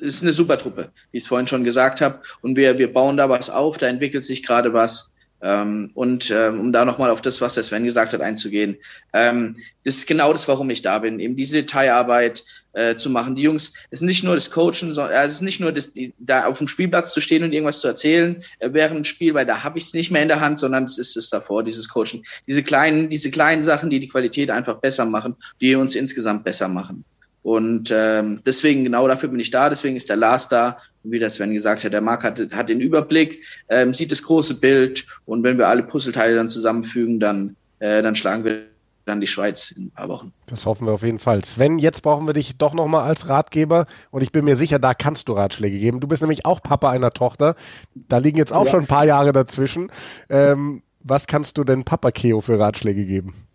ist 0.00 0.22
eine 0.22 0.32
super 0.32 0.58
Truppe, 0.58 0.90
wie 1.10 1.18
ich 1.18 1.24
es 1.24 1.28
vorhin 1.28 1.48
schon 1.48 1.64
gesagt 1.64 2.00
habe. 2.00 2.20
Und 2.40 2.56
wir, 2.56 2.78
wir 2.78 2.92
bauen 2.92 3.16
da 3.16 3.28
was 3.28 3.50
auf, 3.50 3.78
da 3.78 3.88
entwickelt 3.88 4.24
sich 4.24 4.44
gerade 4.44 4.72
was. 4.72 5.12
Ähm, 5.42 5.90
und 5.94 6.30
ähm, 6.30 6.60
um 6.60 6.72
da 6.72 6.84
nochmal 6.84 7.10
auf 7.10 7.20
das, 7.20 7.40
was 7.40 7.54
der 7.54 7.62
Sven 7.62 7.84
gesagt 7.84 8.12
hat, 8.12 8.20
einzugehen, 8.20 8.76
ähm, 9.12 9.54
das 9.84 9.96
ist 9.96 10.06
genau 10.06 10.32
das, 10.32 10.48
warum 10.48 10.70
ich 10.70 10.82
da 10.82 10.98
bin, 10.98 11.20
eben 11.20 11.36
diese 11.36 11.54
Detailarbeit 11.54 12.44
äh, 12.72 12.94
zu 12.96 13.10
machen. 13.10 13.36
Die 13.36 13.42
Jungs, 13.42 13.74
es 13.90 14.00
ist 14.00 14.06
nicht 14.06 14.24
nur 14.24 14.34
das 14.34 14.50
Coachen, 14.50 14.92
sondern 14.94 15.12
äh, 15.12 15.24
es 15.24 15.34
ist 15.34 15.40
nicht 15.42 15.60
nur 15.60 15.72
das, 15.72 15.92
die, 15.92 16.14
da 16.18 16.46
auf 16.46 16.58
dem 16.58 16.68
Spielplatz 16.68 17.12
zu 17.12 17.20
stehen 17.20 17.44
und 17.44 17.52
irgendwas 17.52 17.80
zu 17.80 17.88
erzählen 17.88 18.42
äh, 18.58 18.70
während 18.72 18.96
dem 18.96 19.04
Spiel, 19.04 19.34
weil 19.34 19.46
da 19.46 19.62
habe 19.62 19.78
ich 19.78 19.86
es 19.86 19.94
nicht 19.94 20.10
mehr 20.10 20.22
in 20.22 20.28
der 20.28 20.40
Hand, 20.40 20.58
sondern 20.58 20.84
es 20.84 20.98
ist 20.98 21.16
es 21.16 21.30
davor, 21.30 21.62
dieses 21.62 21.88
Coachen. 21.88 22.24
Diese 22.46 22.62
kleinen, 22.62 23.08
diese 23.08 23.30
kleinen 23.30 23.62
Sachen, 23.62 23.90
die 23.90 24.00
die 24.00 24.08
Qualität 24.08 24.50
einfach 24.50 24.78
besser 24.78 25.04
machen, 25.04 25.36
die 25.60 25.74
uns 25.74 25.94
insgesamt 25.94 26.44
besser 26.44 26.68
machen. 26.68 27.04
Und 27.46 27.92
ähm, 27.94 28.40
deswegen, 28.44 28.82
genau 28.82 29.06
dafür 29.06 29.28
bin 29.28 29.38
ich 29.38 29.52
da, 29.52 29.68
deswegen 29.68 29.94
ist 29.94 30.08
der 30.08 30.16
Lars 30.16 30.48
da. 30.48 30.78
Und 31.04 31.12
wie 31.12 31.20
der 31.20 31.30
Sven 31.30 31.54
gesagt 31.54 31.84
hat, 31.84 31.92
der 31.92 32.00
Marc 32.00 32.24
hat, 32.24 32.40
hat 32.50 32.68
den 32.68 32.80
Überblick, 32.80 33.38
ähm, 33.68 33.94
sieht 33.94 34.10
das 34.10 34.24
große 34.24 34.58
Bild 34.58 35.06
und 35.26 35.44
wenn 35.44 35.56
wir 35.56 35.68
alle 35.68 35.84
Puzzleteile 35.84 36.34
dann 36.34 36.48
zusammenfügen, 36.48 37.20
dann, 37.20 37.54
äh, 37.78 38.02
dann 38.02 38.16
schlagen 38.16 38.42
wir 38.42 38.62
dann 39.04 39.20
die 39.20 39.28
Schweiz 39.28 39.70
in 39.70 39.84
ein 39.84 39.90
paar 39.92 40.08
Wochen. 40.08 40.32
Das 40.46 40.66
hoffen 40.66 40.88
wir 40.88 40.92
auf 40.92 41.04
jeden 41.04 41.20
Fall. 41.20 41.44
Sven, 41.44 41.78
jetzt 41.78 42.02
brauchen 42.02 42.26
wir 42.26 42.32
dich 42.32 42.58
doch 42.58 42.74
nochmal 42.74 43.04
als 43.04 43.28
Ratgeber 43.28 43.86
und 44.10 44.22
ich 44.22 44.32
bin 44.32 44.44
mir 44.44 44.56
sicher, 44.56 44.80
da 44.80 44.92
kannst 44.92 45.28
du 45.28 45.34
Ratschläge 45.34 45.78
geben. 45.78 46.00
Du 46.00 46.08
bist 46.08 46.22
nämlich 46.22 46.44
auch 46.44 46.60
Papa 46.60 46.90
einer 46.90 47.12
Tochter. 47.12 47.54
Da 47.94 48.18
liegen 48.18 48.38
jetzt 48.38 48.52
auch 48.52 48.64
ja. 48.64 48.72
schon 48.72 48.80
ein 48.80 48.88
paar 48.88 49.04
Jahre 49.04 49.32
dazwischen. 49.32 49.92
Ähm, 50.28 50.82
was 50.98 51.28
kannst 51.28 51.58
du 51.58 51.62
denn 51.62 51.84
Papa 51.84 52.10
Keo 52.10 52.40
für 52.40 52.58
Ratschläge 52.58 53.04
geben? 53.04 53.45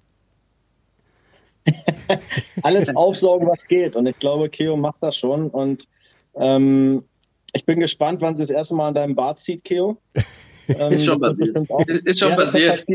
alles 2.63 2.95
aufsaugen, 2.95 3.47
was 3.47 3.67
geht. 3.67 3.95
Und 3.95 4.08
ich 4.08 4.17
glaube, 4.19 4.50
Keo 4.50 4.78
macht 4.78 5.02
das 5.02 5.15
schon. 5.15 5.50
Und 5.50 5.88
ähm, 6.36 7.04
ich 7.54 7.65
bin 7.65 7.80
gespannt, 7.80 8.21
wann 8.21 8.36
sie 8.36 8.43
das 8.43 8.50
erste 8.50 8.76
Mal 8.76 8.89
an 8.89 8.93
deinem 8.93 9.15
Bart 9.15 9.39
zieht, 9.39 9.63
Keo. 9.63 9.97
Ähm, 10.67 10.91
ist 10.93 11.06
schon 11.06 11.19
passiert. 11.19 11.58
Ist 12.06 12.19
schon 12.19 12.30
ja, 12.32 12.36
passiert. 12.36 12.86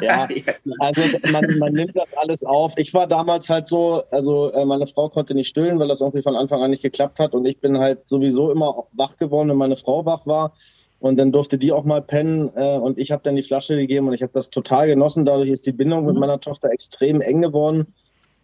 Ja, 0.00 0.28
also 0.78 1.02
man, 1.32 1.58
man, 1.58 1.72
nimmt 1.72 1.96
das 1.96 2.16
alles 2.16 2.44
auf. 2.44 2.74
Ich 2.76 2.94
war 2.94 3.06
damals 3.06 3.48
halt 3.48 3.68
so, 3.68 4.04
also 4.10 4.52
äh, 4.52 4.64
meine 4.64 4.86
Frau 4.86 5.08
konnte 5.08 5.34
nicht 5.34 5.48
stillen, 5.48 5.78
weil 5.78 5.88
das 5.88 6.00
irgendwie 6.00 6.22
von 6.22 6.36
Anfang 6.36 6.62
an 6.62 6.70
nicht 6.70 6.82
geklappt 6.82 7.18
hat. 7.18 7.34
Und 7.34 7.46
ich 7.46 7.60
bin 7.60 7.78
halt 7.78 8.08
sowieso 8.08 8.50
immer 8.50 8.86
wach 8.92 9.16
geworden, 9.16 9.48
wenn 9.48 9.56
meine 9.56 9.76
Frau 9.76 10.04
wach 10.04 10.26
war. 10.26 10.54
Und 11.00 11.16
dann 11.16 11.30
durfte 11.30 11.58
die 11.58 11.72
auch 11.72 11.84
mal 11.84 12.02
pennen 12.02 12.50
äh, 12.56 12.76
und 12.76 12.98
ich 12.98 13.12
habe 13.12 13.22
dann 13.22 13.36
die 13.36 13.42
Flasche 13.42 13.76
gegeben 13.76 14.08
und 14.08 14.14
ich 14.14 14.22
habe 14.22 14.32
das 14.32 14.50
total 14.50 14.88
genossen. 14.88 15.24
Dadurch 15.24 15.48
ist 15.48 15.66
die 15.66 15.72
Bindung 15.72 16.04
mit 16.04 16.14
mhm. 16.14 16.20
meiner 16.20 16.40
Tochter 16.40 16.70
extrem 16.70 17.20
eng 17.20 17.40
geworden 17.40 17.86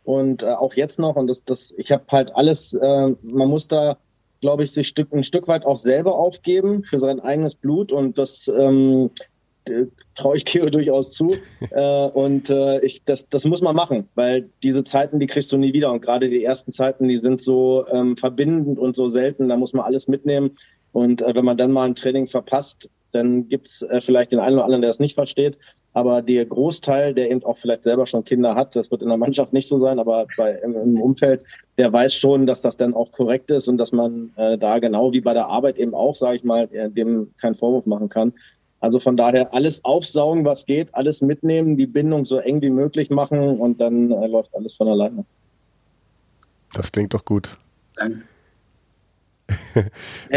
und 0.04 0.42
äh, 0.42 0.52
auch 0.52 0.74
jetzt 0.74 0.98
noch. 0.98 1.16
Und 1.16 1.26
das, 1.26 1.44
das, 1.44 1.74
ich 1.76 1.90
habe 1.90 2.04
halt 2.10 2.34
alles. 2.36 2.72
Äh, 2.74 3.14
man 3.22 3.48
muss 3.48 3.66
da, 3.66 3.96
glaube 4.40 4.62
ich, 4.62 4.70
sich 4.70 4.86
Stück, 4.86 5.12
ein 5.12 5.24
Stück 5.24 5.48
weit 5.48 5.66
auch 5.66 5.78
selber 5.78 6.14
aufgeben 6.16 6.84
für 6.84 7.00
sein 7.00 7.18
eigenes 7.20 7.56
Blut 7.56 7.90
und 7.90 8.18
das 8.18 8.46
ähm, 8.54 9.10
traue 10.14 10.36
ich 10.36 10.44
Keo 10.44 10.70
durchaus 10.70 11.12
zu. 11.12 11.34
äh, 11.70 12.06
und 12.08 12.50
äh, 12.50 12.80
ich, 12.80 13.02
das, 13.04 13.28
das 13.28 13.44
muss 13.46 13.62
man 13.62 13.74
machen, 13.74 14.08
weil 14.14 14.48
diese 14.62 14.84
Zeiten, 14.84 15.18
die 15.18 15.26
kriegst 15.26 15.52
du 15.52 15.56
nie 15.56 15.72
wieder. 15.72 15.90
Und 15.90 16.02
gerade 16.02 16.28
die 16.28 16.44
ersten 16.44 16.70
Zeiten, 16.70 17.08
die 17.08 17.18
sind 17.18 17.40
so 17.40 17.86
ähm, 17.88 18.16
verbindend 18.16 18.78
und 18.78 18.94
so 18.94 19.08
selten. 19.08 19.48
Da 19.48 19.56
muss 19.56 19.72
man 19.72 19.84
alles 19.84 20.06
mitnehmen. 20.06 20.52
Und 20.94 21.22
äh, 21.22 21.34
wenn 21.34 21.44
man 21.44 21.56
dann 21.56 21.72
mal 21.72 21.86
ein 21.86 21.96
Training 21.96 22.28
verpasst, 22.28 22.88
dann 23.10 23.48
gibt's 23.48 23.82
äh, 23.82 24.00
vielleicht 24.00 24.30
den 24.30 24.38
einen 24.38 24.54
oder 24.54 24.64
anderen, 24.64 24.82
der 24.82 24.92
es 24.92 25.00
nicht 25.00 25.14
versteht. 25.14 25.58
Aber 25.92 26.22
der 26.22 26.46
Großteil, 26.46 27.14
der 27.14 27.32
eben 27.32 27.44
auch 27.44 27.58
vielleicht 27.58 27.82
selber 27.82 28.06
schon 28.06 28.24
Kinder 28.24 28.54
hat, 28.54 28.76
das 28.76 28.92
wird 28.92 29.02
in 29.02 29.08
der 29.08 29.16
Mannschaft 29.16 29.52
nicht 29.52 29.66
so 29.66 29.78
sein, 29.78 29.98
aber 29.98 30.26
bei, 30.36 30.52
im, 30.64 30.76
im 30.76 31.00
Umfeld, 31.00 31.42
der 31.78 31.92
weiß 31.92 32.14
schon, 32.14 32.46
dass 32.46 32.62
das 32.62 32.76
dann 32.76 32.94
auch 32.94 33.10
korrekt 33.10 33.50
ist 33.50 33.66
und 33.68 33.76
dass 33.78 33.90
man 33.90 34.32
äh, 34.36 34.56
da 34.56 34.78
genau 34.78 35.12
wie 35.12 35.20
bei 35.20 35.34
der 35.34 35.46
Arbeit 35.46 35.78
eben 35.78 35.94
auch, 35.94 36.14
sage 36.14 36.36
ich 36.36 36.44
mal, 36.44 36.68
äh, 36.72 36.88
dem 36.88 37.32
keinen 37.40 37.56
Vorwurf 37.56 37.86
machen 37.86 38.08
kann. 38.08 38.32
Also 38.78 39.00
von 39.00 39.16
daher 39.16 39.52
alles 39.52 39.84
aufsaugen, 39.84 40.44
was 40.44 40.64
geht, 40.64 40.94
alles 40.94 41.22
mitnehmen, 41.22 41.76
die 41.76 41.86
Bindung 41.86 42.24
so 42.24 42.38
eng 42.38 42.62
wie 42.62 42.70
möglich 42.70 43.10
machen 43.10 43.58
und 43.58 43.80
dann 43.80 44.12
äh, 44.12 44.28
läuft 44.28 44.54
alles 44.54 44.76
von 44.76 44.86
alleine. 44.88 45.24
Das 46.72 46.92
klingt 46.92 47.14
doch 47.14 47.24
gut. 47.24 47.56
Danke 47.96 48.24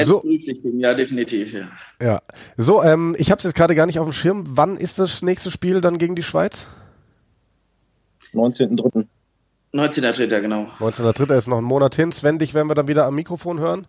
so. 0.03 0.23
Ja, 0.63 0.93
definitiv, 0.93 1.53
ja. 1.53 1.67
Ja. 2.01 2.21
So, 2.57 2.83
ähm, 2.83 3.15
ich 3.17 3.31
habe 3.31 3.39
es 3.39 3.45
jetzt 3.45 3.55
gerade 3.55 3.75
gar 3.75 3.85
nicht 3.85 3.99
auf 3.99 4.07
dem 4.07 4.13
Schirm. 4.13 4.43
Wann 4.49 4.77
ist 4.77 4.99
das 4.99 5.21
nächste 5.21 5.51
Spiel 5.51 5.81
dann 5.81 5.97
gegen 5.97 6.15
die 6.15 6.23
Schweiz? 6.23 6.67
19.3. 8.33 9.05
19.3., 9.73 10.41
genau. 10.41 10.67
19.3. 10.79 11.37
ist 11.37 11.47
noch 11.47 11.57
ein 11.57 11.63
Monat 11.63 11.95
hin. 11.95 12.11
Sven, 12.11 12.39
dich 12.39 12.53
werden 12.53 12.69
wir 12.69 12.75
dann 12.75 12.87
wieder 12.87 13.05
am 13.05 13.15
Mikrofon 13.15 13.59
hören. 13.59 13.87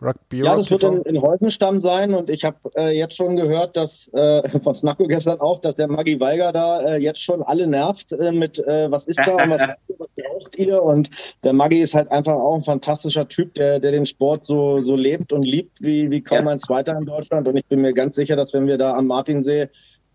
Rugby 0.00 0.44
ja, 0.44 0.56
das 0.56 0.70
wird 0.70 0.84
in, 0.84 1.02
in 1.02 1.20
Häusenstamm 1.20 1.80
sein 1.80 2.14
und 2.14 2.30
ich 2.30 2.44
habe 2.44 2.56
äh, 2.76 2.96
jetzt 2.96 3.16
schon 3.16 3.36
gehört, 3.36 3.76
dass 3.76 4.08
äh, 4.14 4.58
von 4.60 4.74
Snacko 4.74 5.06
gestern 5.06 5.40
auch, 5.40 5.60
dass 5.60 5.74
der 5.74 5.88
Maggi 5.88 6.20
Weiger 6.20 6.52
da 6.52 6.80
äh, 6.80 6.96
jetzt 6.98 7.22
schon 7.22 7.42
alle 7.42 7.66
nervt 7.66 8.12
äh, 8.12 8.32
mit 8.32 8.58
äh, 8.60 8.90
was 8.90 9.06
ist 9.06 9.20
da 9.24 9.32
und 9.32 9.50
was, 9.50 9.62
was 9.98 10.08
braucht 10.10 10.56
ihr 10.56 10.82
und 10.82 11.10
der 11.42 11.52
Maggi 11.52 11.80
ist 11.80 11.94
halt 11.94 12.10
einfach 12.10 12.34
auch 12.34 12.54
ein 12.54 12.62
fantastischer 12.62 13.28
Typ, 13.28 13.54
der, 13.54 13.80
der 13.80 13.92
den 13.92 14.06
Sport 14.06 14.44
so, 14.44 14.78
so 14.78 14.94
lebt 14.94 15.32
und 15.32 15.44
liebt 15.44 15.82
wie, 15.82 16.10
wie 16.10 16.20
kaum 16.20 16.46
ja. 16.46 16.52
ein 16.52 16.58
zweiter 16.58 16.96
in 16.96 17.04
Deutschland 17.04 17.48
und 17.48 17.56
ich 17.56 17.66
bin 17.66 17.80
mir 17.80 17.92
ganz 17.92 18.16
sicher, 18.16 18.36
dass 18.36 18.52
wenn 18.52 18.66
wir 18.66 18.78
da 18.78 18.94
am 18.94 19.06
Martinsee 19.06 19.68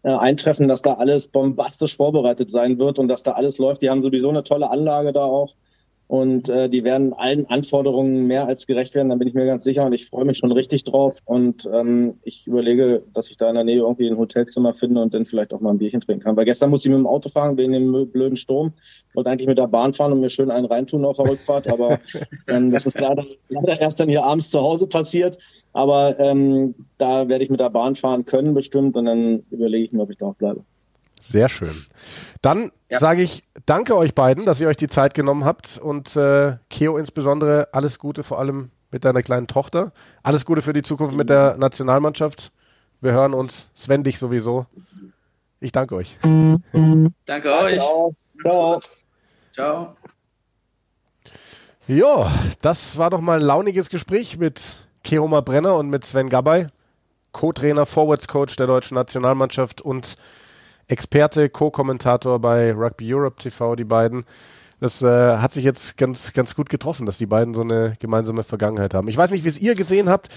äh, 0.04 0.12
eintreffen, 0.12 0.68
dass 0.68 0.82
da 0.82 0.96
alles 0.96 1.28
bombastisch 1.28 1.96
vorbereitet 1.96 2.52
sein 2.52 2.78
wird 2.78 3.00
und 3.00 3.08
dass 3.08 3.24
da 3.24 3.32
alles 3.32 3.58
läuft. 3.58 3.82
Die 3.82 3.90
haben 3.90 4.02
sowieso 4.02 4.30
eine 4.30 4.44
tolle 4.44 4.70
Anlage 4.70 5.14
da 5.14 5.24
auch 5.24 5.56
und 6.08 6.50
äh, 6.50 6.70
die 6.70 6.84
werden 6.84 7.14
allen 7.14 7.46
Anforderungen 7.48 8.28
mehr 8.28 8.46
als 8.46 8.68
gerecht 8.68 8.94
werden, 8.94 9.10
da 9.10 9.16
bin 9.16 9.28
ich 9.28 9.34
mir 9.34 9.46
ganz 9.46 9.64
sicher. 9.64 9.86
Und 9.86 9.94
ich 9.94 10.06
freue 10.06 10.26
mich 10.26 10.38
schon 10.38 10.52
richtig 10.52 10.84
drauf. 10.84 11.18
Und 11.26 11.68
ähm, 11.72 12.16
ich 12.24 12.46
überlege, 12.46 13.04
dass 13.14 13.30
ich 13.30 13.38
da 13.38 13.50
in 13.50 13.56
der 13.56 13.64
Nähe 13.64 13.80
irgendwie 13.80 14.08
ein 14.08 14.18
Hotelzimmer 14.18 14.74
finde 14.74 15.02
und 15.02 15.14
dann 15.14 15.26
vielleicht 15.26 15.54
auch 15.54 15.60
mal 15.60 15.72
ein 15.72 15.78
Bierchen 15.78 16.02
trinken 16.02 16.24
kann, 16.24 16.36
weil 16.36 16.46
gestern 16.46 16.70
musste 16.70 16.88
ich 16.88 16.92
mit 16.92 17.00
dem 17.00 17.08
Auto 17.08 17.30
fahren 17.30 17.58
wegen 17.58 17.74
dem 17.74 18.12
blöden 18.12 18.36
Sturm, 18.36 18.74
ich 19.10 19.16
wollte 19.16 19.30
eigentlich 19.30 19.48
mit 19.48 19.58
der 19.58 19.68
Bahn 19.68 19.94
fahren 19.94 20.12
und 20.12 20.20
mir 20.20 20.30
schön 20.30 20.52
einen 20.52 20.66
reintun 20.66 21.06
auf 21.06 21.18
der 21.18 21.30
Rückfahrt, 21.30 21.68
aber 21.68 22.00
ähm, 22.48 22.72
das 22.72 22.86
ist 22.86 23.00
leider, 23.00 23.26
leider 23.50 23.80
erst 23.80 24.00
dann 24.00 24.10
hier 24.10 24.24
abends 24.24 24.50
zu 24.50 24.60
Hause 24.60 24.88
passiert, 24.88 25.38
aber 25.72 26.20
ähm, 26.20 26.76
da 26.98 27.28
werde 27.28 27.44
ich 27.44 27.50
mit 27.50 27.60
der 27.60 27.70
Bahn 27.70 27.96
fahren 27.96 28.26
können 28.26 28.54
bestimmt 28.54 28.98
und 28.98 29.06
dann 29.06 29.44
überlege 29.52 29.86
ich 29.86 29.92
mir, 29.92 30.02
ob 30.02 30.12
ich 30.12 30.18
da 30.18 30.28
auch 30.28 30.36
bleibe. 30.36 30.64
Sehr 31.26 31.48
schön. 31.48 31.74
Dann 32.42 32.72
ja. 32.90 33.00
sage 33.00 33.22
ich 33.22 33.46
danke 33.66 33.96
euch 33.96 34.14
beiden, 34.14 34.46
dass 34.46 34.60
ihr 34.60 34.68
euch 34.68 34.78
die 34.78 34.90
Zeit 34.90 35.14
genommen 35.14 35.46
habt 35.46 35.78
und 35.78 36.18
äh, 36.18 36.58
Keo 36.70 36.98
insbesondere 36.98 37.70
alles 37.72 37.98
Gute, 37.98 38.24
vor 38.24 38.40
allem 38.40 38.72
mit 38.92 39.06
deiner 39.06 39.24
kleinen 39.24 39.48
Tochter. 39.48 39.94
Alles 40.22 40.46
Gute 40.46 40.62
für 40.62 40.74
die 40.74 40.82
Zukunft 40.82 41.16
mit 41.16 41.30
der 41.30 41.56
Nationalmannschaft. 41.58 42.52
Wir 43.00 43.14
hören 43.14 43.34
uns. 43.34 43.70
Sven 43.74 44.04
dich 44.04 44.20
sowieso. 44.20 44.66
Ich 45.62 45.72
danke 45.72 45.96
euch. 45.96 46.20
Danke 47.26 47.54
euch. 47.54 47.80
Ciao. 48.42 48.82
Ciao. 49.54 49.96
Ja, 51.88 52.32
das 52.62 52.98
war 52.98 53.10
doch 53.10 53.22
mal 53.22 53.40
ein 53.40 53.46
launiges 53.46 53.90
Gespräch 53.90 54.38
mit 54.38 54.86
Keoma 55.04 55.40
Brenner 55.40 55.78
und 55.78 55.90
mit 55.90 56.04
Sven 56.04 56.30
Gabay, 56.30 56.68
Co-Trainer, 57.32 57.86
Forwards 57.86 58.28
Coach 58.28 58.58
der 58.58 58.68
deutschen 58.68 58.96
Nationalmannschaft 58.96 59.82
und 59.82 60.18
Experte, 60.94 61.50
Co-Kommentator 61.50 62.40
bei 62.40 62.72
Rugby 62.72 63.14
Europe 63.14 63.42
TV, 63.42 63.76
die 63.76 63.84
beiden. 63.84 64.26
Das 64.80 65.02
äh, 65.02 65.38
hat 65.38 65.54
sich 65.54 65.64
jetzt 65.64 65.98
ganz, 65.98 66.34
ganz 66.34 66.56
gut 66.56 66.70
getroffen, 66.70 67.06
dass 67.06 67.18
die 67.18 67.26
beiden 67.26 67.54
so 67.54 67.62
eine 67.62 67.96
gemeinsame 68.00 68.44
Vergangenheit 68.44 68.94
haben. 68.94 69.08
Ich 69.08 69.18
weiß 69.18 69.32
nicht, 69.32 69.44
wie 69.44 69.50
es 69.50 69.60
ihr 69.60 69.76
gesehen 69.76 70.08
habt. 70.08 70.28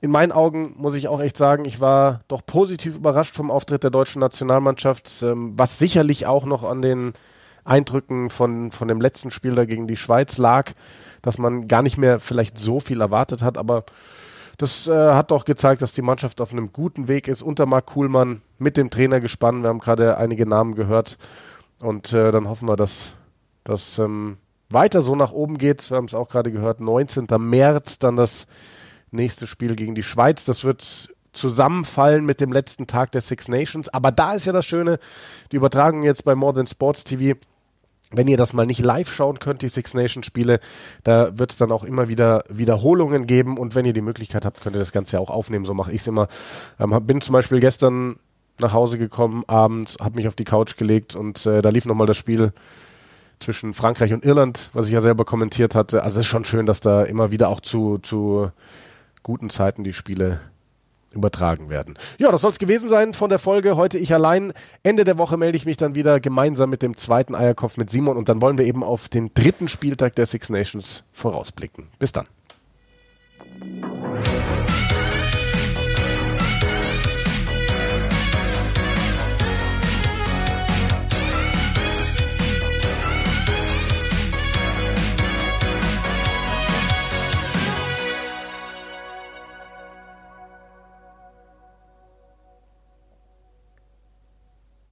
In 0.00 0.10
meinen 0.10 0.30
Augen 0.30 0.74
muss 0.76 0.94
ich 0.94 1.08
auch 1.08 1.20
echt 1.20 1.36
sagen, 1.36 1.64
ich 1.64 1.80
war 1.80 2.20
doch 2.28 2.46
positiv 2.46 2.96
überrascht 2.96 3.34
vom 3.34 3.50
Auftritt 3.50 3.82
der 3.82 3.90
deutschen 3.90 4.20
Nationalmannschaft, 4.20 5.10
ähm, 5.22 5.54
was 5.56 5.78
sicherlich 5.78 6.26
auch 6.26 6.44
noch 6.44 6.62
an 6.62 6.80
den 6.80 7.14
Eindrücken 7.64 8.30
von, 8.30 8.70
von 8.70 8.88
dem 8.88 9.00
letzten 9.00 9.30
Spiel 9.30 9.54
da 9.54 9.64
gegen 9.64 9.88
die 9.88 9.96
Schweiz 9.96 10.38
lag, 10.38 10.72
dass 11.22 11.38
man 11.38 11.66
gar 11.66 11.82
nicht 11.82 11.96
mehr 11.96 12.20
vielleicht 12.20 12.58
so 12.58 12.78
viel 12.78 13.00
erwartet 13.00 13.42
hat, 13.42 13.58
aber 13.58 13.84
das 14.58 14.86
äh, 14.86 14.92
hat 14.92 15.30
doch 15.30 15.44
gezeigt, 15.44 15.82
dass 15.82 15.92
die 15.92 16.02
Mannschaft 16.02 16.40
auf 16.40 16.52
einem 16.52 16.72
guten 16.72 17.08
Weg 17.08 17.28
ist. 17.28 17.42
Unter 17.42 17.66
Marc 17.66 17.86
Kuhlmann 17.86 18.42
mit 18.58 18.76
dem 18.76 18.90
Trainer 18.90 19.20
gespannt. 19.20 19.62
Wir 19.62 19.68
haben 19.68 19.80
gerade 19.80 20.16
einige 20.16 20.46
Namen 20.46 20.74
gehört. 20.74 21.18
Und 21.80 22.12
äh, 22.12 22.30
dann 22.30 22.48
hoffen 22.48 22.68
wir, 22.68 22.76
dass 22.76 23.14
das 23.64 23.98
ähm, 23.98 24.38
weiter 24.70 25.02
so 25.02 25.16
nach 25.16 25.32
oben 25.32 25.58
geht. 25.58 25.90
Wir 25.90 25.96
haben 25.96 26.04
es 26.04 26.14
auch 26.14 26.28
gerade 26.28 26.52
gehört. 26.52 26.80
19. 26.80 27.26
März 27.38 27.98
dann 27.98 28.16
das 28.16 28.46
nächste 29.10 29.46
Spiel 29.46 29.74
gegen 29.76 29.94
die 29.94 30.02
Schweiz. 30.02 30.44
Das 30.44 30.64
wird 30.64 31.10
zusammenfallen 31.32 32.24
mit 32.24 32.40
dem 32.40 32.52
letzten 32.52 32.86
Tag 32.86 33.12
der 33.12 33.20
Six 33.20 33.48
Nations. 33.48 33.88
Aber 33.88 34.12
da 34.12 34.34
ist 34.34 34.46
ja 34.46 34.52
das 34.52 34.66
Schöne, 34.66 34.98
die 35.50 35.56
Übertragung 35.56 36.02
jetzt 36.02 36.24
bei 36.24 36.34
More 36.34 36.54
Than 36.54 36.66
Sports 36.66 37.04
TV 37.04 37.38
wenn 38.16 38.28
ihr 38.28 38.36
das 38.36 38.52
mal 38.52 38.66
nicht 38.66 38.80
live 38.80 39.12
schauen 39.12 39.38
könnt, 39.38 39.62
die 39.62 39.68
Six 39.68 39.94
Nations 39.94 40.26
Spiele, 40.26 40.60
da 41.02 41.38
wird 41.38 41.50
es 41.52 41.56
dann 41.56 41.72
auch 41.72 41.84
immer 41.84 42.08
wieder 42.08 42.44
Wiederholungen 42.48 43.26
geben 43.26 43.58
und 43.58 43.74
wenn 43.74 43.84
ihr 43.84 43.92
die 43.92 44.00
Möglichkeit 44.00 44.44
habt, 44.44 44.60
könnt 44.60 44.76
ihr 44.76 44.80
das 44.80 44.92
Ganze 44.92 45.16
ja 45.16 45.20
auch 45.20 45.30
aufnehmen. 45.30 45.64
So 45.64 45.74
mache 45.74 45.92
ich 45.92 46.00
es 46.00 46.06
immer. 46.06 46.28
Ähm, 46.78 46.98
bin 47.06 47.20
zum 47.20 47.32
Beispiel 47.32 47.60
gestern 47.60 48.16
nach 48.60 48.72
Hause 48.72 48.98
gekommen, 48.98 49.42
abends, 49.46 49.96
habe 50.00 50.16
mich 50.16 50.28
auf 50.28 50.36
die 50.36 50.44
Couch 50.44 50.76
gelegt 50.76 51.16
und 51.16 51.44
äh, 51.46 51.60
da 51.60 51.70
lief 51.70 51.86
nochmal 51.86 52.06
das 52.06 52.16
Spiel 52.16 52.52
zwischen 53.40 53.74
Frankreich 53.74 54.12
und 54.12 54.24
Irland, 54.24 54.70
was 54.72 54.86
ich 54.86 54.92
ja 54.92 55.00
selber 55.00 55.24
kommentiert 55.24 55.74
hatte. 55.74 56.02
Also 56.02 56.20
es 56.20 56.26
ist 56.26 56.30
schon 56.30 56.44
schön, 56.44 56.66
dass 56.66 56.80
da 56.80 57.02
immer 57.02 57.30
wieder 57.30 57.48
auch 57.48 57.60
zu, 57.60 57.98
zu 57.98 58.50
guten 59.22 59.50
Zeiten 59.50 59.82
die 59.82 59.92
Spiele 59.92 60.40
übertragen 61.14 61.70
werden. 61.70 61.96
Ja, 62.18 62.30
das 62.30 62.42
soll 62.42 62.50
es 62.50 62.58
gewesen 62.58 62.88
sein 62.88 63.14
von 63.14 63.30
der 63.30 63.38
Folge. 63.38 63.76
Heute 63.76 63.98
ich 63.98 64.12
allein. 64.12 64.52
Ende 64.82 65.04
der 65.04 65.18
Woche 65.18 65.36
melde 65.36 65.56
ich 65.56 65.66
mich 65.66 65.76
dann 65.76 65.94
wieder 65.94 66.20
gemeinsam 66.20 66.70
mit 66.70 66.82
dem 66.82 66.96
zweiten 66.96 67.34
Eierkopf 67.34 67.76
mit 67.76 67.90
Simon 67.90 68.16
und 68.16 68.28
dann 68.28 68.42
wollen 68.42 68.58
wir 68.58 68.66
eben 68.66 68.82
auf 68.84 69.08
den 69.08 69.32
dritten 69.34 69.68
Spieltag 69.68 70.14
der 70.16 70.26
Six 70.26 70.50
Nations 70.50 71.04
vorausblicken. 71.12 71.88
Bis 71.98 72.12
dann. 72.12 72.26